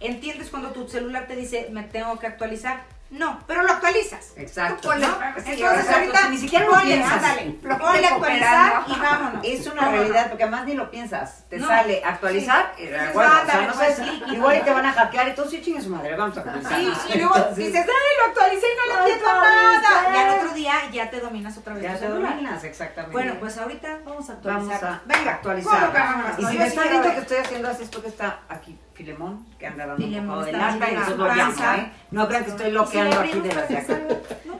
¿Entiendes 0.00 0.50
cuando 0.50 0.70
tu 0.70 0.86
celular 0.88 1.26
te 1.26 1.36
dice, 1.36 1.68
me 1.72 1.82
tengo 1.84 2.18
que 2.18 2.26
actualizar? 2.26 2.84
No, 3.10 3.38
pero 3.46 3.62
lo 3.62 3.72
actualizas. 3.72 4.32
Exacto. 4.36 4.82
Tú 4.82 4.88
ponle- 4.88 5.06
¿no? 5.06 5.14
Entonces 5.28 5.54
Sí, 5.56 5.62
exacto, 5.62 5.94
ahorita 5.94 6.28
ni 6.28 6.36
siquiera 6.38 6.64
lo 6.66 6.70
ponle, 6.72 6.94
piensas. 6.94 7.22
Lo 7.62 7.78
ponle 7.78 8.06
actualizar 8.06 8.82
y 8.86 9.00
vámonos. 9.00 9.44
Es 9.44 9.66
una 9.66 9.74
Vámonos. 9.76 9.98
realidad, 10.00 10.28
porque 10.28 10.42
además 10.42 10.64
ni 10.66 10.74
lo 10.74 10.90
piensas. 10.90 11.44
Te 11.48 11.56
No. 11.58 11.68
sale 11.68 12.02
actualizar 12.04 12.74
y 12.76 12.82
Dices, 12.82 13.14
bueno, 13.14 13.30
o 13.30 13.32
sea, 13.32 13.40
ándale, 13.40 13.66
no 13.66 13.74
sé, 13.74 13.96
sí. 13.96 14.22
igual 14.34 14.58
y 14.58 14.60
te 14.60 14.72
van 14.74 14.84
a 14.84 14.92
hackear 14.92 15.28
y 15.28 15.34
tú 15.34 15.44
sí 15.48 15.62
chingue 15.62 15.80
su 15.80 15.88
madre, 15.88 16.16
vamos 16.16 16.36
a 16.36 16.40
actualizar. 16.40 16.78
Sí, 16.78 16.92
y 17.14 17.18
luego 17.18 17.34
dices, 17.56 17.86
ay, 17.86 18.16
lo 18.20 18.26
actualicé 18.26 18.66
y 18.66 18.76
no 18.76 18.94
Ay, 18.94 19.10
entiendo 19.12 19.32
nada. 19.40 20.10
Y 20.12 20.16
al 20.18 20.38
otro 20.38 20.54
día 20.54 20.74
ya 20.92 21.10
te 21.10 21.20
dominas 21.20 21.56
otra 21.56 21.74
vez 21.74 21.82
Ya 21.84 21.92
te 21.94 21.98
celular. 22.00 22.30
dominas, 22.32 22.64
exactamente. 22.64 23.12
Bueno, 23.14 23.34
pues 23.40 23.56
ahorita 23.56 23.88
vamos 24.04 24.28
a 24.28 24.34
Vamos 24.34 24.68
actualizar. 24.70 24.84
a 24.84 25.02
Venga, 25.06 25.30
actualizar. 25.32 26.34
Y 26.38 26.44
si 26.44 26.58
me 26.58 26.70
sí 26.70 26.76
quiero 26.76 26.90
viendo 26.90 27.12
que 27.14 27.20
estoy 27.20 27.36
haciendo 27.38 27.68
así, 27.70 27.82
es 27.84 27.88
porque 27.88 28.08
está 28.08 28.40
aquí 28.50 28.78
Filemón, 28.98 29.46
que 29.58 29.66
anda 29.68 29.86
dando 29.86 30.04
un 30.04 30.10
Filemón 30.10 30.34
poco 30.34 30.46
de 30.46 30.52
lata 30.52 30.90
y 30.90 30.94
la 30.94 31.08
lo 31.10 31.26
llamo. 31.34 31.52
¿eh? 31.76 31.92
No 32.10 32.26
crean 32.28 32.44
que 32.44 32.50
estoy 32.50 32.70
loqueando 32.72 33.20
aquí 33.20 33.40
de 33.40 33.48
yacas. 33.48 33.86
salga, 33.86 34.16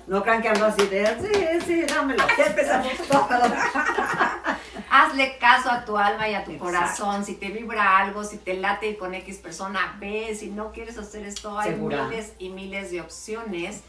No 0.07 0.23
crean 0.23 0.43
que 0.43 0.49
ando 0.49 0.65
así 0.67 0.87
de, 0.87 1.07
sí, 1.21 1.67
sí, 1.67 1.83
dámelo. 1.83 2.25
Ya 2.39 2.45
empezamos 2.45 2.93
todo. 3.09 3.29
Hazle 4.91 5.37
caso 5.39 5.71
a 5.71 5.85
tu 5.85 5.99
alma 5.99 6.29
y 6.29 6.35
a 6.35 6.45
tu 6.45 6.53
Exacto. 6.53 6.65
corazón. 6.73 7.25
Si 7.25 7.35
te 7.35 7.49
vibra 7.49 7.99
algo, 7.99 8.25
si 8.25 8.39
te 8.39 8.55
late 8.55 8.97
con 8.97 9.13
X 9.15 9.37
persona, 9.39 9.97
ve. 10.01 10.35
Si 10.39 10.47
no 10.51 10.71
quieres 10.73 10.97
hacer 10.99 11.27
esto, 11.27 11.59
hay 11.59 11.71
Segura. 11.73 12.05
miles 12.05 12.33
y 12.39 12.49
miles 12.51 12.91
de 12.91 13.01
opciones 13.01 13.83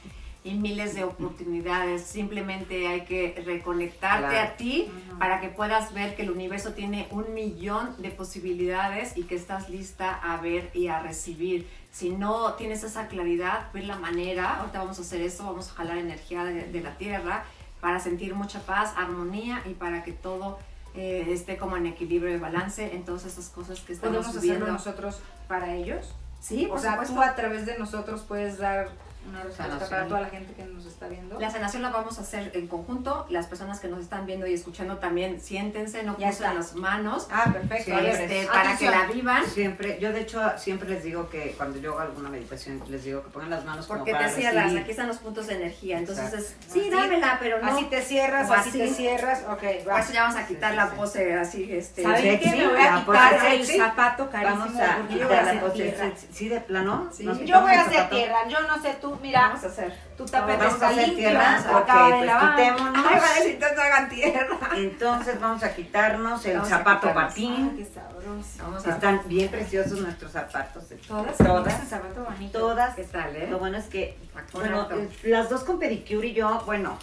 y 0.44 0.54
miles 0.54 0.96
de 0.96 1.04
oportunidades. 1.04 2.04
Simplemente 2.04 2.88
hay 2.88 3.02
que 3.06 3.42
reconectarte 3.46 4.30
Claro. 4.30 4.50
a 4.50 4.58
ti 4.58 4.90
para 5.20 5.40
que 5.42 5.50
puedas 5.50 5.94
ver 5.94 6.16
que 6.16 6.22
el 6.22 6.32
universo 6.32 6.74
tiene 6.74 7.08
un 7.12 7.34
millón 7.34 8.02
de 8.02 8.10
posibilidades 8.10 9.18
y 9.18 9.24
que 9.24 9.36
estás 9.36 9.70
lista 9.70 10.14
a 10.16 10.38
ver 10.38 10.70
y 10.74 10.88
a 10.88 11.00
recibir. 11.02 11.68
Si 11.92 12.10
no 12.12 12.54
tienes 12.54 12.84
esa 12.84 13.08
claridad, 13.08 13.72
ver 13.74 13.84
la 13.86 13.98
manera, 13.98 14.60
ahorita 14.60 14.80
vamos 14.80 14.98
a 15.00 15.02
hacer 15.02 15.22
esto, 15.22 15.44
vamos 15.44 15.70
a 15.70 15.74
jalar 15.74 15.98
energía 15.98 16.44
de, 16.46 16.68
de 16.68 16.82
la 16.82 16.96
tierra 16.98 17.44
para 17.82 18.00
sentir 18.00 18.34
mucha 18.36 18.62
paz, 18.62 18.94
armonía 18.96 19.62
y 19.66 19.74
para 19.74 20.04
que 20.04 20.12
todo 20.14 20.60
eh, 20.96 21.26
esté 21.30 21.58
como 21.58 21.78
en 21.78 21.86
equilibrio 21.88 22.34
y 22.34 22.38
balance 22.40 22.96
en 22.96 23.04
todas 23.04 23.26
esas 23.26 23.50
cosas 23.50 23.80
que 23.82 23.94
estamos 23.94 24.16
¿Podemos 24.18 24.36
hacerlo 24.38 24.54
viviendo. 24.54 24.72
nosotros 24.72 25.20
para 25.48 25.74
ellos? 25.76 26.14
Sí, 26.40 26.66
O 26.66 26.70
por 26.70 26.80
sea, 26.80 26.92
supuesto. 26.92 27.16
tú 27.16 27.22
a 27.22 27.36
través 27.36 27.66
de 27.66 27.78
nosotros 27.78 28.22
puedes 28.28 28.58
dar 28.58 28.90
una 29.28 29.40
respuesta 29.44 29.64
Sanación. 29.66 29.90
para 29.90 30.08
toda 30.08 30.22
la 30.22 30.30
gente 30.30 30.54
que 30.54 30.64
nos 30.66 30.86
está 30.86 31.08
viendo. 31.08 31.40
La 31.40 31.52
sanación 31.52 31.82
la 31.84 31.90
vamos 31.90 32.18
a 32.18 32.22
hacer 32.22 32.52
en 32.56 32.68
conjunto. 32.68 33.26
Las 33.30 33.46
personas 33.48 33.80
que 33.80 33.88
nos 33.88 34.00
están 34.00 34.26
viendo 34.26 34.48
y 34.48 34.54
escuchando 34.54 34.98
también 34.98 35.40
siéntense, 35.42 36.04
no 36.04 36.16
está. 36.20 36.54
las 36.54 36.76
manos 36.76 37.28
Ah, 37.32 37.50
perfecto. 37.52 37.92
Sí, 38.00 38.06
este, 38.06 38.48
para 38.48 38.78
que 38.78 38.90
la 38.90 39.06
vivan. 39.06 39.46
Siempre, 39.46 40.00
yo 40.00 40.12
de 40.14 40.22
hecho 40.22 40.42
siempre 40.58 40.90
les 40.90 41.04
digo 41.04 41.30
que 41.30 41.54
cuando 41.58 41.78
yo 41.80 41.92
hago 41.92 42.00
alguna 42.02 42.30
meditación, 42.30 42.82
les 42.88 43.04
digo 43.04 43.24
que 43.24 43.30
pongan 43.30 43.50
las 43.52 43.66
manos 43.66 43.86
como 43.88 44.00
Porque 44.00 44.14
para 44.14 44.28
te 44.28 44.34
cierras, 44.36 44.64
recibir. 44.64 44.82
aquí 44.84 44.92
están 44.92 45.08
los 45.08 45.18
puntos 45.18 45.48
de 45.48 45.56
energía. 45.56 46.00
Entonces 46.00 46.34
es, 46.34 46.56
sí, 46.68 46.80
Así- 46.82 46.90
dámela, 46.90 47.38
pero 47.40 47.62
no. 47.62 47.72
Así 47.72 47.86
te 47.86 48.02
cierras, 48.02 48.50
O 48.50 48.54
así, 48.54 48.70
así. 48.70 48.80
te 48.80 48.88
cierras. 48.90 49.44
Ok, 49.50 49.62
Por 49.84 49.94
va. 49.94 50.00
eso 50.00 50.14
ya 50.14 50.24
vamos 50.24 50.38
a 50.38 50.48
quitar 50.48 50.72
Sí, 50.72 50.76
la 50.78 50.90
pose 50.92 51.34
así, 51.36 51.72
este. 51.72 52.04
¿Saben 52.04 52.22
sexy, 52.22 52.50
qué? 52.50 52.56
Me 52.56 52.68
voy 52.68 52.82
a 52.82 53.06
pose 53.06 53.20
quitar 53.20 53.46
el 53.52 53.66
sexy. 53.66 53.80
zapato 53.80 54.30
carísimo 54.30 54.60
Vamos 54.66 54.80
a 54.82 55.08
quitar 55.08 55.46
la 55.56 55.62
pose. 55.62 56.14
¿Sí 56.32 56.50
de 56.50 56.62
plano? 56.62 57.10
Sí. 57.12 57.24
¿Nos 57.26 57.40
Yo 57.42 57.62
voy 57.62 57.74
a 57.74 57.82
hacer 57.82 58.10
tierra. 58.10 58.48
Yo 58.48 58.62
no 58.62 58.82
sé 58.82 58.96
tú, 59.02 59.09
mira, 59.22 59.48
Vamos 59.50 59.64
a 59.64 59.68
hacer. 59.68 59.98
tu 60.18 60.26
tapete 60.26 60.58
Vamos 60.58 60.72
a 60.74 60.76
está 60.76 60.88
hacer 60.90 61.08
limpio. 61.08 61.30
tierra. 61.30 61.60
pues 61.64 61.84
quitémonos. 61.84 63.06
Ay, 63.08 63.20
va 63.20 63.26
a 63.26 63.34
decir, 63.36 63.52
entonces 63.54 63.80
hagan 63.80 64.10
tierra. 64.10 64.48
Entonces 64.76 65.40
vamos 65.40 65.64
a 65.64 65.76
quitarnos 65.76 66.46
el 66.46 66.54
Vamos 66.54 66.70
zapato. 66.70 67.08
Ay, 67.08 67.14
patín. 67.14 67.78
qué 67.78 67.86
sabroso. 67.86 68.50
Vamos 68.62 68.86
a 68.88 68.90
Están 68.92 69.22
bien 69.26 69.50
preciosos 69.50 70.00
nuestros 70.00 70.32
zapatos. 70.32 70.84
Todas, 71.08 71.38
Todas. 71.38 71.74
ese 71.80 71.86
zapato 71.88 72.24
bonito. 72.24 72.60
Todas. 72.60 72.96
¿Qué 72.96 73.04
tal, 73.04 73.36
eh? 73.36 73.48
Lo 73.50 73.60
bueno 73.60 73.78
es 73.78 73.86
que, 73.86 74.18
bueno, 74.54 74.88
eh, 74.92 75.10
las 75.24 75.50
dos 75.50 75.64
con 75.64 75.80
pedicure 75.80 76.28
y 76.28 76.34
yo, 76.34 76.62
bueno, 76.66 76.98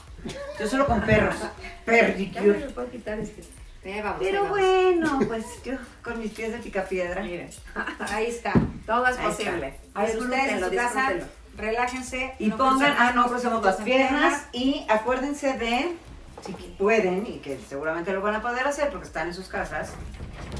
yo 0.58 0.66
solo 0.68 0.86
con 0.86 1.00
perros. 1.02 1.34
Ya 1.86 1.92
me 1.92 2.02
Pedicure. 2.02 2.60
lo 2.60 2.70
puedo 2.72 2.90
quitar 2.90 3.18
este. 3.18 3.42
Eh, 3.84 4.02
vamos, 4.02 4.18
Pero 4.18 4.42
ahí 4.42 4.48
vamos. 4.48 4.58
bueno, 4.58 5.20
pues 5.28 5.44
yo 5.64 5.74
con 6.02 6.18
mis 6.18 6.32
pies 6.32 6.50
de 6.50 6.58
picapiedra. 6.58 7.22
Miren, 7.22 7.48
Ahí 8.10 8.26
está. 8.26 8.52
todo 8.84 9.06
es 9.06 9.16
Ahí 9.16 9.26
posible. 9.26 9.74
A 9.94 10.02
ver, 10.02 10.18
ustedes 10.18 10.52
en 10.52 10.64
su 10.64 10.74
casa. 10.74 11.12
Relájense. 11.56 12.34
Y 12.38 12.48
no 12.48 12.56
pongan, 12.56 12.94
ah, 12.98 13.12
no 13.14 13.26
crucemos 13.26 13.64
las 13.64 13.76
piernas 13.76 14.46
y 14.52 14.84
acuérdense 14.88 15.54
de, 15.54 15.96
si 16.44 16.52
pueden, 16.78 17.26
y 17.26 17.38
que 17.38 17.58
seguramente 17.68 18.12
lo 18.12 18.20
van 18.20 18.36
a 18.36 18.42
poder 18.42 18.66
hacer 18.66 18.90
porque 18.90 19.06
están 19.06 19.28
en 19.28 19.34
sus 19.34 19.48
casas, 19.48 19.90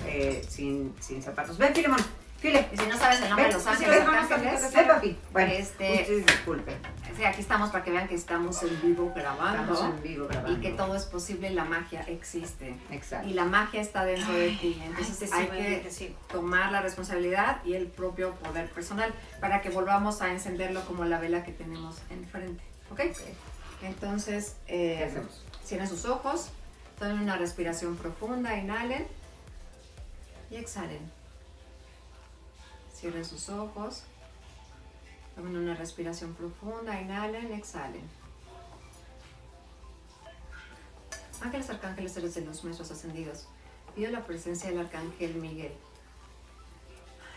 eh, 0.07 0.45
sin, 0.49 0.95
sin 1.01 1.23
zapatos. 1.23 1.59
Ven, 1.59 1.75
Filemón, 1.75 2.01
File. 2.39 2.69
Y 2.73 2.77
si 2.77 2.87
no 2.87 2.97
sabes 2.99 3.21
el 3.23 3.29
nombre 3.29 3.47
de 3.47 3.53
Los 3.55 3.63
sí, 3.63 3.69
Ángeles, 3.71 4.73
Ven, 4.75 4.87
papi. 4.89 5.19
Bueno, 5.33 5.53
Este- 5.53 6.01
ustedes 6.03 6.27
disculpen. 6.27 6.75
sí, 7.17 7.25
aquí 7.25 7.41
estamos 7.41 7.71
para 7.71 7.83
que 7.83 7.91
vean 7.91 8.09
que 8.09 8.15
estamos 8.15 8.63
en 8.63 8.81
vivo 8.83 9.13
grabando 9.17 9.73
Estamos 9.73 9.95
en 9.97 10.03
vivo 10.03 10.29
grabando. 10.29 10.53
y 10.59 10.61
que 10.61 10.71
todo 10.73 10.95
es 10.97 11.05
posible, 11.05 11.51
la 11.51 11.65
magia 11.65 12.03
existe. 12.03 12.77
Exacto. 12.91 13.27
Y 13.29 13.33
la 13.33 13.45
magia 13.47 13.81
está 13.81 14.05
dentro 14.05 14.33
de 14.35 14.51
ti. 14.51 14.81
Entonces 14.85 15.31
Ay, 15.33 15.49
hay 15.51 15.81
que 15.83 16.15
tomar 16.31 16.71
la 16.73 16.83
responsabilidad 16.83 17.65
y 17.65 17.75
el 17.75 17.87
propio 17.87 18.35
poder 18.35 18.69
personal 18.71 19.15
para 19.41 19.63
que 19.63 19.71
volvamos 19.71 20.21
a 20.21 20.31
encenderlo 20.31 20.85
como 20.85 21.05
la 21.07 21.19
vela 21.19 21.43
que 21.43 21.53
tenemos 21.53 21.97
enfrente. 22.11 22.63
¿Ok? 22.91 23.01
Entonces, 23.83 24.57
¿Qué 24.67 25.01
eh, 25.01 25.05
hacemos? 25.05 25.43
cierren 25.65 25.89
sus 25.89 26.05
ojos, 26.05 26.51
tomen 26.99 27.19
una 27.19 27.37
respiración 27.37 27.97
profunda, 27.97 28.57
inhalen 28.57 29.07
y 30.51 30.57
exhalen. 30.57 31.01
Cierren 32.99 33.25
sus 33.25 33.49
ojos, 33.49 34.05
tomen 35.35 35.57
una 35.57 35.75
respiración 35.75 36.35
profunda, 36.35 37.01
inhalen, 37.01 37.53
exhalen. 37.53 38.09
Ángeles, 41.43 41.69
arcángeles, 41.69 42.13
seres 42.13 42.35
de 42.35 42.41
luz, 42.41 42.65
maestros 42.65 42.91
ascendidos, 42.91 43.47
pido 43.95 44.11
la 44.11 44.25
presencia 44.25 44.71
del 44.71 44.81
arcángel 44.81 45.35
Miguel 45.35 45.73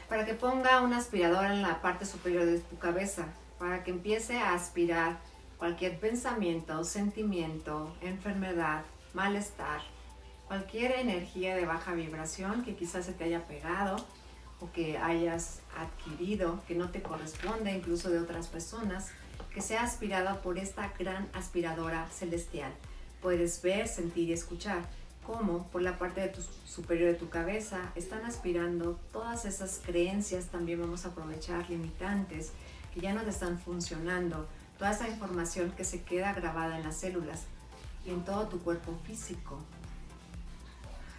para 0.09 0.25
que 0.25 0.33
ponga 0.33 0.81
una 0.81 0.97
aspiradora 0.97 1.53
en 1.53 1.61
la 1.61 1.81
parte 1.81 2.05
superior 2.05 2.45
de 2.45 2.59
tu 2.59 2.77
cabeza, 2.79 3.27
para 3.59 3.83
que 3.83 3.91
empiece 3.91 4.39
a 4.39 4.53
aspirar 4.53 5.19
cualquier 5.57 5.99
pensamiento, 5.99 6.83
sentimiento, 6.83 7.95
enfermedad, 8.01 8.83
malestar, 9.13 9.81
cualquier 10.47 10.93
energía 10.93 11.55
de 11.55 11.65
baja 11.65 11.93
vibración 11.93 12.63
que 12.63 12.75
quizás 12.75 13.05
se 13.05 13.13
te 13.13 13.25
haya 13.25 13.45
pegado 13.45 13.97
o 14.61 14.71
que 14.71 14.97
hayas 14.97 15.59
adquirido, 15.77 16.61
que 16.67 16.75
no 16.75 16.89
te 16.89 17.01
corresponde 17.01 17.71
incluso 17.71 18.09
de 18.09 18.19
otras 18.19 18.47
personas, 18.47 19.11
que 19.53 19.61
sea 19.61 19.83
aspirada 19.83 20.41
por 20.41 20.57
esta 20.57 20.93
gran 20.97 21.29
aspiradora 21.33 22.07
celestial. 22.09 22.71
Puedes 23.21 23.61
ver, 23.61 23.87
sentir 23.87 24.29
y 24.29 24.33
escuchar 24.33 24.83
cómo 25.25 25.67
por 25.67 25.81
la 25.81 25.97
parte 25.97 26.31
superior 26.65 27.11
de 27.11 27.17
tu 27.17 27.29
cabeza 27.29 27.91
están 27.95 28.25
aspirando 28.25 28.99
todas 29.11 29.45
esas 29.45 29.79
creencias, 29.85 30.45
también 30.45 30.81
vamos 30.81 31.05
a 31.05 31.09
aprovechar 31.09 31.69
limitantes 31.69 32.51
que 32.93 33.01
ya 33.01 33.13
no 33.13 33.21
te 33.21 33.29
están 33.29 33.59
funcionando, 33.59 34.47
toda 34.77 34.91
esa 34.91 35.07
información 35.07 35.71
que 35.71 35.83
se 35.83 36.01
queda 36.03 36.33
grabada 36.33 36.77
en 36.77 36.83
las 36.83 36.97
células 36.97 37.43
y 38.05 38.09
en 38.09 38.23
todo 38.25 38.47
tu 38.47 38.59
cuerpo 38.59 38.97
físico. 39.05 39.59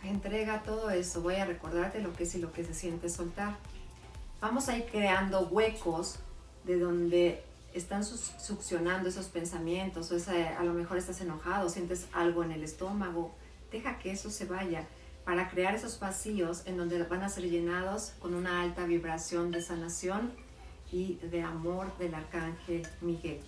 Entrega 0.02 0.62
todo 0.62 0.90
eso, 0.90 1.20
voy 1.20 1.34
a 1.34 1.44
recordarte 1.44 2.00
lo 2.00 2.12
que 2.14 2.24
es 2.24 2.34
y 2.34 2.38
lo 2.38 2.52
que 2.52 2.64
se 2.64 2.72
siente 2.72 3.08
soltar. 3.10 3.56
Vamos 4.40 4.68
a 4.68 4.76
ir 4.76 4.86
creando 4.86 5.48
huecos 5.48 6.16
de 6.64 6.78
donde 6.78 7.44
están 7.74 8.04
succionando 8.04 9.08
esos 9.10 9.26
pensamientos, 9.26 10.10
o 10.10 10.16
esa- 10.16 10.58
a 10.58 10.64
lo 10.64 10.72
mejor 10.72 10.96
estás 10.96 11.20
enojado, 11.20 11.68
sientes 11.68 12.06
algo 12.12 12.42
en 12.42 12.50
el 12.52 12.64
estómago, 12.64 13.32
deja 13.70 13.98
que 13.98 14.10
eso 14.10 14.30
se 14.30 14.46
vaya 14.46 14.86
para 15.24 15.50
crear 15.50 15.74
esos 15.74 16.00
vacíos 16.00 16.62
en 16.64 16.78
donde 16.78 17.00
van 17.04 17.22
a 17.22 17.28
ser 17.28 17.44
llenados 17.44 18.14
con 18.20 18.34
una 18.34 18.62
alta 18.62 18.84
vibración 18.86 19.50
de 19.50 19.60
sanación 19.60 20.32
y 20.90 21.16
de 21.16 21.42
amor 21.42 21.96
del 21.98 22.14
arcángel 22.14 22.86
Miguel. 23.02 23.40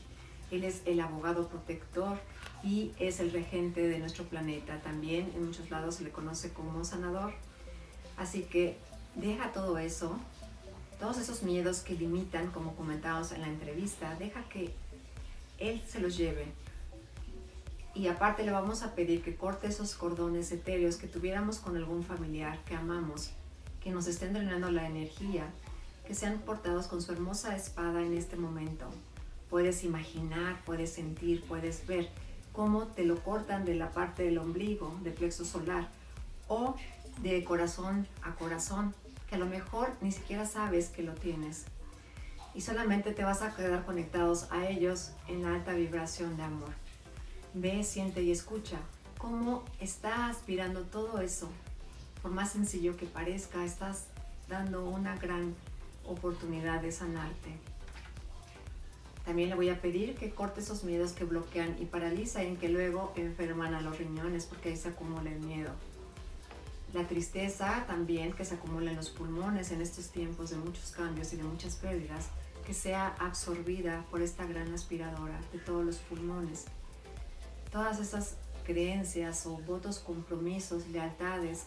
Él 0.50 0.64
es 0.64 0.82
el 0.84 1.00
abogado 1.00 1.48
protector 1.48 2.18
y 2.64 2.92
es 2.98 3.20
el 3.20 3.32
regente 3.32 3.88
de 3.88 3.98
nuestro 3.98 4.24
planeta. 4.24 4.80
También 4.80 5.32
en 5.34 5.46
muchos 5.46 5.70
lados 5.70 5.96
se 5.96 6.04
le 6.04 6.10
conoce 6.10 6.52
como 6.52 6.84
sanador. 6.84 7.32
Así 8.16 8.42
que 8.42 8.76
deja 9.14 9.52
todo 9.52 9.78
eso, 9.78 10.18
todos 11.00 11.18
esos 11.18 11.42
miedos 11.42 11.80
que 11.80 11.94
limitan, 11.94 12.50
como 12.50 12.76
comentábamos 12.76 13.32
en 13.32 13.40
la 13.40 13.48
entrevista, 13.48 14.14
deja 14.16 14.48
que 14.48 14.72
Él 15.58 15.82
se 15.86 16.00
los 16.00 16.16
lleve. 16.16 16.46
Y 17.94 18.06
aparte 18.06 18.42
le 18.42 18.52
vamos 18.52 18.82
a 18.82 18.94
pedir 18.94 19.22
que 19.22 19.36
corte 19.36 19.66
esos 19.66 19.94
cordones 19.94 20.50
etéreos 20.52 20.96
que 20.96 21.08
tuviéramos 21.08 21.58
con 21.58 21.76
algún 21.76 22.02
familiar 22.04 22.58
que 22.64 22.74
amamos, 22.74 23.30
que 23.82 23.90
nos 23.90 24.06
estén 24.06 24.32
drenando 24.32 24.70
la 24.70 24.86
energía, 24.86 25.50
que 26.06 26.14
sean 26.14 26.38
portados 26.38 26.86
con 26.86 27.02
su 27.02 27.12
hermosa 27.12 27.54
espada 27.54 28.02
en 28.02 28.16
este 28.16 28.36
momento. 28.36 28.86
Puedes 29.50 29.84
imaginar, 29.84 30.64
puedes 30.64 30.90
sentir, 30.92 31.42
puedes 31.44 31.86
ver 31.86 32.08
cómo 32.52 32.86
te 32.86 33.04
lo 33.04 33.18
cortan 33.22 33.64
de 33.64 33.74
la 33.74 33.90
parte 33.90 34.22
del 34.24 34.38
ombligo, 34.38 34.96
de 35.02 35.10
plexo 35.10 35.44
solar, 35.44 35.88
o 36.48 36.76
de 37.18 37.42
corazón 37.44 38.06
a 38.22 38.34
corazón, 38.34 38.94
que 39.28 39.36
a 39.36 39.38
lo 39.38 39.46
mejor 39.46 39.90
ni 40.00 40.12
siquiera 40.12 40.46
sabes 40.46 40.88
que 40.88 41.02
lo 41.02 41.14
tienes. 41.14 41.64
y 42.54 42.60
solamente 42.60 43.12
te 43.12 43.24
vas 43.24 43.40
a 43.40 43.54
quedar 43.56 43.86
conectados 43.86 44.46
a 44.50 44.66
ellos 44.68 45.12
en 45.26 45.46
alta 45.46 45.72
vibración 45.72 46.36
de 46.36 46.42
amor. 46.42 46.68
Ve, 47.54 47.82
siente 47.82 48.22
y 48.22 48.30
escucha 48.30 48.76
cómo 49.16 49.64
está 49.80 50.28
aspirando 50.28 50.82
todo 50.82 51.20
eso. 51.20 51.48
Por 52.20 52.30
más 52.30 52.52
sencillo 52.52 52.96
que 52.98 53.06
parezca, 53.06 53.64
estás 53.64 54.04
dando 54.48 54.84
una 54.84 55.16
gran 55.16 55.54
oportunidad 56.04 56.82
de 56.82 56.92
sanarte. 56.92 57.71
También 59.24 59.50
le 59.50 59.54
voy 59.54 59.68
a 59.70 59.80
pedir 59.80 60.14
que 60.16 60.30
corte 60.30 60.60
esos 60.60 60.82
miedos 60.82 61.12
que 61.12 61.24
bloquean 61.24 61.76
y 61.80 61.84
paralizan 61.84 62.52
y 62.52 62.56
que 62.56 62.68
luego 62.68 63.12
enferman 63.16 63.74
a 63.74 63.80
los 63.80 63.96
riñones 63.98 64.46
porque 64.46 64.70
ahí 64.70 64.76
se 64.76 64.88
acumula 64.88 65.30
el 65.30 65.40
miedo. 65.40 65.70
La 66.92 67.06
tristeza 67.06 67.84
también 67.86 68.32
que 68.32 68.44
se 68.44 68.56
acumula 68.56 68.90
en 68.90 68.96
los 68.96 69.10
pulmones 69.10 69.70
en 69.70 69.80
estos 69.80 70.08
tiempos 70.08 70.50
de 70.50 70.56
muchos 70.56 70.90
cambios 70.90 71.32
y 71.32 71.36
de 71.36 71.44
muchas 71.44 71.76
pérdidas, 71.76 72.26
que 72.66 72.74
sea 72.74 73.14
absorbida 73.18 74.04
por 74.10 74.22
esta 74.22 74.44
gran 74.44 74.72
aspiradora 74.74 75.40
de 75.52 75.58
todos 75.58 75.84
los 75.84 75.96
pulmones. 75.96 76.66
Todas 77.70 77.98
esas 77.98 78.36
creencias 78.64 79.46
o 79.46 79.56
votos, 79.58 80.00
compromisos, 80.00 80.86
lealtades 80.88 81.64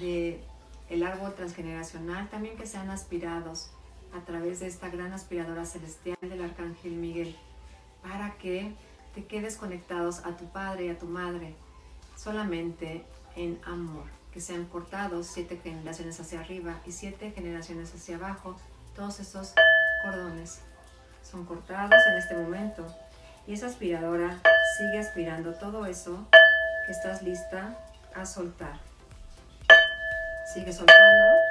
de 0.00 0.40
el 0.88 1.02
árbol 1.02 1.34
transgeneracional 1.34 2.28
también 2.28 2.56
que 2.56 2.66
sean 2.66 2.90
aspirados 2.90 3.70
a 4.12 4.24
través 4.24 4.60
de 4.60 4.66
esta 4.66 4.88
gran 4.88 5.12
aspiradora 5.12 5.64
celestial 5.64 6.16
del 6.20 6.42
Arcángel 6.42 6.92
Miguel 6.92 7.36
para 8.02 8.36
que 8.38 8.74
te 9.14 9.24
quedes 9.24 9.56
conectados 9.56 10.20
a 10.24 10.36
tu 10.36 10.44
padre 10.46 10.86
y 10.86 10.88
a 10.90 10.98
tu 10.98 11.06
madre 11.06 11.54
solamente 12.16 13.04
en 13.34 13.60
amor, 13.64 14.04
que 14.32 14.40
sean 14.40 14.64
cortados 14.66 15.26
siete 15.26 15.58
generaciones 15.62 16.18
hacia 16.20 16.40
arriba 16.40 16.80
y 16.86 16.92
siete 16.92 17.32
generaciones 17.32 17.94
hacia 17.94 18.16
abajo, 18.16 18.56
todos 18.94 19.20
esos 19.20 19.54
cordones 20.02 20.60
son 21.22 21.44
cortados 21.44 22.00
en 22.06 22.18
este 22.18 22.36
momento 22.36 22.86
y 23.46 23.54
esa 23.54 23.66
aspiradora 23.66 24.40
sigue 24.78 24.98
aspirando 24.98 25.54
todo 25.54 25.86
eso 25.86 26.26
que 26.86 26.92
estás 26.92 27.22
lista 27.22 27.76
a 28.14 28.24
soltar. 28.24 28.78
Sigue 30.52 30.72
soltando. 30.72 31.45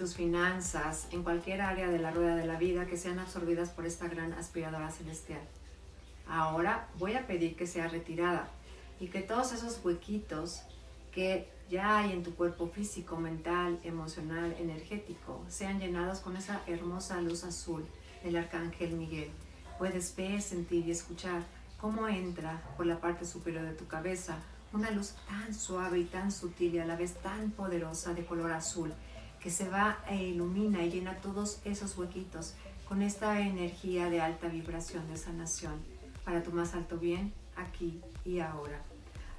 Tus 0.00 0.14
finanzas, 0.14 1.08
en 1.10 1.22
cualquier 1.22 1.60
área 1.60 1.90
de 1.90 1.98
la 1.98 2.10
rueda 2.10 2.34
de 2.34 2.46
la 2.46 2.56
vida 2.56 2.86
que 2.86 2.96
sean 2.96 3.18
absorbidas 3.18 3.68
por 3.68 3.84
esta 3.84 4.08
gran 4.08 4.32
aspiradora 4.32 4.90
celestial. 4.90 5.42
Ahora 6.26 6.88
voy 6.98 7.16
a 7.16 7.26
pedir 7.26 7.54
que 7.54 7.66
sea 7.66 7.86
retirada 7.86 8.48
y 8.98 9.08
que 9.08 9.20
todos 9.20 9.52
esos 9.52 9.78
huequitos 9.84 10.62
que 11.12 11.50
ya 11.68 11.98
hay 11.98 12.12
en 12.12 12.22
tu 12.22 12.34
cuerpo 12.34 12.68
físico, 12.68 13.18
mental, 13.18 13.78
emocional, 13.84 14.56
energético, 14.58 15.44
sean 15.48 15.78
llenados 15.80 16.20
con 16.20 16.34
esa 16.34 16.62
hermosa 16.66 17.20
luz 17.20 17.44
azul 17.44 17.84
del 18.24 18.38
Arcángel 18.38 18.92
Miguel. 18.92 19.30
Puedes 19.78 20.16
ver, 20.16 20.40
sentir 20.40 20.86
y 20.86 20.92
escuchar 20.92 21.42
cómo 21.78 22.08
entra 22.08 22.62
por 22.78 22.86
la 22.86 22.98
parte 23.02 23.26
superior 23.26 23.64
de 23.64 23.74
tu 23.74 23.86
cabeza 23.86 24.38
una 24.72 24.90
luz 24.92 25.12
tan 25.28 25.52
suave 25.52 25.98
y 25.98 26.04
tan 26.04 26.32
sutil 26.32 26.76
y 26.76 26.78
a 26.78 26.86
la 26.86 26.96
vez 26.96 27.16
tan 27.16 27.50
poderosa 27.50 28.14
de 28.14 28.24
color 28.24 28.52
azul 28.52 28.94
que 29.40 29.50
se 29.50 29.68
va 29.68 29.98
e 30.08 30.22
ilumina 30.22 30.82
y 30.82 30.90
llena 30.90 31.16
todos 31.16 31.60
esos 31.64 31.96
huequitos 31.96 32.54
con 32.88 33.02
esta 33.02 33.40
energía 33.40 34.10
de 34.10 34.20
alta 34.20 34.48
vibración 34.48 35.08
de 35.08 35.16
sanación 35.16 35.74
para 36.24 36.42
tu 36.42 36.52
más 36.52 36.74
alto 36.74 36.98
bien 36.98 37.32
aquí 37.56 38.00
y 38.24 38.40
ahora. 38.40 38.82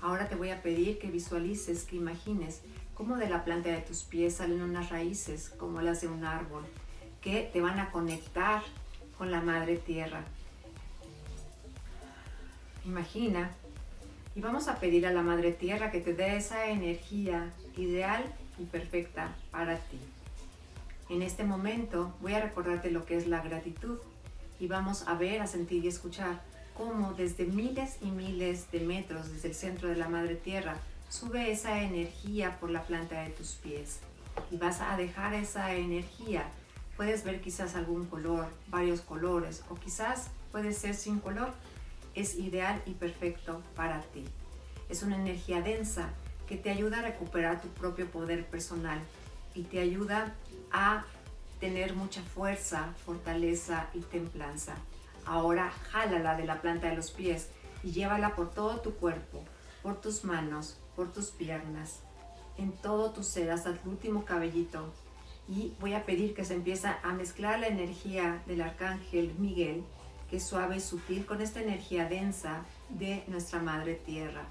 Ahora 0.01 0.27
te 0.27 0.35
voy 0.35 0.49
a 0.49 0.61
pedir 0.63 0.97
que 0.97 1.11
visualices, 1.11 1.83
que 1.83 1.97
imagines 1.97 2.61
cómo 2.95 3.17
de 3.17 3.29
la 3.29 3.43
planta 3.43 3.69
de 3.69 3.81
tus 3.81 4.03
pies 4.03 4.35
salen 4.35 4.61
unas 4.61 4.89
raíces 4.89 5.49
como 5.57 5.81
las 5.81 6.01
de 6.01 6.07
un 6.07 6.23
árbol 6.23 6.63
que 7.21 7.49
te 7.53 7.61
van 7.61 7.79
a 7.79 7.91
conectar 7.91 8.63
con 9.17 9.29
la 9.29 9.41
madre 9.41 9.77
tierra. 9.77 10.23
Imagina 12.83 13.51
y 14.35 14.41
vamos 14.41 14.67
a 14.67 14.79
pedir 14.79 15.05
a 15.05 15.13
la 15.13 15.21
madre 15.21 15.51
tierra 15.51 15.91
que 15.91 15.99
te 15.99 16.15
dé 16.15 16.37
esa 16.37 16.67
energía 16.67 17.51
ideal 17.77 18.23
y 18.61 18.65
perfecta 18.65 19.35
para 19.51 19.77
ti. 19.77 19.99
En 21.09 21.21
este 21.21 21.43
momento 21.43 22.13
voy 22.21 22.33
a 22.33 22.41
recordarte 22.41 22.91
lo 22.91 23.05
que 23.05 23.17
es 23.17 23.27
la 23.27 23.41
gratitud 23.41 23.97
y 24.59 24.67
vamos 24.67 25.07
a 25.07 25.15
ver, 25.15 25.41
a 25.41 25.47
sentir 25.47 25.83
y 25.83 25.87
escuchar 25.87 26.41
cómo 26.77 27.13
desde 27.13 27.45
miles 27.45 27.97
y 28.01 28.11
miles 28.11 28.71
de 28.71 28.79
metros 28.81 29.31
desde 29.31 29.49
el 29.49 29.55
centro 29.55 29.89
de 29.89 29.97
la 29.97 30.07
madre 30.07 30.35
tierra 30.35 30.77
sube 31.09 31.51
esa 31.51 31.81
energía 31.81 32.57
por 32.59 32.69
la 32.69 32.83
planta 32.83 33.21
de 33.21 33.31
tus 33.31 33.53
pies 33.53 33.99
y 34.49 34.57
vas 34.57 34.79
a 34.79 34.95
dejar 34.95 35.33
esa 35.33 35.73
energía. 35.73 36.45
Puedes 36.95 37.23
ver 37.23 37.41
quizás 37.41 37.75
algún 37.75 38.05
color, 38.05 38.47
varios 38.67 39.01
colores 39.01 39.63
o 39.69 39.75
quizás 39.75 40.29
puede 40.51 40.71
ser 40.71 40.95
sin 40.95 41.19
color. 41.19 41.51
Es 42.15 42.35
ideal 42.35 42.81
y 42.85 42.91
perfecto 42.91 43.61
para 43.75 44.01
ti. 44.01 44.23
Es 44.89 45.03
una 45.03 45.15
energía 45.17 45.61
densa 45.61 46.09
que 46.51 46.57
te 46.57 46.69
ayuda 46.69 46.99
a 46.99 47.03
recuperar 47.03 47.61
tu 47.61 47.69
propio 47.69 48.11
poder 48.11 48.45
personal 48.45 48.99
y 49.55 49.63
te 49.63 49.79
ayuda 49.79 50.35
a 50.69 51.05
tener 51.61 51.95
mucha 51.95 52.21
fuerza, 52.21 52.93
fortaleza 53.05 53.87
y 53.93 54.01
templanza. 54.01 54.75
Ahora 55.25 55.71
jálala 55.71 56.35
de 56.35 56.43
la 56.43 56.59
planta 56.61 56.89
de 56.89 56.97
los 56.97 57.11
pies 57.11 57.47
y 57.83 57.91
llévala 57.91 58.35
por 58.35 58.51
todo 58.51 58.81
tu 58.81 58.95
cuerpo, 58.95 59.45
por 59.81 60.01
tus 60.01 60.25
manos, 60.25 60.77
por 60.97 61.13
tus 61.13 61.27
piernas, 61.27 62.01
en 62.57 62.73
todo 62.73 63.11
tu 63.11 63.23
ser 63.23 63.49
hasta 63.49 63.69
el 63.69 63.79
último 63.85 64.25
cabellito. 64.25 64.93
Y 65.47 65.71
voy 65.79 65.93
a 65.93 66.05
pedir 66.05 66.33
que 66.33 66.43
se 66.43 66.55
empiece 66.55 66.89
a 67.01 67.13
mezclar 67.13 67.61
la 67.61 67.67
energía 67.67 68.43
del 68.45 68.59
arcángel 68.59 69.35
Miguel, 69.39 69.85
que 70.29 70.35
es 70.35 70.43
suave 70.43 70.75
y 70.75 70.81
sutil, 70.81 71.25
con 71.25 71.39
esta 71.39 71.61
energía 71.61 72.09
densa 72.09 72.65
de 72.89 73.23
nuestra 73.27 73.59
Madre 73.59 73.95
Tierra 73.95 74.45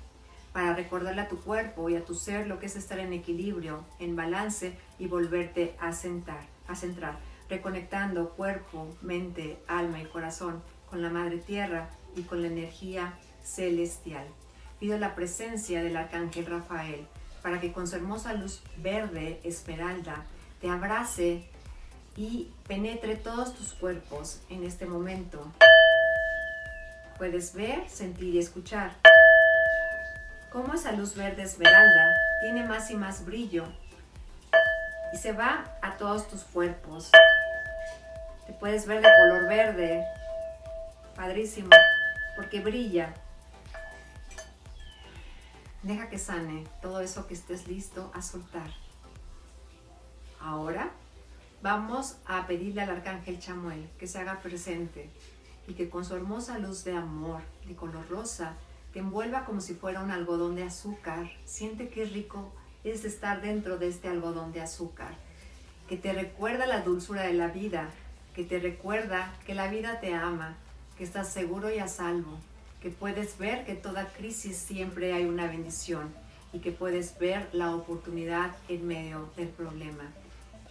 para 0.52 0.74
recordarle 0.74 1.22
a 1.22 1.28
tu 1.28 1.40
cuerpo 1.40 1.88
y 1.90 1.96
a 1.96 2.04
tu 2.04 2.14
ser 2.14 2.46
lo 2.46 2.58
que 2.58 2.66
es 2.66 2.76
estar 2.76 2.98
en 2.98 3.12
equilibrio, 3.12 3.84
en 3.98 4.16
balance 4.16 4.76
y 4.98 5.06
volverte 5.06 5.76
a 5.80 5.92
sentar, 5.92 6.46
a 6.66 6.74
centrar, 6.74 7.18
reconectando 7.48 8.30
cuerpo, 8.30 8.88
mente, 9.00 9.58
alma 9.66 10.00
y 10.00 10.06
corazón 10.06 10.62
con 10.88 11.02
la 11.02 11.10
Madre 11.10 11.38
Tierra 11.38 11.90
y 12.16 12.22
con 12.22 12.42
la 12.42 12.48
energía 12.48 13.14
celestial. 13.42 14.26
Pido 14.80 14.98
la 14.98 15.14
presencia 15.14 15.82
del 15.82 15.96
Arcángel 15.96 16.46
Rafael 16.46 17.06
para 17.42 17.60
que 17.60 17.72
con 17.72 17.86
su 17.86 17.96
hermosa 17.96 18.32
luz 18.34 18.62
verde, 18.78 19.40
esmeralda, 19.44 20.26
te 20.60 20.68
abrace 20.68 21.48
y 22.16 22.50
penetre 22.66 23.16
todos 23.16 23.54
tus 23.54 23.72
cuerpos 23.72 24.40
en 24.50 24.64
este 24.64 24.84
momento. 24.84 25.50
Puedes 27.18 27.54
ver, 27.54 27.88
sentir 27.88 28.34
y 28.34 28.38
escuchar 28.38 28.96
cómo 30.52 30.74
esa 30.74 30.92
luz 30.92 31.14
verde 31.14 31.42
esmeralda 31.42 32.14
tiene 32.40 32.64
más 32.64 32.90
y 32.90 32.96
más 32.96 33.24
brillo 33.24 33.66
y 35.12 35.16
se 35.16 35.32
va 35.32 35.64
a 35.82 35.96
todos 35.96 36.28
tus 36.28 36.42
cuerpos. 36.42 37.10
Te 38.46 38.52
puedes 38.52 38.86
ver 38.86 39.00
de 39.02 39.08
color 39.08 39.48
verde, 39.48 40.04
padrísimo, 41.14 41.70
porque 42.36 42.60
brilla. 42.60 43.14
Deja 45.82 46.08
que 46.08 46.18
sane 46.18 46.66
todo 46.82 47.00
eso 47.00 47.26
que 47.26 47.34
estés 47.34 47.66
listo 47.66 48.10
a 48.14 48.22
soltar. 48.22 48.70
Ahora 50.40 50.90
vamos 51.62 52.16
a 52.26 52.46
pedirle 52.46 52.82
al 52.82 52.90
arcángel 52.90 53.38
Chamuel 53.38 53.88
que 53.98 54.06
se 54.06 54.18
haga 54.18 54.40
presente 54.40 55.10
y 55.66 55.74
que 55.74 55.88
con 55.88 56.04
su 56.04 56.16
hermosa 56.16 56.58
luz 56.58 56.84
de 56.84 56.96
amor 56.96 57.42
de 57.66 57.76
color 57.76 58.08
rosa 58.08 58.56
te 58.92 58.98
envuelva 58.98 59.44
como 59.44 59.60
si 59.60 59.74
fuera 59.74 60.00
un 60.00 60.10
algodón 60.10 60.56
de 60.56 60.64
azúcar. 60.64 61.30
Siente 61.44 61.88
qué 61.88 62.04
rico 62.04 62.52
es 62.84 63.04
estar 63.04 63.40
dentro 63.40 63.78
de 63.78 63.88
este 63.88 64.08
algodón 64.08 64.52
de 64.52 64.62
azúcar, 64.62 65.14
que 65.88 65.96
te 65.96 66.12
recuerda 66.12 66.66
la 66.66 66.80
dulzura 66.80 67.22
de 67.22 67.34
la 67.34 67.48
vida, 67.48 67.90
que 68.34 68.44
te 68.44 68.58
recuerda 68.58 69.34
que 69.46 69.54
la 69.54 69.68
vida 69.68 70.00
te 70.00 70.14
ama, 70.14 70.56
que 70.96 71.04
estás 71.04 71.28
seguro 71.28 71.70
y 71.72 71.78
a 71.78 71.88
salvo, 71.88 72.38
que 72.80 72.90
puedes 72.90 73.36
ver 73.38 73.64
que 73.64 73.74
toda 73.74 74.08
crisis 74.08 74.56
siempre 74.56 75.12
hay 75.12 75.26
una 75.26 75.46
bendición 75.46 76.12
y 76.52 76.60
que 76.60 76.72
puedes 76.72 77.18
ver 77.18 77.48
la 77.52 77.74
oportunidad 77.74 78.56
en 78.68 78.86
medio 78.86 79.30
del 79.36 79.48
problema. 79.48 80.04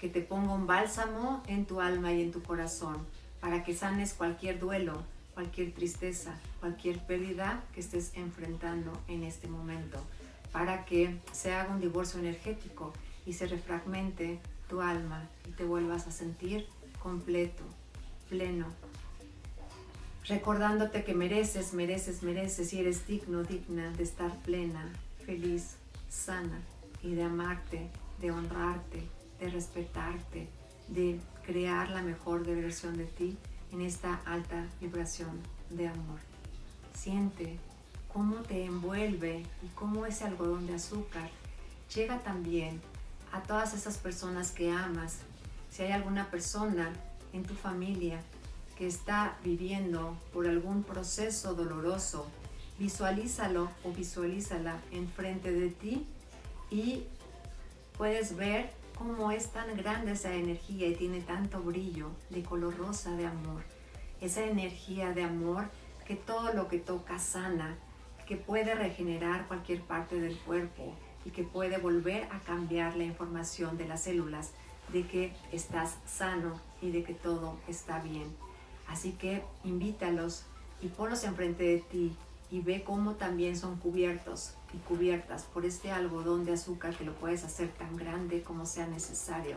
Que 0.01 0.09
te 0.09 0.22
ponga 0.22 0.53
un 0.53 0.65
bálsamo 0.65 1.43
en 1.47 1.65
tu 1.65 1.82
alma 1.82 2.11
y 2.13 2.22
en 2.22 2.32
tu 2.32 2.41
corazón 2.41 3.05
para 3.39 3.63
que 3.63 3.76
sanes 3.76 4.13
cualquier 4.13 4.59
duelo, 4.59 5.03
cualquier 5.39 5.71
tristeza, 5.71 6.37
cualquier 6.59 6.99
pérdida 6.99 7.63
que 7.73 7.79
estés 7.79 8.11
enfrentando 8.15 8.91
en 9.07 9.23
este 9.23 9.47
momento, 9.47 9.97
para 10.51 10.83
que 10.83 11.17
se 11.31 11.53
haga 11.53 11.73
un 11.73 11.79
divorcio 11.79 12.19
energético 12.19 12.91
y 13.25 13.31
se 13.31 13.47
refragmente 13.47 14.41
tu 14.67 14.81
alma 14.81 15.29
y 15.47 15.51
te 15.51 15.63
vuelvas 15.63 16.07
a 16.07 16.11
sentir 16.11 16.67
completo, 17.01 17.63
pleno, 18.27 18.67
recordándote 20.25 21.05
que 21.05 21.13
mereces, 21.13 21.73
mereces, 21.73 22.21
mereces 22.21 22.73
y 22.73 22.81
eres 22.81 23.07
digno, 23.07 23.43
digna 23.43 23.91
de 23.91 24.03
estar 24.03 24.35
plena, 24.39 24.91
feliz, 25.25 25.77
sana 26.09 26.59
y 27.01 27.15
de 27.15 27.23
amarte, 27.23 27.89
de 28.19 28.31
honrarte, 28.31 29.07
de 29.39 29.49
respetarte, 29.49 30.49
de 30.89 31.17
crear 31.45 31.91
la 31.91 32.01
mejor 32.01 32.45
versión 32.45 32.97
de 32.97 33.05
ti 33.05 33.37
en 33.72 33.82
esta 33.82 34.22
alta 34.26 34.65
vibración 34.80 35.39
de 35.70 35.88
amor. 35.88 36.20
Siente 36.93 37.59
cómo 38.11 38.38
te 38.38 38.65
envuelve 38.65 39.45
y 39.63 39.67
cómo 39.76 40.05
ese 40.05 40.26
algodón 40.26 40.67
de 40.67 40.76
azúcar 40.76 41.30
llega 41.93 42.20
también 42.20 42.82
a 43.32 43.41
todas 43.41 43.74
esas 43.74 43.97
personas 43.97 44.51
que 44.51 44.72
amas. 44.72 45.20
Si 45.70 45.84
hay 45.84 45.91
alguna 45.91 46.30
persona 46.32 46.91
en 47.34 47.43
tu 47.43 47.53
familia 47.53 48.22
que 48.78 48.88
está 48.88 49.38
viviendo 49.43 50.17
por 50.34 50.47
algún 50.47 50.84
proceso 50.84 51.53
doloroso, 51.53 52.28
visualízalo 52.80 53.70
o 53.84 53.91
visualízala 53.91 54.80
enfrente 54.91 55.51
de 55.51 55.70
ti 55.70 56.05
y 56.72 57.03
puedes 57.97 58.36
ver 58.36 58.72
cómo 58.99 59.31
es 59.31 59.47
tan 59.47 59.77
grande 59.77 60.11
esa 60.11 60.33
energía 60.35 60.87
y 60.87 60.95
tiene 60.95 61.21
tanto 61.21 61.61
brillo 61.61 62.09
de 62.29 62.43
color 62.43 62.77
rosa 62.77 63.15
de 63.15 63.25
amor. 63.25 63.63
Esa 64.19 64.43
energía 64.43 65.13
de 65.13 65.23
amor 65.23 65.69
que 66.05 66.17
todo 66.17 66.51
lo 66.53 66.67
que 66.67 66.79
toca 66.79 67.17
sana, 67.17 67.77
que 68.27 68.35
puede 68.35 68.75
regenerar 68.75 69.47
cualquier 69.47 69.81
parte 69.83 70.19
del 70.19 70.37
cuerpo 70.39 70.93
y 71.23 71.29
que 71.29 71.43
puede 71.43 71.77
volver 71.77 72.25
a 72.25 72.39
cambiar 72.39 72.97
la 72.97 73.05
información 73.05 73.77
de 73.77 73.87
las 73.87 74.03
células 74.03 74.51
de 74.91 75.07
que 75.07 75.33
estás 75.53 75.97
sano 76.05 76.59
y 76.81 76.91
de 76.91 77.03
que 77.03 77.13
todo 77.13 77.57
está 77.69 77.99
bien. 77.99 78.27
Así 78.89 79.13
que 79.13 79.43
invítalos 79.63 80.43
y 80.81 80.89
ponlos 80.89 81.23
enfrente 81.23 81.63
de 81.63 81.79
ti 81.79 82.17
y 82.51 82.59
ve 82.59 82.83
cómo 82.83 83.13
también 83.13 83.55
son 83.55 83.77
cubiertos 83.77 84.55
y 84.74 84.78
cubiertas 84.78 85.43
por 85.43 85.65
este 85.65 85.91
algodón 85.91 86.45
de 86.45 86.53
azúcar 86.53 86.95
que 86.95 87.05
lo 87.05 87.13
puedes 87.15 87.43
hacer 87.43 87.70
tan 87.70 87.95
grande 87.95 88.43
como 88.43 88.65
sea 88.65 88.88
necesario. 88.88 89.55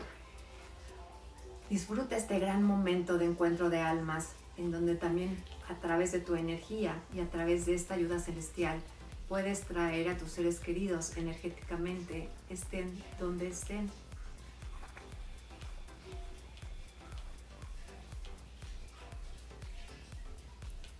Disfruta 1.69 2.17
este 2.17 2.39
gran 2.39 2.63
momento 2.63 3.17
de 3.17 3.25
encuentro 3.25 3.69
de 3.69 3.79
almas 3.79 4.33
en 4.57 4.71
donde 4.71 4.95
también 4.95 5.37
a 5.69 5.75
través 5.75 6.11
de 6.11 6.19
tu 6.19 6.35
energía 6.35 6.95
y 7.13 7.19
a 7.19 7.29
través 7.29 7.65
de 7.65 7.73
esta 7.73 7.95
ayuda 7.95 8.19
celestial 8.19 8.79
puedes 9.27 9.61
traer 9.61 10.09
a 10.09 10.17
tus 10.17 10.31
seres 10.31 10.59
queridos 10.59 11.17
energéticamente, 11.17 12.29
estén 12.49 13.03
donde 13.19 13.47
estén. 13.47 13.89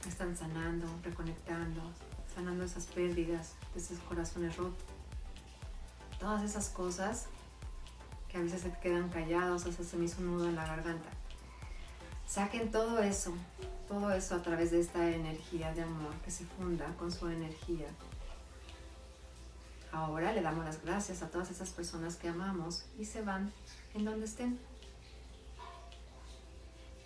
Están 0.07 0.35
sanando, 0.35 0.87
reconectando, 1.03 1.81
sanando 2.33 2.63
esas 2.63 2.85
pérdidas, 2.85 3.53
esos 3.75 3.99
corazones 3.99 4.55
rotos. 4.57 4.83
Todas 6.19 6.43
esas 6.43 6.69
cosas 6.69 7.27
que 8.29 8.37
a 8.37 8.41
veces 8.41 8.61
se 8.61 8.71
quedan 8.79 9.09
callados, 9.09 9.65
hasta 9.65 9.83
se 9.83 9.97
me 9.97 10.05
hizo 10.05 10.21
un 10.21 10.27
nudo 10.27 10.49
en 10.49 10.55
la 10.55 10.65
garganta. 10.65 11.09
Saquen 12.27 12.71
todo 12.71 12.99
eso, 12.99 13.33
todo 13.87 14.11
eso 14.11 14.35
a 14.35 14.41
través 14.41 14.71
de 14.71 14.79
esta 14.79 15.09
energía 15.09 15.73
de 15.73 15.83
amor 15.83 16.13
que 16.23 16.31
se 16.31 16.45
funda 16.45 16.85
con 16.97 17.11
su 17.11 17.27
energía. 17.27 17.87
Ahora 19.91 20.33
le 20.33 20.41
damos 20.41 20.65
las 20.65 20.83
gracias 20.83 21.21
a 21.21 21.29
todas 21.29 21.51
esas 21.51 21.69
personas 21.69 22.15
que 22.15 22.27
amamos 22.27 22.85
y 22.97 23.05
se 23.05 23.21
van 23.21 23.51
en 23.93 24.05
donde 24.05 24.25
estén. 24.25 24.57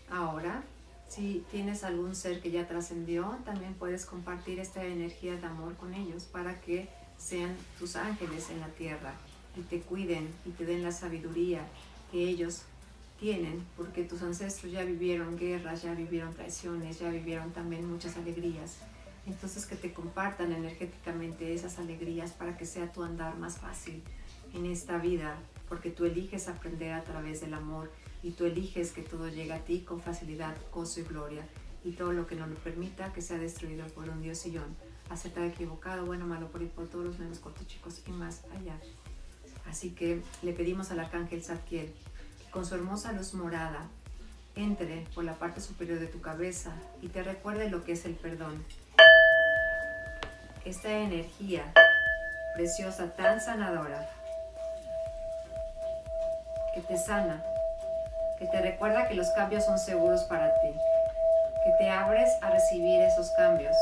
Ahora 0.10 0.64
si 1.08 1.46
tienes 1.52 1.84
algún 1.84 2.16
ser 2.16 2.42
que 2.42 2.52
ya 2.52 2.68
trascendió, 2.68 3.38
también 3.46 3.74
puedes 3.74 4.06
compartir 4.06 4.60
esta 4.60 4.84
energía 4.84 5.36
de 5.36 5.46
amor 5.46 5.76
con 5.76 5.94
ellos 5.94 6.24
para 6.26 6.60
que 6.60 6.90
sean 7.18 7.56
tus 7.80 7.96
ángeles 7.96 8.50
en 8.50 8.60
la 8.60 8.68
tierra 8.68 9.14
y 9.56 9.62
te 9.62 9.82
cuiden 9.82 10.30
y 10.46 10.52
te 10.52 10.66
den 10.66 10.84
la 10.84 10.92
sabiduría 10.92 11.62
que 12.12 12.28
ellos 12.28 12.64
tienen, 13.20 13.66
porque 13.76 14.04
tus 14.04 14.22
ancestros 14.22 14.72
ya 14.72 14.84
vivieron 14.84 15.38
guerras, 15.38 15.82
ya 15.82 15.94
vivieron 15.96 16.34
traiciones, 16.34 17.00
ya 17.00 17.10
vivieron 17.10 17.52
también 17.52 17.90
muchas 17.90 18.16
alegrías. 18.18 18.78
Entonces 19.26 19.66
que 19.66 19.76
te 19.76 19.92
compartan 19.92 20.52
energéticamente 20.52 21.54
esas 21.54 21.80
alegrías 21.80 22.32
para 22.32 22.56
que 22.58 22.66
sea 22.66 22.92
tu 22.92 23.04
andar 23.04 23.36
más 23.38 23.58
fácil 23.58 24.04
en 24.54 24.66
esta 24.66 24.98
vida, 25.00 25.38
porque 25.68 25.90
tú 25.90 26.06
eliges 26.06 26.48
aprender 26.48 26.94
a 26.94 27.04
través 27.04 27.42
del 27.42 27.54
amor 27.54 27.92
y 28.24 28.32
tú 28.32 28.46
eliges 28.46 28.92
que 28.92 29.02
todo 29.02 29.28
llegue 29.30 29.54
a 29.54 29.64
ti 29.64 29.82
con 29.82 30.02
facilidad, 30.02 30.56
gozo 30.74 31.00
y 31.00 31.04
gloria, 31.04 31.48
y 31.84 31.92
todo 31.92 32.12
lo 32.14 32.28
que 32.28 32.36
no 32.36 32.48
lo 32.48 32.56
permita 32.56 33.14
que 33.14 33.22
sea 33.22 33.38
destruido 33.38 33.86
por 33.88 34.10
un 34.10 34.22
Dios 34.22 34.40
sillón, 34.40 34.76
aceptar 35.10 35.44
equivocado, 35.46 36.06
bueno, 36.06 36.26
malo, 36.26 36.48
por 36.48 36.62
ir 36.62 36.70
por 36.70 36.88
todos 36.88 37.06
los 37.06 37.20
menos 37.20 37.40
cortos, 37.40 37.68
chicos, 37.68 38.02
y 38.06 38.12
más 38.12 38.42
allá. 38.60 38.78
Así 39.70 39.92
que 39.92 40.22
le 40.42 40.54
pedimos 40.54 40.92
al 40.92 41.00
arcángel 41.00 41.44
Zadkiel 41.44 41.94
con 42.52 42.66
su 42.66 42.76
hermosa 42.76 43.12
luz 43.12 43.34
morada 43.34 43.88
entre 44.56 45.06
por 45.14 45.24
la 45.24 45.36
parte 45.36 45.62
superior 45.62 46.00
de 46.00 46.08
tu 46.08 46.22
cabeza 46.22 46.74
y 47.02 47.10
te 47.10 47.22
recuerde 47.22 47.70
lo 47.70 47.84
que 47.84 47.92
es 47.92 48.06
el 48.06 48.16
perdón. 48.16 48.64
Esta 50.66 50.92
energía 50.92 51.72
preciosa, 52.56 53.16
tan 53.16 53.40
sanadora, 53.40 54.10
que 56.74 56.82
te 56.82 56.98
sana 56.98 57.44
que 58.38 58.46
te 58.48 58.62
recuerda 58.62 59.08
que 59.08 59.16
los 59.16 59.30
cambios 59.32 59.66
son 59.66 59.80
seguros 59.80 60.24
para 60.26 60.54
ti, 60.62 60.72
que 61.64 61.72
te 61.80 61.90
abres 61.90 62.38
a 62.42 62.50
recibir 62.50 63.02
esos 63.02 63.32
cambios. 63.32 63.76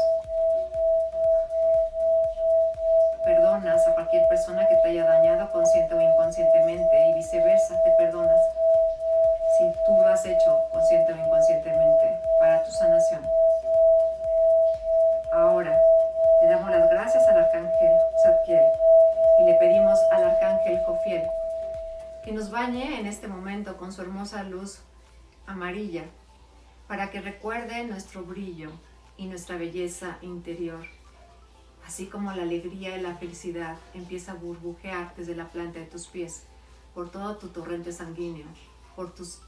Nuestro 28.15 28.33
brillo 28.33 28.69
y 29.17 29.25
nuestra 29.25 29.57
belleza 29.57 30.17
interior, 30.21 30.85
así 31.85 32.05
como 32.05 32.31
la 32.31 32.43
alegría 32.43 32.97
y 32.97 33.01
la 33.01 33.15
felicidad 33.15 33.77
empieza 33.93 34.31
a 34.31 34.35
burbujear 34.35 35.13
desde 35.17 35.35
la 35.35 35.49
planta 35.49 35.79
de 35.79 35.85
tus 35.85 36.07
pies, 36.07 36.43
por 36.93 37.11
todo 37.11 37.35
tu 37.35 37.49
torrente 37.49 37.91
sanguíneo, 37.91 38.45
por 38.95 39.13
tus 39.13 39.39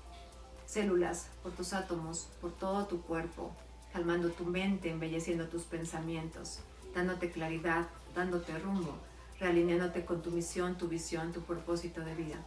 células, 0.66 1.30
por 1.44 1.54
tus 1.54 1.72
átomos, 1.72 2.28
por 2.42 2.52
todo 2.52 2.88
tu 2.88 3.02
cuerpo, 3.04 3.54
calmando 3.94 4.32
tu 4.32 4.44
mente, 4.44 4.90
embelleciendo 4.90 5.48
tus 5.48 5.64
pensamientos, 5.64 6.60
dándote 6.94 7.32
claridad, 7.32 7.88
dándote 8.14 8.58
rumbo, 8.60 8.98
realineándote 9.40 10.04
con 10.04 10.22
tu 10.22 10.32
misión, 10.32 10.78
tu 10.78 10.90
visión, 10.90 11.32
tu 11.32 11.42
propósito 11.44 12.02
de 12.02 12.16
vida. 12.16 12.44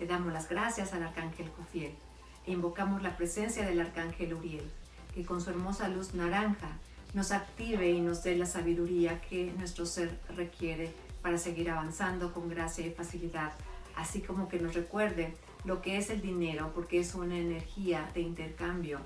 Le 0.00 0.06
damos 0.08 0.32
las 0.32 0.48
gracias 0.48 0.94
al 0.94 1.04
arcángel 1.04 1.48
Jofiel 1.56 1.94
e 2.44 2.50
invocamos 2.50 3.02
la 3.02 3.16
presencia 3.16 3.64
del 3.64 3.80
arcángel 3.80 4.34
Uriel, 4.34 4.68
que 5.14 5.24
con 5.24 5.40
su 5.40 5.50
hermosa 5.50 5.88
luz 5.88 6.14
naranja 6.14 6.78
nos 7.14 7.32
active 7.32 7.90
y 7.90 8.00
nos 8.00 8.22
dé 8.22 8.36
la 8.36 8.46
sabiduría 8.46 9.20
que 9.20 9.52
nuestro 9.58 9.86
ser 9.86 10.18
requiere 10.36 10.92
para 11.22 11.38
seguir 11.38 11.70
avanzando 11.70 12.32
con 12.32 12.48
gracia 12.48 12.86
y 12.86 12.90
facilidad, 12.90 13.52
así 13.96 14.20
como 14.20 14.48
que 14.48 14.60
nos 14.60 14.74
recuerde 14.74 15.34
lo 15.64 15.82
que 15.82 15.98
es 15.98 16.10
el 16.10 16.20
dinero, 16.20 16.72
porque 16.74 17.00
es 17.00 17.14
una 17.14 17.36
energía 17.38 18.10
de 18.14 18.20
intercambio. 18.20 19.00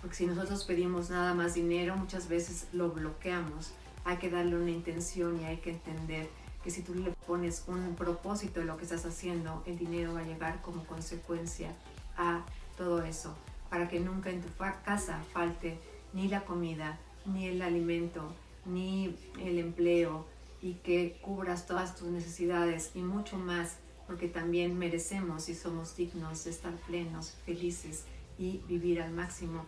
Porque 0.00 0.16
si 0.16 0.26
nosotros 0.26 0.64
pedimos 0.64 1.10
nada 1.10 1.34
más 1.34 1.54
dinero, 1.54 1.96
muchas 1.96 2.28
veces 2.28 2.68
lo 2.72 2.90
bloqueamos. 2.90 3.72
Hay 4.04 4.18
que 4.18 4.30
darle 4.30 4.56
una 4.56 4.70
intención 4.70 5.40
y 5.40 5.44
hay 5.44 5.56
que 5.56 5.70
entender 5.70 6.28
que 6.62 6.70
si 6.70 6.82
tú 6.82 6.94
le 6.94 7.10
pones 7.26 7.64
un 7.66 7.94
propósito 7.96 8.60
en 8.60 8.68
lo 8.68 8.76
que 8.76 8.84
estás 8.84 9.04
haciendo, 9.04 9.62
el 9.66 9.78
dinero 9.78 10.14
va 10.14 10.20
a 10.20 10.24
llegar 10.24 10.62
como 10.62 10.84
consecuencia 10.84 11.74
a 12.16 12.44
todo 12.76 13.02
eso, 13.02 13.34
para 13.70 13.88
que 13.88 14.00
nunca 14.00 14.30
en 14.30 14.40
tu 14.40 14.48
casa 14.84 15.22
falte 15.32 15.78
ni 16.12 16.28
la 16.28 16.44
comida, 16.44 16.98
ni 17.26 17.46
el 17.46 17.62
alimento, 17.62 18.32
ni 18.64 19.14
el 19.40 19.58
empleo, 19.58 20.26
y 20.60 20.74
que 20.74 21.18
cubras 21.22 21.66
todas 21.66 21.94
tus 21.94 22.08
necesidades 22.08 22.90
y 22.94 23.00
mucho 23.00 23.38
más, 23.38 23.76
porque 24.06 24.28
también 24.28 24.78
merecemos 24.78 25.48
y 25.48 25.54
somos 25.54 25.96
dignos 25.96 26.44
de 26.44 26.50
estar 26.50 26.72
plenos, 26.86 27.36
felices 27.44 28.04
y 28.38 28.62
vivir 28.68 29.00
al 29.02 29.12
máximo 29.12 29.64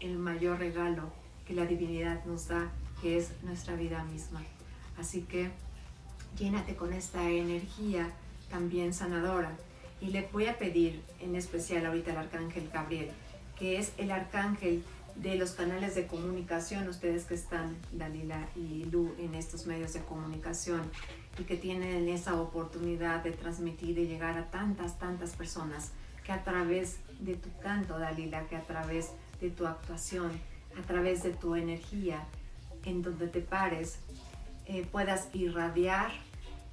el 0.00 0.18
mayor 0.18 0.58
regalo 0.58 1.12
que 1.46 1.54
la 1.54 1.66
divinidad 1.66 2.24
nos 2.24 2.48
da, 2.48 2.70
que 3.00 3.16
es 3.16 3.30
nuestra 3.42 3.76
vida 3.76 4.02
misma. 4.04 4.42
Así 4.98 5.22
que 5.22 5.50
llénate 6.36 6.74
con 6.74 6.92
esta 6.92 7.28
energía 7.30 8.10
también 8.50 8.92
sanadora. 8.92 9.56
Y 10.00 10.08
le 10.08 10.28
voy 10.32 10.46
a 10.46 10.58
pedir 10.58 11.02
en 11.20 11.36
especial 11.36 11.86
ahorita 11.86 12.12
al 12.12 12.18
arcángel 12.18 12.68
Gabriel, 12.72 13.10
que 13.58 13.78
es 13.78 13.92
el 13.98 14.10
arcángel 14.10 14.84
de 15.16 15.36
los 15.36 15.52
canales 15.52 15.94
de 15.94 16.06
comunicación, 16.06 16.88
ustedes 16.88 17.24
que 17.24 17.34
están, 17.34 17.76
Dalila 17.92 18.48
y 18.56 18.84
Lu, 18.84 19.14
en 19.18 19.34
estos 19.34 19.66
medios 19.66 19.92
de 19.92 20.00
comunicación 20.00 20.82
y 21.38 21.44
que 21.44 21.56
tienen 21.56 22.08
esa 22.08 22.40
oportunidad 22.40 23.22
de 23.22 23.32
transmitir 23.32 23.98
y 23.98 24.06
llegar 24.06 24.36
a 24.38 24.50
tantas, 24.50 24.98
tantas 24.98 25.30
personas, 25.30 25.92
que 26.24 26.32
a 26.32 26.42
través 26.42 26.98
de 27.20 27.34
tu 27.34 27.50
canto, 27.60 27.98
Dalila, 27.98 28.46
que 28.46 28.56
a 28.56 28.62
través 28.62 29.10
de 29.40 29.50
tu 29.50 29.66
actuación, 29.66 30.32
a 30.78 30.82
través 30.82 31.22
de 31.22 31.30
tu 31.30 31.54
energía, 31.54 32.24
en 32.84 33.02
donde 33.02 33.28
te 33.28 33.40
pares, 33.40 33.98
eh, 34.66 34.86
puedas 34.90 35.28
irradiar 35.34 36.10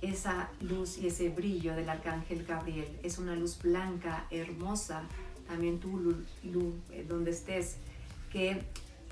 esa 0.01 0.49
luz 0.61 0.97
y 0.97 1.07
ese 1.07 1.29
brillo 1.29 1.75
del 1.75 1.89
arcángel 1.89 2.45
Gabriel. 2.45 2.87
Es 3.03 3.17
una 3.17 3.35
luz 3.35 3.59
blanca, 3.61 4.25
hermosa, 4.31 5.03
también 5.51 5.81
tú, 5.81 5.97
Lu, 6.43 6.73
eh, 6.91 7.05
donde 7.07 7.31
estés, 7.31 7.75
que 8.31 8.63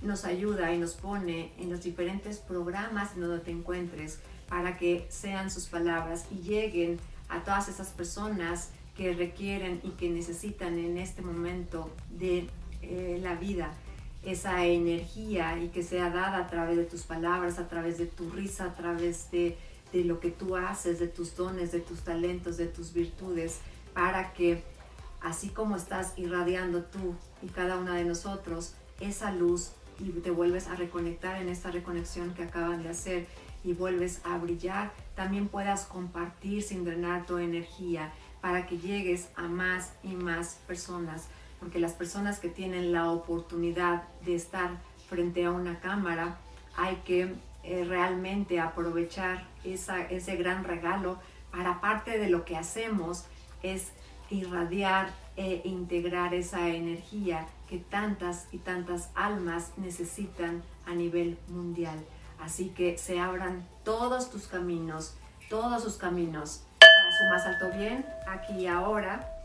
nos 0.02 0.24
ayuda 0.24 0.74
y 0.74 0.78
nos 0.78 0.94
pone 0.94 1.52
en 1.58 1.70
los 1.70 1.84
diferentes 1.84 2.38
programas 2.38 3.20
donde 3.20 3.40
te 3.40 3.52
encuentres 3.52 4.20
para 4.48 4.78
que 4.78 5.06
sean 5.10 5.52
sus 5.52 5.66
palabras 5.66 6.26
y 6.32 6.36
lleguen 6.36 6.98
a 7.28 7.44
todas 7.44 7.68
esas 7.68 7.90
personas 7.90 8.70
que 8.96 9.14
requieren 9.14 9.82
y 9.84 9.90
que 9.92 10.10
necesitan 10.10 10.80
en 10.80 10.98
este 10.98 11.22
momento 11.22 11.92
de 12.10 12.48
eh, 12.82 13.20
la 13.22 13.36
vida. 13.36 13.74
Esa 14.24 14.66
energía 14.66 15.62
y 15.62 15.68
que 15.68 15.84
sea 15.84 16.10
dada 16.10 16.38
a 16.38 16.48
través 16.48 16.78
de 16.78 16.86
tus 16.86 17.04
palabras, 17.04 17.60
a 17.60 17.68
través 17.68 17.98
de 17.98 18.06
tu 18.06 18.30
risa, 18.30 18.66
a 18.66 18.76
través 18.76 19.30
de, 19.32 19.58
de 19.92 20.06
lo 20.06 20.22
que 20.22 20.32
tú 20.32 20.56
haces, 20.56 21.00
de 21.00 21.08
tus 21.08 21.36
dones, 21.36 21.74
de 21.74 21.82
tus 21.82 22.00
talentos, 22.00 22.56
de 22.56 22.68
tus 22.68 22.94
virtudes, 22.94 23.60
para 23.94 24.32
que 24.32 24.64
así 25.22 25.50
como 25.50 25.76
estás 25.76 26.14
irradiando 26.18 26.84
tú 26.84 27.16
y 27.42 27.48
cada 27.48 27.78
una 27.78 27.96
de 27.96 28.06
nosotros, 28.06 28.76
esa 29.00 29.32
luz 29.32 29.72
y 30.00 30.10
te 30.12 30.32
vuelves 30.32 30.68
a 30.68 30.76
reconectar 30.76 31.42
en 31.42 31.50
esta 31.50 31.72
reconexión 31.72 32.34
que 32.34 32.44
acaban 32.44 32.84
de 32.84 32.90
hacer 32.90 33.28
y 33.64 33.74
vuelves 33.74 34.22
a 34.24 34.38
brillar, 34.38 34.92
también 35.16 35.50
puedas 35.50 35.86
compartir 35.86 36.64
sin 36.64 36.86
drenar 36.86 37.26
tu 37.26 37.38
energía 37.38 38.14
para 38.42 38.66
que 38.66 38.78
llegues 38.78 39.30
a 39.36 39.44
más 39.44 39.94
y 40.02 40.16
más 40.16 40.60
personas, 40.66 41.28
porque 41.60 41.80
las 41.80 41.94
personas 41.94 42.40
que 42.40 42.48
tienen 42.48 42.94
la 42.94 43.12
oportunidad 43.12 44.04
de 44.24 44.36
estar 44.36 44.82
frente 45.10 45.46
a 45.46 45.52
una 45.52 45.80
cámara, 45.82 46.38
hay 46.78 46.96
que 46.98 47.36
eh, 47.64 47.84
realmente 47.84 48.62
aprovechar 48.62 49.46
esa, 49.66 50.02
ese 50.04 50.38
gran 50.38 50.64
regalo 50.64 51.20
para 51.52 51.82
parte 51.82 52.18
de 52.18 52.30
lo 52.30 52.46
que 52.46 52.56
hacemos 52.56 53.26
es 53.62 53.92
irradiar 54.30 55.12
e 55.36 55.62
integrar 55.64 56.34
esa 56.34 56.68
energía 56.68 57.48
que 57.70 57.78
tantas 57.78 58.48
y 58.52 58.58
tantas 58.58 59.10
almas 59.16 59.72
necesitan 59.78 60.64
a 60.86 60.94
nivel 60.94 61.38
mundial. 61.48 61.98
Así 62.40 62.70
que 62.70 62.98
se 62.98 63.20
abran 63.20 63.68
todos 63.84 64.30
tus 64.30 64.48
caminos, 64.48 65.16
todos 65.50 65.84
sus 65.84 65.98
caminos 65.98 66.64
para 66.80 67.18
su 67.18 67.24
más 67.26 67.46
alto 67.46 67.78
bien, 67.78 68.06
aquí 68.28 68.54
y 68.54 68.68
ahora. 68.68 69.36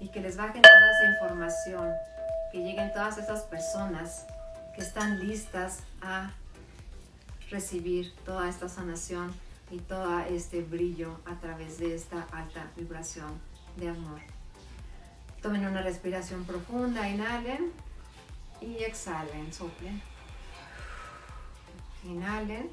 Y 0.00 0.08
que 0.08 0.20
les 0.20 0.36
bajen 0.36 0.62
toda 0.62 0.90
esa 0.90 1.12
información, 1.12 1.92
que 2.52 2.58
lleguen 2.58 2.92
todas 2.92 3.18
esas 3.18 3.42
personas 3.42 4.26
que 4.74 4.82
están 4.82 5.20
listas 5.26 5.80
a 6.02 6.30
recibir 7.50 8.14
toda 8.24 8.48
esta 8.48 8.68
sanación 8.68 9.32
y 9.70 9.78
todo 9.78 10.20
este 10.20 10.62
brillo 10.62 11.18
a 11.24 11.34
través 11.40 11.78
de 11.78 11.94
esta 11.94 12.26
alta 12.32 12.70
vibración 12.76 13.40
de 13.76 13.88
amor. 13.88 14.20
Tomen 15.42 15.66
una 15.66 15.82
respiración 15.82 16.44
profunda, 16.44 17.08
inhalen 17.08 17.72
y 18.60 18.82
exhalen, 18.84 19.52
soplen. 19.52 20.00
Inhalen. 22.04 22.70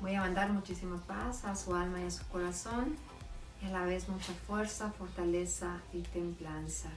Voy 0.00 0.14
a 0.14 0.20
mandar 0.20 0.52
muchísima 0.52 0.96
paz 1.06 1.44
a 1.44 1.56
su 1.56 1.74
alma 1.74 2.00
y 2.00 2.04
a 2.04 2.10
su 2.10 2.26
corazón 2.28 2.96
y 3.62 3.66
a 3.66 3.70
la 3.70 3.84
vez 3.84 4.08
mucha 4.08 4.32
fuerza, 4.46 4.92
fortaleza 4.92 5.80
y 5.92 6.02
templanza. 6.02 6.90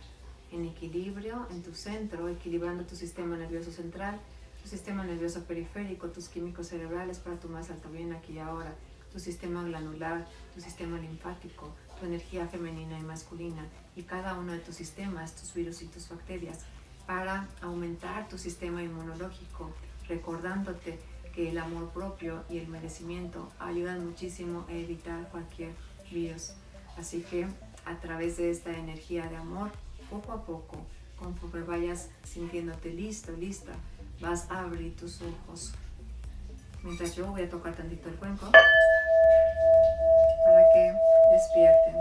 En 0.51 0.66
equilibrio 0.66 1.47
en 1.49 1.64
tu 1.64 1.74
centro, 1.74 2.28
equilibrando 2.28 2.84
tu 2.84 2.95
sistema 2.95 3.38
nervioso 3.38 3.72
central 3.72 4.20
tu 4.62 4.70
sistema 4.70 5.03
nervioso 5.03 5.43
periférico, 5.43 6.09
tus 6.09 6.30
químicos 6.30 6.68
cerebrales 6.68 7.20
para 7.20 7.39
tu 7.39 7.49
más 7.49 7.70
alto 7.70 7.89
bien 7.89 8.14
aquí 8.14 8.34
y 8.34 8.39
ahora, 8.39 8.74
tu 9.12 9.20
sistema 9.20 9.64
glandular, 9.64 10.26
tu 10.53 10.62
sistema 10.62 10.97
linfático, 10.97 11.74
tu 11.99 12.05
energía 12.05 12.47
femenina 12.47 12.97
y 12.97 13.03
masculina 13.03 13.66
y 13.95 14.03
cada 14.03 14.36
uno 14.36 14.53
de 14.53 14.59
tus 14.59 14.76
sistemas, 14.76 15.36
tus 15.36 15.53
virus 15.53 15.82
y 15.82 15.88
tus 15.88 16.09
bacterias, 16.09 16.59
para 17.05 17.47
aumentar 17.62 18.30
tu 18.30 18.38
sistema 18.38 18.82
inmunológico, 18.82 19.72
recordándote 20.07 20.99
que 21.34 21.49
el 21.49 21.57
amor 21.57 21.89
propio 21.89 22.43
y 22.49 22.59
el 22.59 22.68
merecimiento 22.68 23.51
ayudan 23.59 24.05
muchísimo 24.05 24.66
a 24.70 24.74
evitar 24.74 25.28
cualquier 25.30 25.72
virus. 26.12 26.53
Así 26.97 27.22
que 27.22 27.47
a 27.86 27.99
través 27.99 28.38
de 28.38 28.51
esta 28.51 28.78
energía 28.78 29.28
de 29.28 29.38
amor, 29.38 29.72
poco 30.09 30.32
a 30.34 30.45
poco, 30.45 30.78
conforme 31.18 31.62
vayas 31.62 32.09
sintiéndote 32.24 32.91
listo, 32.93 33.32
lista, 33.34 33.74
vas 34.22 34.49
a 34.49 34.61
abrir 34.61 34.95
tus 34.95 35.19
ojos. 35.22 35.74
Mientras 36.84 37.15
yo 37.15 37.28
voy 37.28 37.41
a 37.41 37.49
tocar 37.49 37.74
tantito 37.74 38.09
el 38.09 38.15
cuenco 38.15 38.45
para 40.45 40.63
que 40.74 40.93
despierten. 41.34 41.95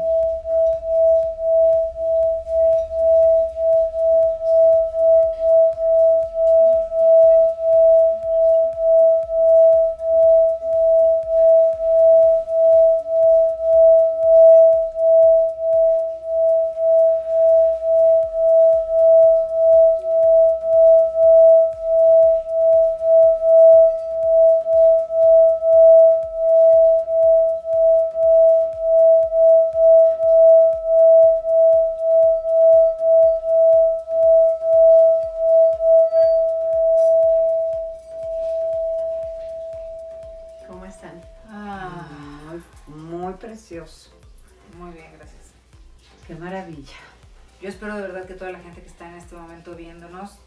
Yo 47.61 47.69
espero 47.69 47.97
de 47.97 48.03
verdad 48.03 48.27
que 48.27 48.35
toda 48.35 48.53
la 48.53 48.61
gente 48.61 48.81
que 48.81 48.89
está 48.89 49.09
en 49.09 49.17
este 49.17 49.37
momento 49.37 49.75
viéndonos 49.75 50.39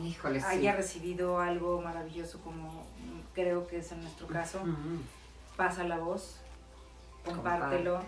Híjole, 0.00 0.42
haya 0.42 0.74
recibido 0.74 1.40
algo 1.40 1.80
maravilloso 1.80 2.40
como 2.40 2.86
creo 3.34 3.66
que 3.66 3.78
es 3.78 3.92
en 3.92 4.00
nuestro 4.02 4.26
caso. 4.26 4.60
Pasa 5.56 5.84
la 5.84 5.98
voz, 5.98 6.40
compártelo, 7.24 8.02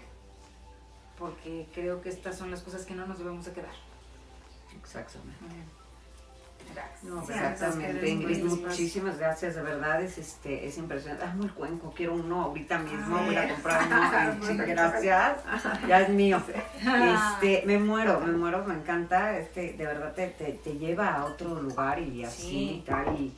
porque 1.19 1.67
creo 1.75 2.01
que 2.01 2.09
estas 2.09 2.39
son 2.39 2.51
las 2.51 2.63
cosas 2.63 2.87
que 2.87 2.95
no 2.95 3.07
nos 3.07 3.19
debemos 3.19 3.45
de 3.45 3.53
quedar. 3.53 3.75
Exactamente. 4.79 5.45
Exactamente, 7.29 8.09
Ingrid, 8.09 8.45
muchísimas 8.45 9.19
gracias, 9.19 9.55
de 9.55 9.63
verdad 9.63 10.03
es 10.03 10.19
este 10.19 10.67
es 10.67 10.79
impresionante. 10.79 11.25
Amo 11.25 11.45
el 11.45 11.53
cuenco, 11.53 11.93
quiero 11.95 12.15
uno 12.15 12.43
ahorita 12.43 12.79
mismo, 12.79 13.19
voy 13.25 13.37
a 13.37 13.49
comprar 13.49 14.37
uno. 14.51 14.65
gracias, 14.67 15.43
ya 15.87 16.01
es 16.01 16.09
mío. 16.09 16.43
Este, 16.79 17.63
me 17.67 17.79
muero, 17.79 18.21
me 18.21 18.33
muero, 18.33 18.65
me 18.65 18.75
encanta, 18.75 19.37
este, 19.39 19.75
de 19.75 19.85
verdad 19.85 20.13
te, 20.15 20.29
te, 20.29 20.79
lleva 20.79 21.15
a 21.15 21.25
otro 21.25 21.61
lugar 21.61 21.99
y 22.01 22.25
así 22.25 22.77
y 22.77 22.81
tal. 22.87 23.15
Y, 23.19 23.33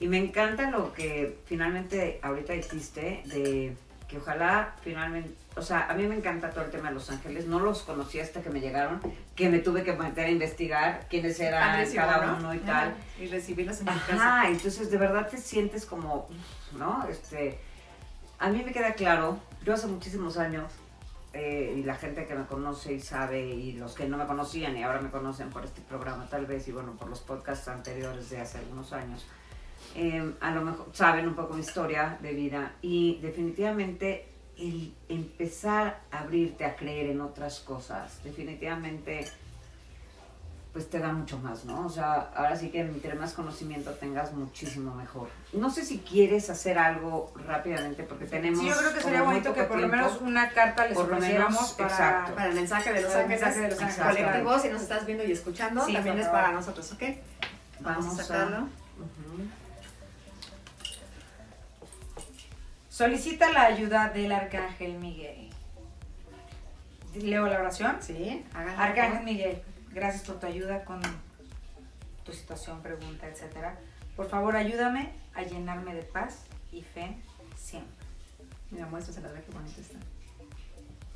y 0.00 0.08
me 0.08 0.18
encanta 0.18 0.70
lo 0.70 0.92
que 0.92 1.38
finalmente 1.46 2.18
ahorita 2.22 2.54
hiciste 2.54 3.22
de 3.26 3.76
que 4.08 4.18
ojalá 4.18 4.74
finalmente, 4.82 5.34
o 5.56 5.62
sea, 5.62 5.86
a 5.88 5.94
mí 5.94 6.06
me 6.06 6.16
encanta 6.16 6.50
todo 6.50 6.64
el 6.64 6.70
tema 6.70 6.88
de 6.88 6.94
Los 6.94 7.10
Ángeles, 7.10 7.46
no 7.46 7.60
los 7.60 7.82
conocí 7.82 8.18
hasta 8.18 8.42
que 8.42 8.50
me 8.50 8.60
llegaron, 8.60 9.00
que 9.36 9.48
me 9.48 9.60
tuve 9.60 9.84
que 9.84 9.92
meter 9.92 10.26
a 10.26 10.30
investigar 10.30 11.06
quiénes 11.08 11.38
eran 11.38 11.86
cada 11.94 12.34
uno 12.34 12.52
y 12.54 12.58
tal. 12.58 12.94
Y 13.20 13.28
recibirlos 13.28 13.78
en 13.80 13.86
mi 13.86 14.00
casa. 14.00 14.48
entonces 14.48 14.90
de 14.90 14.98
verdad 14.98 15.28
te 15.28 15.38
sientes 15.38 15.86
como, 15.86 16.28
¿no? 16.76 17.06
Este, 17.08 17.58
a 18.38 18.48
mí 18.48 18.62
me 18.64 18.72
queda 18.72 18.94
claro, 18.94 19.38
yo 19.64 19.74
hace 19.74 19.86
muchísimos 19.86 20.36
años 20.38 20.72
eh, 21.32 21.74
y 21.78 21.84
la 21.84 21.94
gente 21.94 22.26
que 22.26 22.34
me 22.34 22.46
conoce 22.46 22.92
y 22.92 23.00
sabe, 23.00 23.46
y 23.46 23.72
los 23.74 23.94
que 23.94 24.08
no 24.08 24.16
me 24.16 24.26
conocían 24.26 24.76
y 24.76 24.82
ahora 24.82 25.00
me 25.00 25.10
conocen 25.10 25.50
por 25.50 25.64
este 25.64 25.82
programa 25.82 26.26
tal 26.28 26.46
vez, 26.46 26.66
y 26.66 26.72
bueno, 26.72 26.92
por 26.92 27.08
los 27.08 27.20
podcasts 27.20 27.68
anteriores 27.68 28.28
de 28.30 28.40
hace 28.40 28.58
algunos 28.58 28.92
años, 28.92 29.24
eh, 29.94 30.34
a 30.40 30.50
lo 30.50 30.62
mejor 30.62 30.88
saben 30.92 31.28
un 31.28 31.34
poco 31.34 31.54
mi 31.54 31.60
historia 31.60 32.18
de 32.20 32.32
vida 32.32 32.72
y 32.82 33.20
definitivamente 33.20 34.33
el 34.58 34.94
empezar 35.08 36.00
a 36.10 36.20
abrirte 36.20 36.64
a 36.64 36.76
creer 36.76 37.10
en 37.10 37.20
otras 37.20 37.60
cosas, 37.60 38.22
definitivamente 38.22 39.26
pues 40.74 40.90
te 40.90 40.98
da 40.98 41.12
mucho 41.12 41.38
más, 41.38 41.64
¿no? 41.64 41.86
O 41.86 41.88
sea, 41.88 42.32
ahora 42.34 42.56
sí 42.56 42.68
que 42.68 42.80
entre 42.80 43.14
más 43.14 43.32
conocimiento 43.32 43.92
tengas, 43.92 44.32
muchísimo 44.32 44.92
mejor. 44.92 45.28
No 45.52 45.70
sé 45.70 45.84
si 45.84 45.98
quieres 45.98 46.50
hacer 46.50 46.78
algo 46.78 47.32
rápidamente, 47.46 48.02
porque 48.02 48.24
tenemos... 48.24 48.58
Sí, 48.58 48.66
yo 48.66 48.76
creo 48.76 48.92
que 48.92 49.00
sería 49.00 49.22
bonito 49.22 49.54
que 49.54 49.62
por 49.62 49.78
lo 49.78 49.86
menos 49.86 50.20
una 50.20 50.50
carta 50.50 50.88
les 50.88 50.94
Por 50.96 51.10
lo 51.10 51.20
menos, 51.20 51.74
para... 51.74 51.88
exacto. 51.88 52.34
Para 52.34 52.48
el 52.48 52.54
mensaje 52.56 52.92
de 52.92 53.02
los 53.02 53.14
ángeles, 53.14 53.28
mensaje 53.28 53.60
de 53.60 53.70
los 53.70 53.80
ángeles. 53.80 54.26
colectivo, 54.26 54.58
si 54.58 54.68
nos 54.68 54.82
estás 54.82 55.06
viendo 55.06 55.24
y 55.24 55.30
escuchando, 55.30 55.86
Sí, 55.86 55.92
también 55.92 56.18
es 56.18 56.26
para 56.26 56.50
nosotros, 56.50 56.90
¿ok? 56.90 57.02
Vamos, 57.78 58.06
Vamos 58.06 58.18
a 58.18 58.24
sacarlo. 58.24 58.68
Solicita 62.94 63.50
la 63.50 63.64
ayuda 63.64 64.10
del 64.10 64.30
Arcángel 64.30 65.00
Miguel. 65.00 65.50
¿Leo 67.16 67.48
la 67.48 67.58
oración? 67.58 67.96
Sí, 68.00 68.44
háganlo. 68.54 68.80
Arcángel 68.80 69.24
Miguel, 69.24 69.62
gracias 69.90 70.22
por 70.22 70.38
tu 70.38 70.46
ayuda 70.46 70.84
con 70.84 71.02
tu 72.24 72.32
situación, 72.32 72.80
pregunta, 72.82 73.26
etcétera. 73.26 73.76
Por 74.14 74.28
favor, 74.28 74.54
ayúdame 74.54 75.12
a 75.34 75.42
llenarme 75.42 75.92
de 75.92 76.04
paz 76.04 76.44
y 76.70 76.82
fe 76.82 77.16
siempre. 77.56 78.06
Mira, 78.70 78.86
muéstrasela, 78.86 79.32
ve 79.32 79.42
qué 79.44 79.50
bonito 79.50 79.80
está. 79.80 79.98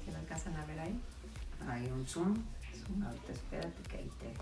¿Se 0.04 0.10
lo 0.10 0.18
alcanzan 0.18 0.56
a 0.56 0.66
ver 0.66 0.80
ahí? 0.80 1.00
Hay 1.68 1.86
un 1.92 2.04
zoom. 2.04 2.42
Ahorita 3.06 3.32
espérate 3.32 3.82
que 3.88 3.98
ahí 3.98 4.10
te... 4.18 4.34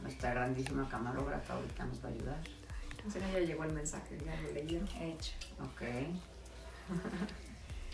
Nuestra 0.00 0.32
grandísima 0.32 0.88
camarógrafa 0.88 1.54
ahorita 1.54 1.86
nos 1.86 2.04
va 2.04 2.08
a 2.08 2.12
ayudar. 2.12 2.40
Entonces 2.98 3.20
ya 3.32 3.40
llegó 3.40 3.64
el 3.64 3.72
mensaje, 3.72 4.16
ya 4.24 4.40
lo 4.42 4.52
leyeron. 4.52 4.86
Hecho. 5.00 5.32
Ok. 5.60 5.82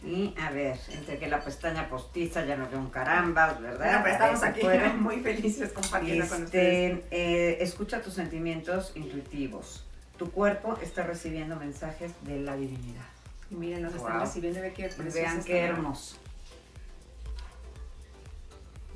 Y 0.05 0.33
a 0.41 0.51
ver, 0.53 0.79
entre 0.93 1.19
que 1.19 1.27
la 1.27 1.41
pestaña 1.43 1.89
postiza 1.89 2.45
ya 2.45 2.57
no 2.57 2.69
veo 2.71 2.79
un 2.79 2.89
carambas, 2.89 3.61
¿verdad? 3.61 3.79
Bueno, 3.85 4.01
pero 4.05 4.13
estamos 4.15 4.43
aquí 4.45 4.61
puedo. 4.61 4.95
muy 4.95 5.17
felices 5.21 5.73
compartiendo 5.73 6.29
con 6.29 6.45
ustedes. 6.45 6.99
Este, 6.99 7.07
eh, 7.11 7.59
escucha 7.63 8.01
tus 8.01 8.15
sentimientos 8.15 8.93
intuitivos. 8.95 9.85
Tu 10.17 10.31
cuerpo 10.31 10.79
está 10.83 11.03
recibiendo 11.03 11.57
mensajes 11.57 12.13
de 12.23 12.39
la 12.39 12.57
divinidad. 12.57 13.07
Y 13.51 13.57
miren, 13.57 13.83
nos 13.83 13.95
están 13.95 14.13
Wow. 14.19 14.21
recibiendo, 14.21 14.61
ve 14.61 14.73
Vean 15.13 15.43
qué 15.43 15.59
hermoso. 15.63 16.17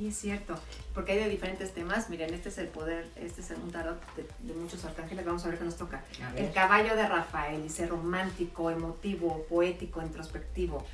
Y 0.02 0.08
es 0.08 0.16
cierto, 0.16 0.58
porque 0.94 1.12
hay 1.12 1.18
de 1.18 1.28
diferentes 1.28 1.72
temas. 1.72 2.10
Miren, 2.10 2.34
este 2.34 2.48
es 2.48 2.58
el 2.58 2.66
poder, 2.66 3.08
este 3.14 3.40
es 3.40 3.50
un 3.52 3.70
tarot 3.70 4.00
de, 4.16 4.26
de 4.40 4.52
muchos 4.52 4.84
arcángeles. 4.84 5.24
Vamos 5.24 5.44
a 5.44 5.48
ver 5.48 5.58
qué 5.58 5.64
nos 5.64 5.76
toca. 5.76 6.02
El 6.34 6.50
caballo 6.50 6.96
de 6.96 7.06
Rafael 7.06 7.62
dice 7.62 7.86
romántico, 7.86 8.72
emotivo, 8.72 9.46
poético, 9.48 10.02
introspectivo. 10.02 10.84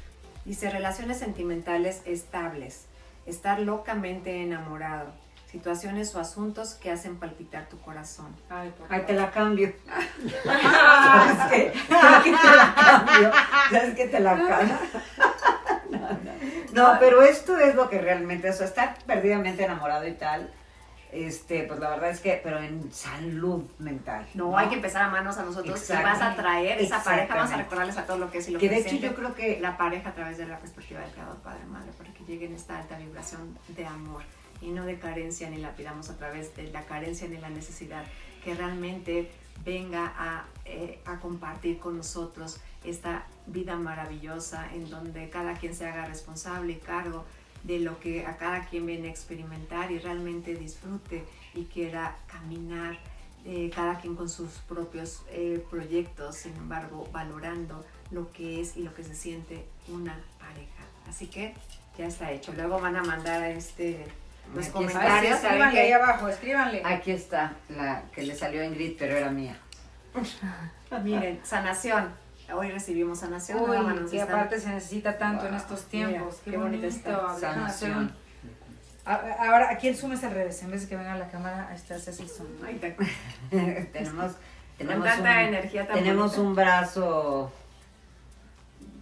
Dice 0.45 0.69
relaciones 0.69 1.19
sentimentales 1.19 2.03
estables, 2.05 2.85
estar 3.25 3.61
locamente 3.61 4.43
enamorado, 4.43 5.11
situaciones 5.51 6.15
o 6.15 6.21
asuntos 6.21 6.75
que 6.75 6.91
hacen 6.91 7.17
palpitar 7.17 7.67
tu 7.71 7.81
corazón. 7.81 8.37
Ay, 8.51 8.75
por 8.77 8.93
Ahí 8.93 9.07
te 9.07 9.15
la 9.15 9.31
cambio. 9.31 9.73
¿Sabes 10.45 11.39
qué? 11.51 11.73
¿Sabes 11.89 12.25
qué 12.25 12.31
te 12.31 12.57
la 12.57 12.75
cambio? 12.75 13.33
¿Sabes 13.71 13.95
qué 13.95 14.09
te 14.09 14.21
la 14.21 14.37
cambio? 14.37 14.77
No, 16.79 16.97
pero 16.99 17.23
esto 17.23 17.59
es 17.59 17.75
lo 17.75 17.89
que 17.91 18.01
realmente, 18.01 18.49
o 18.51 18.53
sea, 18.53 18.67
estar 18.67 18.97
perdidamente 19.05 19.65
enamorado 19.65 20.07
y 20.07 20.13
tal, 20.13 20.51
este, 21.13 21.63
pues 21.63 21.81
la 21.81 21.91
verdad 21.91 22.11
es 22.11 22.21
que, 22.21 22.39
pero 22.43 22.59
en 22.59 22.93
salud 22.93 23.65
mental. 23.79 24.27
No, 24.35 24.57
hay 24.57 24.69
que 24.69 24.75
empezar 24.75 25.03
a 25.03 25.07
amarnos 25.07 25.39
a 25.39 25.43
nosotros 25.43 25.89
y 25.89 25.93
vas 25.93 26.21
a 26.21 26.37
traer 26.37 26.81
esa 26.81 27.03
pareja, 27.03 27.35
vamos 27.35 27.53
a 27.53 27.57
recordarles 27.57 27.97
a 27.97 28.05
todos 28.05 28.21
lo 28.21 28.31
que 28.31 28.39
es 28.39 28.49
y 28.49 28.53
lo 28.53 28.59
Que 28.59 28.69
que, 28.69 28.75
de 28.75 28.81
hecho 28.81 28.97
yo 28.97 29.15
creo 29.15 29.35
que 29.35 29.59
la 29.61 29.77
pareja 29.79 30.11
a 30.11 30.15
través 30.15 30.37
de 30.37 30.47
la 30.47 30.59
perspectiva 30.59 31.01
del 31.01 31.11
Creador 31.11 31.37
Padre 31.39 31.65
Madre 31.67 31.91
para 31.97 32.13
que 32.13 32.25
llegue 32.25 32.47
en 32.47 32.55
esta 32.55 32.79
alta 32.79 32.99
vibración 32.99 33.59
de 33.69 33.87
amor 33.87 34.23
y 34.61 34.71
no 34.71 34.85
de 34.85 34.99
carencia 34.99 35.49
ni 35.49 35.59
la 35.59 35.71
pidamos 35.73 36.11
a 36.11 36.17
través 36.17 36.55
de 36.57 36.65
la 36.65 36.83
carencia 36.83 37.27
ni 37.29 37.39
la 37.39 37.49
necesidad 37.49 38.05
que 38.45 38.55
realmente 38.55 39.31
venga 39.65 40.13
a, 40.17 40.45
eh, 40.65 41.01
a 41.07 41.19
compartir 41.21 41.79
con 41.79 41.97
nosotros 41.97 42.61
esta 42.85 43.25
vida 43.49 43.77
maravillosa 43.77 44.73
en 44.75 44.89
donde 44.89 45.29
cada 45.31 45.55
quien 45.55 45.75
se 45.75 45.87
haga 45.87 46.07
responsable 46.07 46.73
y 46.73 46.77
cargo 46.77 47.25
de 47.65 47.81
lo 47.81 47.99
que 47.99 48.27
a 48.27 48.37
cada 48.37 48.67
quien 48.67 48.87
viene 48.87 49.09
a 49.09 49.11
experimentar 49.11 49.91
y 49.91 49.99
realmente 49.99 50.55
disfrute 50.55 51.25
y 51.55 51.65
quiera 51.65 52.17
caminar 52.27 52.99
eh, 53.45 53.71
cada 53.75 53.99
quien 53.99 54.15
con 54.15 54.29
sus 54.29 54.51
propios 54.69 55.23
eh, 55.31 55.65
proyectos, 55.71 56.37
sin 56.37 56.55
embargo, 56.57 57.09
valorando 57.13 57.85
lo 58.11 58.31
que 58.33 58.61
es 58.61 58.77
y 58.77 58.83
lo 58.83 58.95
que 58.95 59.05
se 59.05 59.15
siente 59.15 59.65
una 59.89 60.19
pareja. 60.39 60.85
Así 61.09 61.27
que 61.27 61.55
ya 61.97 62.07
está 62.07 62.31
hecho. 62.31 62.53
Luego 62.53 62.81
van 62.81 62.97
a 62.97 63.03
mandar 63.03 63.43
este 63.45 64.07
los 64.55 64.65
Aquí 64.67 64.73
comentarios. 64.73 65.41
¿saben 65.41 65.63
escríbanle 65.63 65.75
qué? 65.75 65.81
ahí 65.81 65.93
abajo, 65.93 66.29
escríbanle. 66.29 66.83
aquí 66.85 67.11
está 67.11 67.53
la 67.69 68.03
que 68.13 68.23
le 68.23 68.35
salió 68.35 68.63
a 68.63 68.65
Ingrid, 68.65 68.97
pero 68.99 69.17
era 69.17 69.31
mía. 69.31 69.59
Miren, 71.03 71.41
sanación. 71.45 72.13
Hoy 72.55 72.71
recibimos 72.71 73.21
sanación. 73.21 73.59
Uy, 73.61 74.09
que 74.11 74.23
aparte 74.23 74.59
se 74.61 74.71
necesita 74.71 75.19
tanto 75.19 75.45
en 75.47 75.53
Wow. 75.53 75.61
estos 75.61 75.85
tiempos. 75.85 76.19
Mira, 76.21 76.45
qué, 76.45 76.51
qué 76.51 76.57
bonito 76.57 76.87
está. 76.87 77.39
Sanación. 77.39 78.13
A- 79.05 79.15
Ahora, 79.47 79.71
aquí 79.71 79.89
el 79.89 79.97
zoom 79.97 80.13
es 80.13 80.25
al 80.25 80.33
revés. 80.33 80.63
En 80.63 80.71
vez 80.71 80.83
de 80.83 80.89
que 80.89 80.97
venga 80.97 81.15
la 81.17 81.29
cámara, 81.31 81.69
ahí 81.71 81.77
está, 81.77 81.97
ese 81.97 82.11
es 82.11 82.21
el 82.21 82.29
zoom. 82.29 82.49
Ay, 82.67 82.77
te- 82.77 82.97
tenemos 83.93 84.33
tenemos 84.79 85.05
tanta 85.07 85.31
un, 85.31 85.39
energía 85.39 85.87
tan 85.87 85.97
tenemos 85.97 86.31
bonita. 86.37 86.41
un 86.49 86.55
brazo 86.55 87.53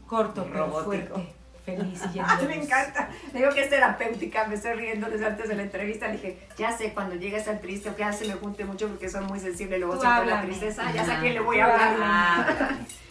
Corto, 0.06 0.44
pero 0.44 0.66
Robótico. 0.66 0.84
fuerte, 0.84 1.34
feliz 1.64 2.00
y 2.14 2.18
de 2.42 2.48
me 2.48 2.62
encanta. 2.62 3.08
Digo 3.34 3.50
que 3.50 3.62
es 3.64 3.70
terapéutica, 3.70 4.46
me 4.46 4.54
estoy 4.54 4.72
riendo 4.74 5.08
desde 5.10 5.26
antes 5.26 5.48
de 5.48 5.54
la 5.56 5.62
entrevista. 5.62 6.06
Le 6.06 6.12
dije, 6.14 6.38
ya 6.56 6.76
sé, 6.76 6.92
cuando 6.94 7.14
llegue 7.16 7.36
a 7.36 7.38
estar 7.40 7.58
triste 7.58 7.90
o 7.90 7.94
que 7.96 8.00
ya 8.02 8.12
se 8.12 8.26
me 8.26 8.34
junte 8.34 8.64
mucho 8.64 8.88
porque 8.88 9.08
soy 9.08 9.24
muy 9.24 9.38
sensible, 9.40 9.78
luego 9.78 10.00
siento 10.00 10.24
la 10.24 10.42
tristeza, 10.42 10.90
ya 10.92 11.04
sé 11.04 11.12
a 11.12 11.20
quién 11.20 11.34
le 11.34 11.40
voy 11.40 11.58
a 11.60 11.64
hablar. 11.64 12.76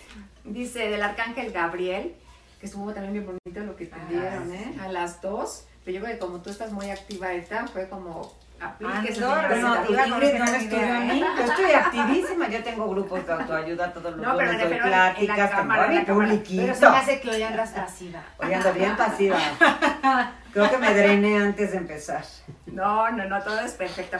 Dice 0.46 0.90
del 0.90 1.02
arcángel 1.02 1.52
Gabriel, 1.52 2.16
que 2.60 2.66
estuvo 2.68 2.94
también 2.94 3.14
bien 3.14 3.26
bonito 3.26 3.60
lo 3.66 3.76
que 3.76 3.86
te 3.88 3.96
Ah, 3.96 4.06
dieron, 4.10 4.50
sí. 4.50 4.56
¿eh? 4.56 4.76
A 4.82 4.88
las 4.90 5.22
dos. 5.22 5.66
Pero 5.84 5.98
yo 5.98 6.04
creo 6.04 6.14
que 6.16 6.20
como 6.20 6.42
tú 6.42 6.50
estás 6.50 6.72
muy 6.72 6.90
activa 6.90 7.28
ahorita, 7.28 7.68
fue 7.68 7.88
como 7.90 8.32
aplíquese. 8.60 9.20
no, 9.22 9.36
no 9.36 9.48
conocer 9.48 10.34
me 10.34 10.40
la 10.40 10.58
estudió 10.58 10.80
a 10.80 10.84
idea, 10.84 11.00
mí. 11.00 11.22
¿eh? 11.22 11.26
Yo 11.38 11.44
estoy 11.44 11.72
activísima. 11.72 12.48
Yo 12.50 12.64
tengo 12.64 12.90
grupos 12.90 13.26
de 13.28 13.34
autoayuda 13.34 13.94
todos 13.94 14.16
los 14.16 14.26
No, 14.26 14.36
pero 14.38 14.52
lunes, 14.52 14.62
doy 14.62 14.78
refiero 14.78 14.86
en 14.86 14.92
la 14.92 15.14
pláticas, 15.14 15.52
cámara, 15.52 15.86
en 15.86 15.96
la 15.96 16.06
publiquito. 16.06 16.62
Pero 16.64 16.76
se 16.76 16.90
me 16.90 16.98
hace 16.98 17.22
que 17.22 17.30
hoy 17.30 17.44
andas 17.44 17.70
pasiva. 17.72 18.24
Hoy 18.40 18.54
ando 18.54 18.74
bien 18.74 18.96
pasiva. 18.98 19.38
Creo 20.54 20.70
que 20.72 20.78
me 20.78 20.94
drené 20.94 21.38
antes 21.38 21.72
de 21.72 21.78
empezar. 21.78 22.24
No, 22.68 23.12
no, 23.12 23.26
no, 23.26 23.44
todo 23.44 23.60
es 23.60 23.74
perfecto. 23.74 24.18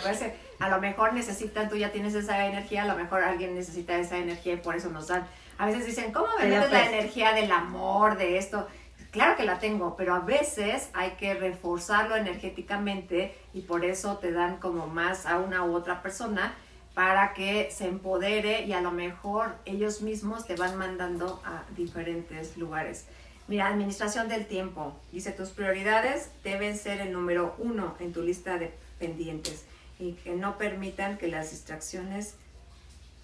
A 0.60 0.70
lo 0.70 0.80
mejor 0.82 1.14
necesitan, 1.14 1.70
tú 1.70 1.78
ya 1.78 1.92
tienes 1.92 2.14
esa 2.14 2.46
energía, 2.46 2.84
a 2.84 2.86
lo 2.88 2.96
mejor 2.96 3.24
alguien 3.24 3.56
necesita 3.56 3.96
esa 3.98 4.18
energía 4.18 4.54
y 4.54 4.58
por 4.58 4.76
eso 4.76 4.90
nos 4.90 5.08
dan. 5.08 5.26
A 5.58 5.68
veces 5.68 5.86
dicen, 5.86 6.12
¿cómo 6.12 6.28
me 6.40 6.48
metes 6.48 6.72
la 6.72 6.90
energía 6.90 7.34
del 7.34 7.52
amor, 7.52 8.18
de 8.18 8.38
esto? 8.38 8.68
Claro 9.12 9.38
que 9.38 9.46
la 9.46 9.60
tengo, 9.60 9.96
pero 9.96 10.14
a 10.14 10.20
veces 10.20 10.90
hay 10.94 11.12
que 11.12 11.34
reforzarlo 11.34 12.18
energéticamente 12.18 13.34
y 13.54 13.62
por 13.62 13.86
eso 13.86 14.18
te 14.18 14.34
dan 14.34 14.58
como 14.58 14.88
más 14.88 15.26
a 15.26 15.40
una 15.40 15.64
u 15.64 15.74
otra 15.74 16.02
persona 16.02 16.54
para 16.94 17.34
que 17.34 17.70
se 17.72 17.88
empodere 17.88 18.64
y 18.64 18.74
a 18.74 18.82
lo 18.82 18.92
mejor 18.92 19.56
ellos 19.66 20.02
mismos 20.02 20.46
te 20.46 20.56
van 20.56 20.78
mandando 20.78 21.42
a 21.46 21.64
diferentes 21.76 22.58
lugares. 22.58 23.06
Mira, 23.48 23.68
administración 23.68 24.28
del 24.28 24.48
tiempo. 24.48 24.94
Dice, 25.12 25.32
tus 25.32 25.50
prioridades 25.50 26.32
deben 26.44 26.78
ser 26.78 27.00
el 27.00 27.14
número 27.14 27.56
uno 27.60 27.96
en 28.00 28.12
tu 28.12 28.22
lista 28.22 28.58
de 28.58 28.74
pendientes 28.98 29.66
y 30.00 30.14
que 30.14 30.36
no 30.36 30.58
permitan 30.58 31.18
que 31.18 31.28
las 31.28 31.52
distracciones 31.52 32.36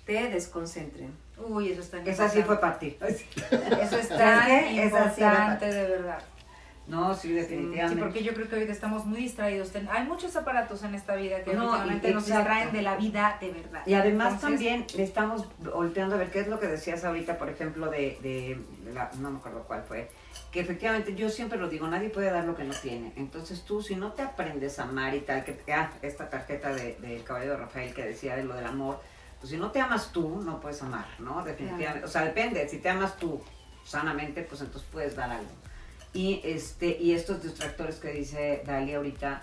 te 0.06 0.30
desconcentren. 0.30 1.14
Uy, 1.48 1.72
eso 1.72 1.82
está 1.82 1.98
Esa 2.04 2.30
sí 2.30 2.44
fue 2.44 2.58
ti. 2.80 2.98
Eso 3.02 3.98
es 3.98 4.08
¿Sabes 4.08 4.08
tan 4.10 4.50
sí 5.16 5.22
era 5.22 5.32
importante, 5.34 5.66
de 5.74 5.88
verdad. 5.88 6.20
No, 6.88 7.14
sí, 7.14 7.30
Sí, 7.30 7.34
definitivamente. 7.36 8.02
porque 8.02 8.24
yo 8.24 8.34
creo 8.34 8.50
que 8.50 8.56
ahorita 8.56 8.74
estamos 8.74 9.06
muy 9.06 9.22
distraídos. 9.22 9.72
Hay 9.92 10.06
muchos 10.06 10.36
aparatos 10.36 10.84
en 10.84 10.96
esta 10.96 11.16
vida 11.16 11.42
que 11.44 11.54
No, 11.54 11.76
y- 11.86 11.90
nos 12.12 12.26
distraen 12.26 12.72
de 12.74 12.82
la 12.82 12.96
vida 12.98 13.38
de 13.40 13.52
verdad. 13.52 13.84
Y 13.86 13.94
además 13.94 14.34
Entonces, 14.34 14.50
también 14.60 14.86
le 14.96 15.04
estamos 15.04 15.46
volteando 15.74 16.16
a 16.16 16.18
ver 16.18 16.32
qué 16.32 16.42
es 16.42 16.48
lo 16.48 16.60
que 16.60 16.68
decías 16.68 17.06
ahorita, 17.06 17.38
por 17.38 17.50
ejemplo, 17.50 17.90
de, 17.90 18.18
de 18.22 18.94
la- 18.94 19.10
no 19.20 19.32
me 19.32 19.38
acuerdo 19.38 19.64
cuál 19.68 19.84
fue, 19.84 20.10
que 20.52 20.60
efectivamente 20.60 21.16
yo 21.16 21.30
siempre 21.30 21.58
lo 21.60 21.70
digo, 21.70 21.88
nadie 21.88 22.10
puede 22.10 22.30
dar 22.32 22.44
lo 22.44 22.56
que 22.58 22.64
no 22.66 22.74
tiene. 22.74 23.14
Entonces 23.16 23.64
tú, 23.64 23.82
si 23.82 23.96
no 23.96 24.12
te 24.14 24.24
aprendes 24.24 24.80
a 24.80 24.84
amar 24.84 25.14
y 25.16 25.22
tal, 25.22 25.46
que 25.46 25.58
ah, 25.72 25.92
esta 26.02 26.30
tarjeta 26.30 26.74
de- 26.74 26.96
del 27.00 27.24
caballero 27.24 27.54
de 27.54 27.58
Rafael 27.60 27.94
que 27.94 28.04
decía 28.04 28.36
de 28.36 28.44
lo 28.44 28.56
del 28.56 28.66
amor, 28.66 29.00
pues 29.42 29.50
si 29.50 29.58
no 29.58 29.72
te 29.72 29.82
amas 29.82 30.12
tú, 30.12 30.40
no 30.46 30.62
puedes 30.62 30.82
amar, 30.84 31.08
¿no? 31.18 31.44
Definitivamente. 31.44 32.06
O 32.06 32.08
sea, 32.08 32.24
depende, 32.24 32.70
si 32.70 32.78
te 32.78 32.90
amas 32.90 33.18
tú 33.18 33.42
sanamente, 33.84 34.44
pues 34.44 34.62
entonces 34.62 34.88
puedes 34.92 35.16
dar 35.16 35.32
algo. 35.32 35.50
Y, 36.14 36.42
este, 36.44 36.96
y 37.02 37.14
estos 37.14 37.42
distractores 37.42 37.96
que 37.96 38.12
dice 38.12 38.62
Dalia 38.68 38.98
ahorita, 38.98 39.42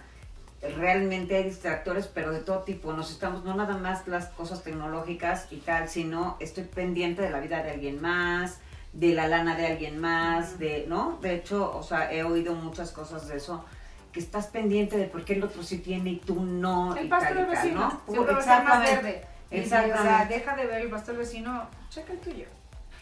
realmente 0.76 1.34
hay 1.34 1.44
distractores, 1.44 2.07
pero 2.07 2.30
de 2.30 2.38
todo 2.38 2.62
tipo. 2.62 2.92
Nos 2.92 3.11
estamos, 3.11 3.44
no 3.44 3.57
nada 3.57 3.76
más 3.76 4.07
las 4.07 4.26
cosas 4.28 4.62
tecnológicas 4.62 5.49
y 5.51 5.57
tal, 5.57 5.88
sino 5.88 6.36
estoy 6.38 6.64
pendiente 6.64 7.22
de 7.22 7.30
la 7.30 7.40
vida 7.40 7.64
de 7.64 7.72
alguien 7.72 8.01
más, 8.01 8.61
de 8.92 9.14
la 9.14 9.26
lana 9.26 9.57
de 9.57 9.66
alguien 9.66 9.99
más, 9.99 10.61
de, 10.61 10.86
¿no? 10.86 11.18
De 11.20 11.34
hecho, 11.34 11.76
o 11.76 11.82
sea, 11.82 12.12
he 12.12 12.22
oído 12.22 12.55
muchas 12.55 12.92
cosas 12.92 13.26
de 13.26 13.38
eso, 13.38 13.64
que 14.12 14.20
estás 14.20 14.46
pendiente 14.46 14.96
de 14.96 15.07
por 15.07 15.24
qué 15.24 15.32
el 15.32 15.42
otro 15.42 15.64
sí 15.64 15.78
tiene 15.78 16.11
y 16.11 16.16
tú 16.18 16.40
no. 16.40 16.94
El 16.94 17.07
y 17.07 17.09
pasto 17.09 17.34
tal 17.34 17.34
del 17.34 17.44
y 17.44 17.55
tal, 17.55 17.64
vecino 17.64 17.80
¿no? 17.80 18.12
siempre 18.12 18.32
va 18.32 18.38
a 18.38 18.40
estar 18.40 18.64
más 18.64 18.80
verde. 18.82 19.38
Y, 19.51 19.61
O 19.61 19.64
sea, 19.64 20.26
deja 20.28 20.57
de 20.57 20.66
ver 20.66 20.82
el 20.82 20.90
pasto 20.90 21.12
del 21.12 21.20
vecino, 21.20 21.68
checa 21.88 22.12
el 22.12 22.18
tuyo. 22.20 22.44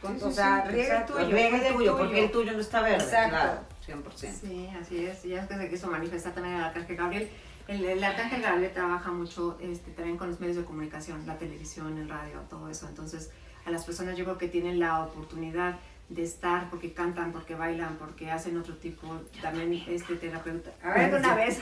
Con- 0.00 0.18
Sí, 0.18 0.24
o 0.26 0.30
sea, 0.30 0.62
sí, 0.66 0.72
riega 0.72 0.86
el 0.86 0.92
exacto. 1.02 1.14
tuyo. 1.14 1.28
Riega 1.36 1.68
el 1.68 1.74
tuyo, 1.74 1.96
porque 1.98 2.24
el 2.24 2.30
tuyo 2.30 2.52
no 2.52 2.60
está 2.60 2.82
verde. 2.82 3.02
Exacto. 3.04 3.30
Claro, 3.30 3.60
100%. 4.04 4.40
Sí, 4.40 4.68
así 4.80 5.06
es. 5.06 5.22
Ya 5.24 5.42
es 5.42 5.48
que 5.48 5.56
se 5.56 5.68
quiso 5.68 5.88
manifestar 5.88 6.32
también 6.34 6.56
el 6.56 6.62
Arcángel 6.64 6.96
Gabriel. 6.96 7.30
El, 7.66 7.84
el 7.84 8.04
Arcángel 8.04 8.42
Gabriel 8.42 8.72
trabaja 8.72 9.10
mucho 9.10 9.58
este, 9.60 9.90
también 9.90 10.16
con 10.16 10.28
los 10.30 10.38
medios 10.38 10.56
de 10.56 10.64
comunicación, 10.64 11.26
la 11.26 11.36
televisión, 11.38 11.98
el 11.98 12.08
radio, 12.08 12.40
todo 12.48 12.68
eso. 12.68 12.86
Entonces, 12.88 13.30
a 13.64 13.70
las 13.70 13.84
personas 13.84 14.16
yo 14.16 14.24
creo 14.24 14.38
que 14.38 14.46
tienen 14.48 14.78
la 14.78 15.02
oportunidad 15.02 15.76
de 16.08 16.22
estar 16.22 16.70
porque 16.70 16.92
cantan, 16.92 17.32
porque 17.32 17.56
bailan, 17.56 17.96
porque 17.96 18.30
hacen 18.30 18.56
otro 18.56 18.74
tipo, 18.76 19.20
también 19.42 19.82
este 19.88 20.14
terapeuta. 20.14 20.70
A 20.84 20.90
ver, 20.94 21.10
de 21.10 21.16
una 21.18 21.34
vez. 21.34 21.60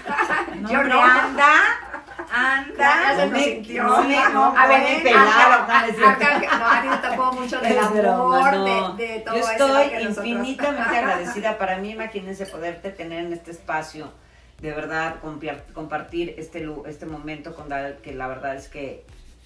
No, 0.61 0.70
yo 0.70 0.82
no. 0.84 1.01
anda, 1.03 1.51
anda. 2.30 3.24
No 3.26 3.30
me 3.32 3.62
no 3.62 4.03
me- 4.03 4.32
no 4.32 4.45
a 4.57 4.66
ver, 4.66 5.07
Arca- 5.16 6.59
no, 6.59 6.66
a 6.66 6.82
ti 6.82 6.88
te 6.88 7.09
tocó 7.09 7.32
mucho 7.32 7.61
del 7.61 7.72
Es 7.72 7.90
broma, 7.90 8.49
amor, 8.49 8.55
no. 8.55 8.95
de, 8.97 9.07
de 9.07 9.20
todo 9.20 9.34
Yo 9.36 9.40
eso 9.40 9.51
estoy 9.53 9.88
que 9.88 10.05
nosotros- 10.05 10.26
infinitamente 10.26 10.97
agradecida. 10.99 11.59
Para 11.59 11.78
mí, 11.78 11.90
imagínense 11.92 12.47
poderte 12.47 12.90
tener 12.90 13.24
en 13.24 13.32
este 13.32 13.51
espacio, 13.51 14.12
de 14.61 14.72
verdad, 14.72 15.16
compartir 15.72 16.34
este, 16.38 16.61
lu- 16.61 16.84
este 16.86 17.07
momento 17.07 17.55
con 17.55 17.68
Dal, 17.68 17.99
que 18.03 18.12
la 18.14 18.26
verdad 18.26 18.57
es 18.57 18.68
que 18.68 19.05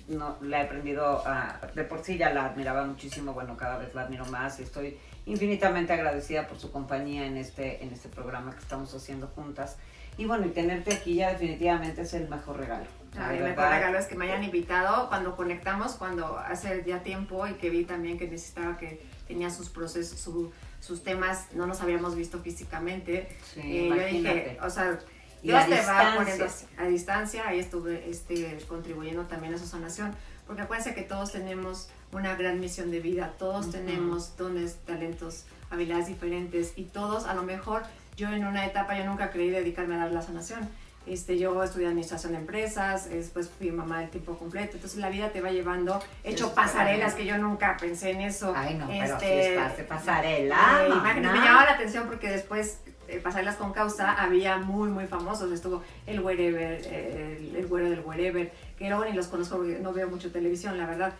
no, 0.08 0.36
la 0.40 0.60
he 0.62 0.64
aprendido, 0.64 1.22
a, 1.26 1.60
de 1.74 1.84
por 1.84 2.02
sí 2.02 2.16
ya 2.18 2.30
la 2.32 2.46
admiraba 2.46 2.84
muchísimo, 2.84 3.32
bueno, 3.34 3.56
cada 3.56 3.78
vez 3.78 3.94
la 3.94 4.02
admiro 4.02 4.24
más 4.26 4.58
y 4.58 4.62
estoy 4.62 4.98
infinitamente 5.26 5.92
agradecida 5.92 6.46
por 6.48 6.58
su 6.58 6.72
compañía 6.72 7.26
en 7.26 7.36
este, 7.36 7.82
en 7.84 7.92
este 7.92 8.08
programa 8.08 8.52
que 8.52 8.60
estamos 8.60 8.94
haciendo 8.94 9.26
juntas. 9.28 9.76
Y 10.16 10.24
bueno, 10.24 10.46
y 10.46 10.50
tenerte 10.50 10.94
aquí 10.94 11.14
ya 11.14 11.30
definitivamente 11.30 12.02
es 12.02 12.12
el 12.14 12.28
mejor 12.28 12.56
regalo. 12.56 12.86
De 13.14 13.38
el 13.38 13.44
mejor 13.44 13.68
regalo 13.68 13.98
es 13.98 14.06
que 14.06 14.16
me 14.16 14.24
hayan 14.24 14.42
invitado 14.42 15.08
cuando 15.08 15.36
conectamos, 15.36 15.92
cuando 15.94 16.36
hace 16.38 16.82
ya 16.86 17.02
tiempo 17.02 17.46
y 17.46 17.54
que 17.54 17.70
vi 17.70 17.84
también 17.84 18.18
que 18.18 18.26
necesitaba 18.26 18.76
que 18.76 19.00
tenía 19.28 19.48
sus 19.50 19.68
procesos, 19.68 20.18
su- 20.18 20.50
sus 20.80 21.04
temas, 21.04 21.46
no 21.54 21.66
nos 21.66 21.80
habíamos 21.82 22.16
visto 22.16 22.40
físicamente. 22.40 23.28
Sí, 23.54 23.60
Eh, 23.62 23.88
yo 23.88 24.06
dije, 24.06 24.58
o 24.62 24.70
sea, 24.70 24.98
Y 25.42 25.48
Dios 25.48 25.62
a 25.62 25.66
te 25.66 25.70
va 25.70 25.76
distancia. 25.78 26.16
poniendo 26.16 26.46
a 26.78 26.84
distancia, 26.86 27.48
ahí 27.48 27.58
estuve 27.60 28.08
este, 28.10 28.58
contribuyendo 28.68 29.22
también 29.24 29.54
a 29.54 29.58
su 29.58 29.66
sanación, 29.66 30.14
porque 30.46 30.62
acuérdense 30.62 30.94
que 30.94 31.02
todos 31.02 31.32
tenemos 31.32 31.88
una 32.12 32.34
gran 32.36 32.58
misión 32.60 32.90
de 32.90 33.00
vida, 33.00 33.34
todos 33.38 33.66
Ujú. 33.66 33.72
tenemos 33.72 34.36
dones, 34.36 34.76
talentos, 34.86 35.44
habilidades 35.70 36.06
diferentes 36.06 36.72
y 36.76 36.84
todos 36.84 37.26
a 37.26 37.34
lo 37.34 37.42
mejor 37.42 37.82
yo 38.16 38.28
en 38.30 38.44
una 38.46 38.64
etapa 38.66 38.96
yo 38.98 39.04
nunca 39.04 39.30
creí 39.30 39.50
dedicarme 39.50 39.94
a 39.94 39.98
dar 39.98 40.12
la 40.12 40.22
sanación. 40.22 40.68
Este, 41.06 41.38
yo 41.38 41.62
estudié 41.62 41.86
administración 41.86 42.32
de 42.32 42.38
empresas, 42.38 43.08
después 43.08 43.48
fui 43.56 43.70
mamá 43.70 44.00
de 44.00 44.08
tiempo 44.08 44.36
completo, 44.36 44.72
entonces 44.74 44.98
la 44.98 45.08
vida 45.08 45.30
te 45.30 45.40
va 45.40 45.50
llevando, 45.50 46.02
he 46.22 46.32
hecho 46.32 46.52
pasarelas 46.54 47.14
que 47.14 47.24
yo 47.24 47.38
nunca 47.38 47.76
pensé 47.80 48.10
en 48.10 48.20
eso. 48.22 48.52
Ay, 48.54 48.74
no, 48.74 48.86
pero 48.88 49.04
Este, 49.14 49.26
sí 49.42 49.48
estás 49.50 49.76
de 49.78 49.84
pasarela. 49.84 50.56
eh, 50.84 50.88
mamá. 50.90 51.00
imagínate, 51.12 51.38
me 51.38 51.44
llamaba 51.46 51.64
la 51.64 51.72
atención 51.72 52.06
porque 52.08 52.28
después 52.28 52.80
de 53.08 53.20
pasarlas 53.20 53.56
con 53.56 53.72
causa 53.72 54.12
había 54.12 54.58
muy, 54.58 54.88
muy 54.90 55.06
famosos. 55.06 55.50
Estuvo 55.50 55.82
el 56.06 56.20
Wherever, 56.20 56.80
eh, 56.84 57.36
el, 57.40 57.56
el 57.56 57.66
güero 57.66 57.90
del 57.90 58.00
Wherever, 58.00 58.52
que 58.78 58.88
luego 58.88 59.04
ni 59.04 59.12
los 59.12 59.26
conozco 59.26 59.56
porque 59.56 59.78
no 59.80 59.92
veo 59.92 60.08
mucho 60.08 60.30
televisión, 60.30 60.78
la 60.78 60.86
verdad. 60.86 61.12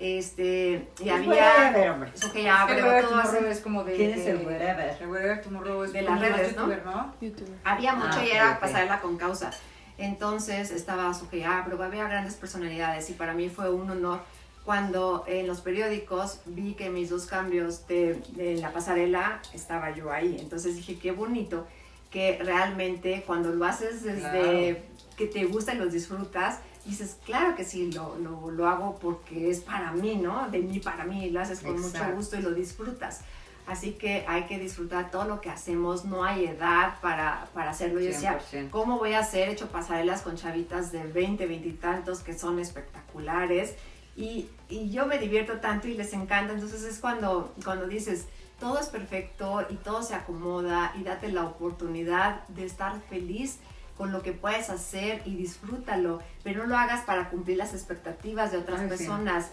Este, 0.00 0.88
y 1.02 1.08
había. 1.08 1.28
wherever, 1.28 1.90
hombre. 1.90 2.10
Eso 2.14 2.32
que 2.32 2.42
ya, 2.42 2.62
El 2.62 2.74
pero 2.74 2.86
Wherever 2.88 3.08
todo 3.08 3.20
así. 3.20 3.36
es 3.48 3.60
como 3.60 3.84
de... 3.84 3.94
¿Quién 3.94 4.10
es 4.10 4.26
el 4.26 4.38
wherever? 4.44 4.96
El 5.00 5.06
Wherever 5.08 5.40
Tomorrow 5.42 5.84
es 5.84 5.92
De 5.92 6.02
las 6.02 6.20
redes, 6.20 6.56
¿no? 6.56 6.62
youtuber, 6.66 6.84
¿no? 6.84 7.14
Había 7.62 7.94
mucho 7.94 8.18
Ah, 8.18 8.24
y 8.24 8.30
era 8.30 8.52
ok. 8.54 8.58
pasarla 8.60 9.00
con 9.00 9.16
causa. 9.16 9.50
Entonces 9.96 10.72
estaba 10.72 11.14
Sujaya, 11.14 11.62
pero 11.64 11.80
había 11.82 12.08
grandes 12.08 12.34
personalidades 12.34 13.08
y 13.10 13.12
para 13.12 13.34
mí 13.34 13.48
fue 13.48 13.70
un 13.70 13.88
honor 13.90 14.20
cuando 14.64 15.24
en 15.26 15.46
los 15.46 15.60
periódicos 15.60 16.40
vi 16.46 16.74
que 16.74 16.88
mis 16.88 17.10
dos 17.10 17.26
cambios 17.26 17.86
de, 17.86 18.14
de 18.30 18.56
la 18.56 18.72
pasarela 18.72 19.40
estaba 19.52 19.94
yo 19.94 20.10
ahí. 20.10 20.36
Entonces 20.40 20.76
dije, 20.76 20.98
qué 20.98 21.12
bonito 21.12 21.66
que 22.10 22.38
realmente 22.42 23.24
cuando 23.26 23.50
lo 23.50 23.64
haces 23.64 24.02
desde 24.02 24.82
que 25.16 25.26
te 25.26 25.44
gusta 25.44 25.74
y 25.74 25.78
lo 25.78 25.86
disfrutas, 25.86 26.60
dices, 26.86 27.16
claro 27.24 27.54
que 27.56 27.64
sí, 27.64 27.90
lo, 27.92 28.16
lo, 28.18 28.50
lo 28.50 28.68
hago 28.68 28.98
porque 29.00 29.50
es 29.50 29.60
para 29.60 29.92
mí, 29.92 30.16
¿no? 30.16 30.48
De 30.48 30.60
mí 30.60 30.78
para 30.80 31.04
mí, 31.04 31.30
lo 31.30 31.40
haces 31.40 31.60
con 31.60 31.72
mucho 31.72 31.88
Exacto. 31.88 32.16
gusto 32.16 32.38
y 32.38 32.42
lo 32.42 32.52
disfrutas. 32.52 33.20
Así 33.66 33.92
que 33.92 34.24
hay 34.28 34.44
que 34.44 34.58
disfrutar 34.58 35.10
todo 35.10 35.24
lo 35.24 35.40
que 35.40 35.50
hacemos, 35.50 36.04
no 36.04 36.22
hay 36.22 36.44
edad 36.44 37.00
para, 37.00 37.48
para 37.54 37.70
hacerlo. 37.70 37.98
Yo 37.98 38.06
decía, 38.06 38.38
100%. 38.52 38.70
¿cómo 38.70 38.98
voy 38.98 39.14
a 39.14 39.20
hacer? 39.20 39.48
He 39.48 39.52
hecho 39.52 39.68
pasarelas 39.68 40.22
con 40.22 40.36
chavitas 40.36 40.92
de 40.92 41.02
20, 41.02 41.46
20 41.46 41.68
y 41.68 41.72
tantos 41.72 42.20
que 42.20 42.38
son 42.38 42.58
espectaculares 42.60 43.74
y, 44.16 44.48
y 44.68 44.90
yo 44.90 45.06
me 45.06 45.18
divierto 45.18 45.54
tanto 45.60 45.88
y 45.88 45.94
les 45.94 46.12
encanta. 46.12 46.52
Entonces 46.52 46.82
es 46.84 46.98
cuando, 47.00 47.52
cuando 47.64 47.86
dices, 47.86 48.26
todo 48.60 48.78
es 48.78 48.86
perfecto 48.86 49.66
y 49.68 49.74
todo 49.74 50.02
se 50.02 50.14
acomoda 50.14 50.92
y 50.98 51.02
date 51.02 51.30
la 51.32 51.44
oportunidad 51.44 52.46
de 52.48 52.64
estar 52.64 53.00
feliz 53.08 53.58
con 53.96 54.10
lo 54.12 54.22
que 54.22 54.32
puedes 54.32 54.70
hacer 54.70 55.22
y 55.24 55.36
disfrútalo, 55.36 56.20
pero 56.42 56.62
no 56.62 56.68
lo 56.70 56.76
hagas 56.78 57.04
para 57.04 57.30
cumplir 57.30 57.58
las 57.58 57.74
expectativas 57.74 58.50
de 58.52 58.58
otras 58.58 58.80
Ay, 58.80 58.88
sí. 58.90 58.96
personas. 58.96 59.50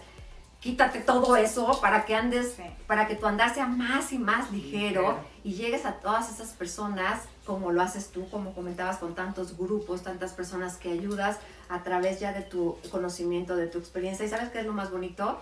Quítate 0.60 1.00
todo 1.00 1.34
eso 1.36 1.80
para 1.80 2.04
que 2.04 2.14
andes, 2.14 2.54
Sí. 2.56 2.62
para 2.86 3.08
que 3.08 3.16
tu 3.16 3.26
andar 3.26 3.52
sea 3.52 3.66
más 3.66 4.12
y 4.12 4.18
más 4.18 4.52
ligero 4.52 5.00
Ligero. 5.02 5.18
y 5.42 5.54
llegues 5.54 5.84
a 5.86 5.94
todas 5.94 6.30
esas 6.30 6.50
personas 6.52 7.22
como 7.44 7.72
lo 7.72 7.82
haces 7.82 8.10
tú, 8.12 8.28
como 8.30 8.54
comentabas 8.54 8.98
con 8.98 9.16
tantos 9.16 9.56
grupos, 9.58 10.02
tantas 10.02 10.32
personas 10.32 10.76
que 10.76 10.92
ayudas 10.92 11.38
a 11.74 11.82
través 11.82 12.20
ya 12.20 12.32
de 12.32 12.42
tu 12.42 12.76
conocimiento, 12.90 13.56
de 13.56 13.66
tu 13.66 13.78
experiencia. 13.78 14.26
¿Y 14.26 14.28
sabes 14.28 14.50
qué 14.50 14.60
es 14.60 14.66
lo 14.66 14.72
más 14.72 14.90
bonito? 14.90 15.38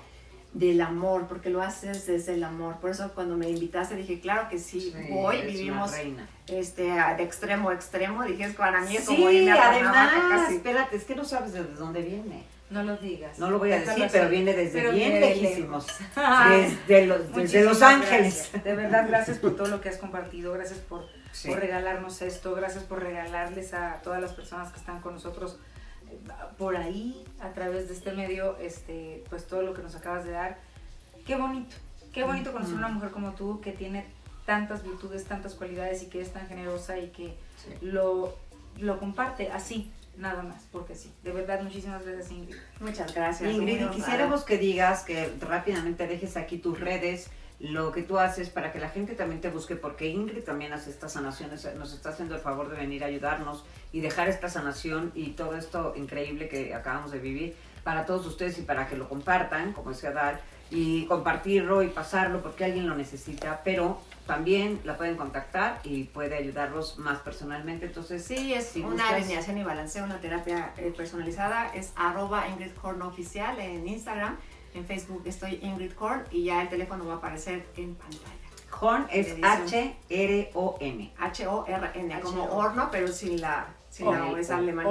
Del 0.53 0.81
amor, 0.81 1.27
porque 1.29 1.49
lo 1.49 1.63
haces 1.63 2.07
desde 2.07 2.35
el 2.35 2.43
amor. 2.45 2.77
Por 2.81 2.91
eso 2.91 3.11
cuando 3.15 3.37
me 3.37 3.49
invitaste 3.49 3.95
dije, 3.95 4.21
claro 4.21 4.49
que 4.49 4.59
sí, 4.59 4.81
Sí, 4.81 4.95
voy, 5.13 5.43
vivimos 5.43 5.93
reina. 5.93 6.29
este, 6.49 6.83
de 6.83 7.23
extremo 7.23 7.71
a 7.71 7.75
extremo. 7.75 8.25
Dije, 8.25 8.45
es 8.45 8.55
para 8.57 8.81
mí 8.81 8.97
es 8.97 9.05
Sí, 9.05 9.15
como 9.17 9.31
irme 9.31 9.53
a 9.53 9.71
además, 9.71 10.13
casi. 10.31 10.55
espérate, 10.57 10.97
es 10.97 11.05
que 11.05 11.15
no 11.15 11.25
sabes 11.25 11.53
desde 11.53 11.75
dónde 11.75 12.03
viene. 12.03 12.43
No 12.69 12.85
lo 12.85 12.97
digas. 12.97 13.37
No 13.41 13.51
lo 13.51 13.59
voy 13.59 13.73
a 13.73 13.81
decir, 13.81 14.05
así. 14.05 14.13
pero 14.13 14.29
viene 14.29 14.53
desde 14.55 14.81
Pero 14.81 14.93
bien 14.93 15.21
lejísimos. 15.21 15.87
Desde 16.49 17.07
los, 17.07 17.35
desde 17.35 17.65
Los 17.65 17.83
Ángeles. 17.83 18.49
gracias. 18.53 18.65
De 18.65 18.75
verdad, 18.77 19.07
gracias 19.09 19.39
por 19.39 19.57
todo 19.57 19.67
lo 19.67 19.81
que 19.81 19.89
has 19.89 19.97
compartido, 19.99 20.53
gracias 20.53 20.79
por, 20.79 21.05
Sí. 21.33 21.49
por 21.49 21.59
regalarnos 21.59 22.23
esto, 22.23 22.55
gracias 22.55 22.85
por 22.85 23.01
regalarles 23.03 23.75
a 23.75 24.01
todas 24.03 24.21
las 24.21 24.33
personas 24.35 24.71
que 24.73 24.79
están 24.79 25.01
con 25.01 25.15
nosotros 25.15 25.59
por 26.59 26.77
ahí, 26.77 27.25
a 27.41 27.51
través 27.51 27.89
de 27.89 27.95
este 27.95 28.13
medio, 28.13 28.57
este, 28.59 29.25
pues 29.31 29.47
todo 29.47 29.63
lo 29.63 29.75
que 29.75 29.83
nos 29.83 29.95
acabas 29.95 30.25
de 30.25 30.33
dar. 30.33 30.59
Qué 31.27 31.37
bonito, 31.37 31.77
qué 32.13 32.25
bonito 32.25 32.53
conocer 32.53 32.75
una 32.75 32.89
mujer 32.89 33.11
como 33.11 33.33
tú 33.33 33.61
que 33.61 33.73
tiene 33.73 34.05
tantas 34.47 34.83
virtudes, 34.83 35.25
tantas 35.25 35.55
cualidades 35.55 36.03
y 36.03 36.07
que 36.07 36.21
es 36.21 36.33
tan 36.33 36.47
generosa 36.49 36.99
y 36.99 37.09
que 37.09 37.37
Sí. 37.57 37.87
lo, 37.87 38.35
lo 38.79 38.99
comparte 38.99 39.51
así, 39.53 39.93
nada 40.17 40.43
más, 40.43 40.63
porque 40.73 40.95
sí. 40.95 41.13
De 41.23 41.31
verdad, 41.31 41.63
muchísimas 41.63 42.05
gracias, 42.05 42.31
Ingrid. 42.33 42.57
Muchas 42.81 43.15
gracias. 43.15 43.53
Ingrid, 43.53 43.83
y 43.83 43.89
quisiéramos 43.89 44.45
que 44.45 44.57
digas, 44.59 45.03
que 45.05 45.31
rápidamente 45.41 46.07
dejes 46.07 46.37
aquí 46.37 46.57
tus 46.59 46.81
redes, 46.81 47.29
lo 47.61 47.93
que 47.93 48.03
tú 48.03 48.19
haces 48.19 48.49
para 48.49 48.73
que 48.73 48.81
la 48.81 48.89
gente 48.89 49.15
también 49.15 49.41
te 49.41 49.51
busque, 49.51 49.77
porque 49.77 50.09
Ingrid 50.09 50.43
también 50.43 50.73
hace 50.73 50.91
estas 50.91 51.13
sanaciones, 51.13 51.69
nos 51.77 51.93
está 51.93 52.09
haciendo 52.09 52.35
el 52.35 52.41
favor 52.41 52.71
de 52.71 52.77
venir 52.77 53.05
a 53.05 53.07
ayudarnos 53.07 53.65
y 53.93 54.01
dejar 54.01 54.29
esta 54.29 54.49
sanación 54.49 55.13
y 55.15 55.33
todo 55.33 55.55
esto 55.57 55.93
increíble 55.95 56.49
que 56.49 56.75
acabamos 56.75 57.13
de 57.13 57.19
vivir 57.19 57.55
para 57.85 58.07
todos 58.07 58.27
ustedes 58.27 58.59
y 58.59 58.63
para 58.63 58.89
que 58.89 58.97
lo 58.97 59.09
compartan, 59.09 59.73
como 59.75 59.91
decía 59.91 60.11
Dal, 60.13 60.41
y 60.71 61.05
compartirlo 61.07 61.83
y 61.83 61.89
pasarlo 61.89 62.41
porque 62.43 62.65
alguien 62.65 62.89
lo 62.89 62.95
necesita, 62.95 63.61
pero 63.63 64.01
también 64.27 64.81
la 64.85 64.97
pueden 64.97 65.17
contactar 65.17 65.81
y 65.83 66.05
puede 66.05 66.37
ayudarlos 66.37 66.99
más 66.99 67.19
personalmente. 67.19 67.87
Entonces, 67.87 68.25
Sí, 68.25 68.55
es 68.55 68.69
si 68.69 68.81
una 68.81 69.09
alineación 69.09 69.59
y 69.59 69.65
balanceo, 69.65 70.05
una 70.05 70.21
terapia 70.21 70.73
eh, 70.77 70.95
personalizada. 70.97 71.75
Es 71.75 71.93
arroba 71.97 72.49
Ingrid 72.49 72.71
oficial 73.03 73.59
en 73.59 73.89
Instagram. 73.89 74.39
En 74.75 74.85
Facebook 74.87 75.23
estoy 75.25 75.59
Ingrid 75.63 75.93
Korn 75.93 76.23
y 76.31 76.45
ya 76.45 76.63
el 76.63 76.69
teléfono 76.69 77.07
va 77.07 77.15
a 77.15 77.17
aparecer 77.17 77.67
en 77.77 77.95
pantalla. 77.97 78.23
Horn 78.81 79.07
es. 79.11 79.37
H-R-O-N. 79.43 81.13
H-O-R-N, 81.19 82.21
como 82.21 82.45
H-O. 82.45 82.57
horno, 82.57 82.89
pero 82.91 83.09
sin 83.09 83.41
la, 83.41 83.67
sin 83.91 84.11
la 84.11 84.27
O, 84.27 84.37
es 84.37 84.51
alemán. 84.51 84.87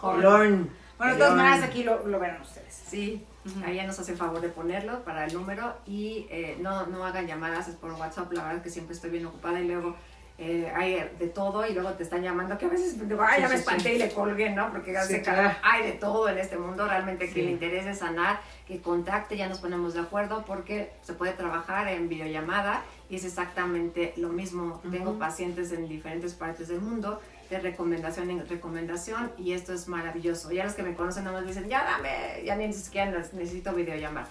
Horn. 0.00 0.70
Bueno, 0.98 1.12
de 1.12 1.18
todas 1.18 1.36
maneras 1.36 1.62
aquí 1.62 1.84
lo, 1.84 2.04
lo 2.08 2.18
verán 2.18 2.42
ustedes. 2.42 2.74
Sí, 2.88 3.24
Ujú. 3.46 3.64
ahí 3.64 3.76
ya 3.76 3.86
nos 3.86 3.98
hacen 4.00 4.16
favor 4.16 4.40
de 4.40 4.48
ponerlo 4.48 5.04
para 5.04 5.26
el 5.26 5.32
número 5.34 5.76
y 5.86 6.26
eh, 6.28 6.56
no, 6.60 6.86
no 6.86 7.04
hagan 7.06 7.26
llamadas, 7.28 7.68
es 7.68 7.76
por 7.76 7.92
WhatsApp, 7.92 8.32
la 8.32 8.40
verdad 8.42 8.56
es 8.56 8.62
que 8.64 8.70
siempre 8.70 8.96
estoy 8.96 9.10
bien 9.10 9.24
ocupada 9.26 9.60
y 9.60 9.68
luego 9.68 9.94
eh, 10.38 10.72
hay 10.74 11.08
de 11.18 11.28
todo 11.28 11.64
y 11.66 11.72
luego 11.72 11.90
te 11.92 12.02
están 12.02 12.22
llamando 12.22 12.58
que 12.58 12.66
a 12.66 12.68
veces 12.68 13.08
digo, 13.08 13.22
ay, 13.22 13.42
ya 13.42 13.46
Sí, 13.48 13.52
me 13.52 13.58
sí, 13.58 13.60
espanté 13.64 13.82
sí. 13.90 13.94
y 13.94 13.98
le 13.98 14.10
colgué, 14.12 14.50
¿no? 14.50 14.70
Porque 14.72 14.92
claro. 15.22 15.52
hay 15.62 15.82
de 15.84 15.92
todo 15.92 16.28
en 16.28 16.38
este 16.38 16.56
mundo, 16.56 16.86
realmente 16.88 17.28
Sí. 17.28 17.32
quien 17.34 17.46
le 17.46 17.52
interese 17.52 17.94
sanar, 17.94 18.40
que 18.68 18.82
contacte, 18.82 19.36
ya 19.36 19.48
nos 19.48 19.58
ponemos 19.58 19.94
de 19.94 20.00
acuerdo 20.00 20.44
porque 20.46 20.92
se 21.02 21.14
puede 21.14 21.32
trabajar 21.32 21.88
en 21.88 22.10
videollamada 22.10 22.84
y 23.08 23.16
es 23.16 23.24
exactamente 23.24 24.12
lo 24.18 24.28
mismo. 24.28 24.82
Tengo 24.90 25.18
pacientes 25.18 25.72
en 25.72 25.88
diferentes 25.88 26.34
partes 26.34 26.68
del 26.68 26.82
mundo 26.82 27.18
de 27.48 27.58
recomendación 27.60 28.28
en 28.28 28.46
recomendación 28.46 29.32
y 29.38 29.52
esto 29.52 29.72
es 29.72 29.88
maravilloso. 29.88 30.52
Ya 30.52 30.64
los 30.64 30.74
que 30.74 30.82
me 30.82 30.94
conocen 30.94 31.24
nada 31.24 31.36
más 31.36 31.46
me 31.46 31.48
dicen, 31.48 31.68
ya 31.70 31.82
dame, 31.82 32.44
ya 32.44 32.56
ni 32.56 32.70
siquiera 32.74 33.10
necesito 33.10 33.72
videollamar. 33.72 34.26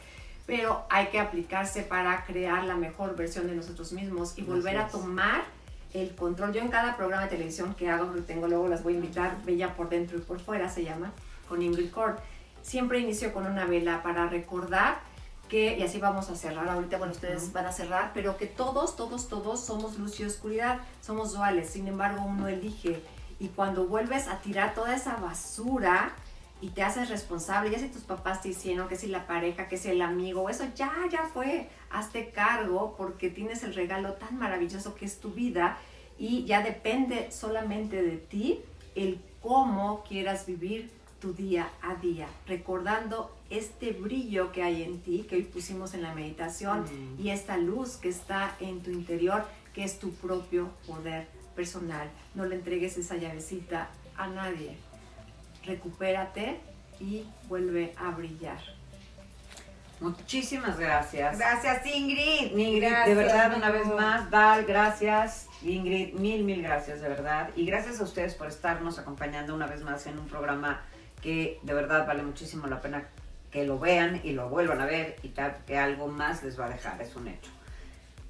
Pero 0.45 0.85
hay 0.89 1.07
que 1.07 1.19
aplicarse 1.19 1.81
para 1.81 2.23
crear 2.25 2.63
la 2.63 2.75
mejor 2.75 3.15
versión 3.15 3.47
de 3.47 3.55
nosotros 3.55 3.91
mismos 3.91 4.38
y 4.38 4.43
volver 4.43 4.77
a 4.77 4.88
tomar 4.88 5.45
el 5.95 6.13
control. 6.13 6.53
Yo 6.53 6.61
en 6.61 6.69
cada 6.69 6.95
programa 6.95 7.23
de 7.23 7.29
televisión 7.29 7.73
que 7.73 7.89
hago, 7.89 8.13
que 8.13 8.21
tengo 8.21 8.47
luego 8.47 8.67
las 8.67 8.83
voy 8.83 8.93
a 8.93 8.97
invitar, 8.97 9.43
Bella 9.45 9.75
por 9.75 9.89
dentro 9.89 10.17
y 10.17 10.21
por 10.21 10.39
fuera 10.39 10.69
se 10.69 10.83
llama, 10.83 11.11
con 11.49 11.63
Ingrid 11.63 11.89
Cord. 11.89 12.17
Siempre 12.68 12.99
inicio 12.99 13.32
con 13.32 13.45
una 13.45 13.63
vela 13.63 14.03
para 14.03 14.28
recordar 14.28 14.99
que, 15.47 15.78
y 15.78 15.84
así 15.84 15.99
vamos 15.99 16.30
a 16.30 16.36
cerrar 16.36 16.68
ahorita, 16.68 16.97
bueno, 16.97 17.13
ustedes 17.13 17.43
Ujú. 17.43 17.53
van 17.53 17.65
a 17.65 17.72
cerrar, 17.72 18.11
pero 18.13 18.36
que 18.36 18.45
todos, 18.45 18.97
todos, 18.97 19.30
todos 19.30 19.61
somos 19.63 19.97
luz 19.97 20.20
y 20.20 20.26
oscuridad, 20.26 20.80
somos 20.99 21.32
duales, 21.32 21.70
sin 21.70 21.88
embargo 21.88 22.26
uno 22.26 22.49
elige. 22.49 23.01
Y 23.39 23.47
cuando 23.47 23.88
vuelves 23.88 24.28
a 24.28 24.39
tirar 24.39 24.74
toda 24.74 24.93
esa 24.93 25.15
basura 25.15 26.11
y 26.59 26.72
te 26.72 26.84
haces 26.84 27.07
responsable, 27.07 27.72
ya 27.72 27.80
si 27.80 27.88
tus 27.88 28.01
papás 28.01 28.41
te 28.41 28.49
hicieron, 28.49 28.89
que 28.89 28.97
si 28.97 29.07
la 29.07 29.28
pareja, 29.28 29.70
que 29.70 29.78
si 29.78 29.89
el 29.89 30.01
amigo, 30.01 30.49
eso 30.49 30.65
ya, 30.76 30.91
ya 31.09 31.24
fue, 31.34 31.70
hazte 31.89 32.32
cargo 32.32 32.95
porque 32.97 33.30
tienes 33.30 33.63
el 33.63 33.76
regalo 33.76 34.15
tan 34.15 34.38
maravilloso 34.38 34.93
que 34.93 35.05
es 35.05 35.22
tu 35.22 35.32
vida 35.32 35.78
y 36.20 36.43
ya 36.43 36.61
depende 36.61 37.32
solamente 37.32 38.03
de 38.03 38.18
ti 38.18 38.59
el 38.93 39.22
cómo 39.41 40.03
quieras 40.03 40.45
vivir 40.45 40.96
tu 41.20 41.34
día 41.34 41.70
a 41.82 41.95
día, 41.95 42.28
recordando 42.45 43.36
este 43.49 43.91
brillo 43.93 44.51
que 44.51 44.63
hay 44.63 44.84
en 44.84 44.99
ti, 45.01 45.26
que 45.30 45.36
hoy 45.38 45.43
pusimos 45.43 45.93
en 45.93 46.01
la 46.03 46.13
meditación, 46.13 46.82
Mm. 46.84 47.20
y 47.22 47.30
esta 47.32 47.57
luz 47.57 47.97
que 47.97 48.09
está 48.09 48.55
en 48.59 48.82
tu 48.82 48.91
interior, 48.91 49.45
que 49.74 49.84
es 49.84 49.99
tu 49.99 50.11
propio 50.13 50.70
poder 50.86 51.28
personal. 51.55 52.09
No 52.36 52.45
le 52.45 52.55
entregues 52.55 52.97
esa 52.97 53.15
llavecita 53.15 53.89
a 54.15 54.28
nadie. 54.28 54.78
Recupérate 55.65 56.59
y 56.99 57.26
vuelve 57.47 57.93
a 57.97 58.11
brillar. 58.11 58.59
Muchísimas 59.99 60.78
gracias. 60.78 61.38
Gracias, 61.39 61.86
Ingrid. 61.88 62.55
Ingrid, 62.55 63.05
de 63.05 63.15
verdad, 63.15 63.55
una 63.57 63.72
vez 63.72 63.88
más, 63.88 64.30
Dal, 64.30 64.65
gracias. 64.65 65.47
Ingrid, 65.63 66.13
mil, 66.13 66.43
mil 66.43 66.61
gracias, 66.61 67.01
de 67.01 67.09
verdad. 67.09 67.49
Y 67.55 67.65
gracias 67.65 67.99
a 67.99 68.03
ustedes 68.03 68.36
por 68.36 68.47
estarnos 68.47 68.99
acompañando 68.99 69.55
una 69.55 69.65
vez 69.65 69.82
más 69.84 70.05
en 70.05 70.20
un 70.20 70.28
programa 70.28 70.82
que 71.22 71.59
de 71.63 71.74
verdad 71.74 72.07
vale 72.07 72.24
muchísimo 72.24 72.68
la 72.68 72.82
pena 72.82 73.07
que 73.51 73.65
lo 73.65 73.80
vean 73.80 74.22
y 74.24 74.32
lo 74.32 74.49
vuelvan 74.49 74.82
a 74.82 74.86
ver 74.86 75.18
y 75.24 75.30
tal, 75.30 75.57
que 75.65 75.78
algo 75.78 76.07
más 76.07 76.43
les 76.43 76.59
va 76.59 76.65
a 76.65 76.70
dejar, 76.70 77.01
es 77.01 77.15
un 77.15 77.28
hecho. 77.28 77.51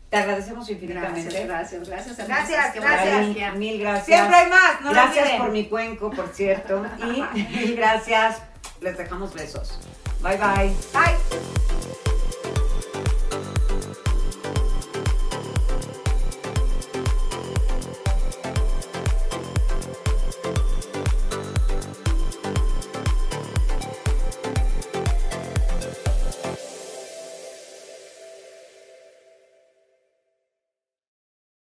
Te 0.09 0.17
agradecemos 0.17 0.69
infinitamente. 0.69 1.43
Gracias, 1.43 1.87
gracias, 1.87 2.17
gracias. 2.17 2.27
Gracias, 2.27 2.75
gracias. 2.75 3.55
Mil, 3.55 3.79
gracias. 3.79 4.05
Siempre 4.05 4.35
hay 4.35 4.49
más, 4.49 4.81
no 4.81 4.87
lo 4.87 4.93
gracias 4.93 5.31
por 5.31 5.51
mi 5.51 5.65
cuenco, 5.65 6.11
por 6.11 6.29
cierto. 6.29 6.85
Y 6.99 7.37
mil 7.57 7.75
gracias. 7.75 8.41
Les 8.79 8.97
dejamos 8.97 9.33
besos. 9.33 9.79
Bye 10.21 10.37
bye. 10.37 10.73
Bye. 10.93 12.06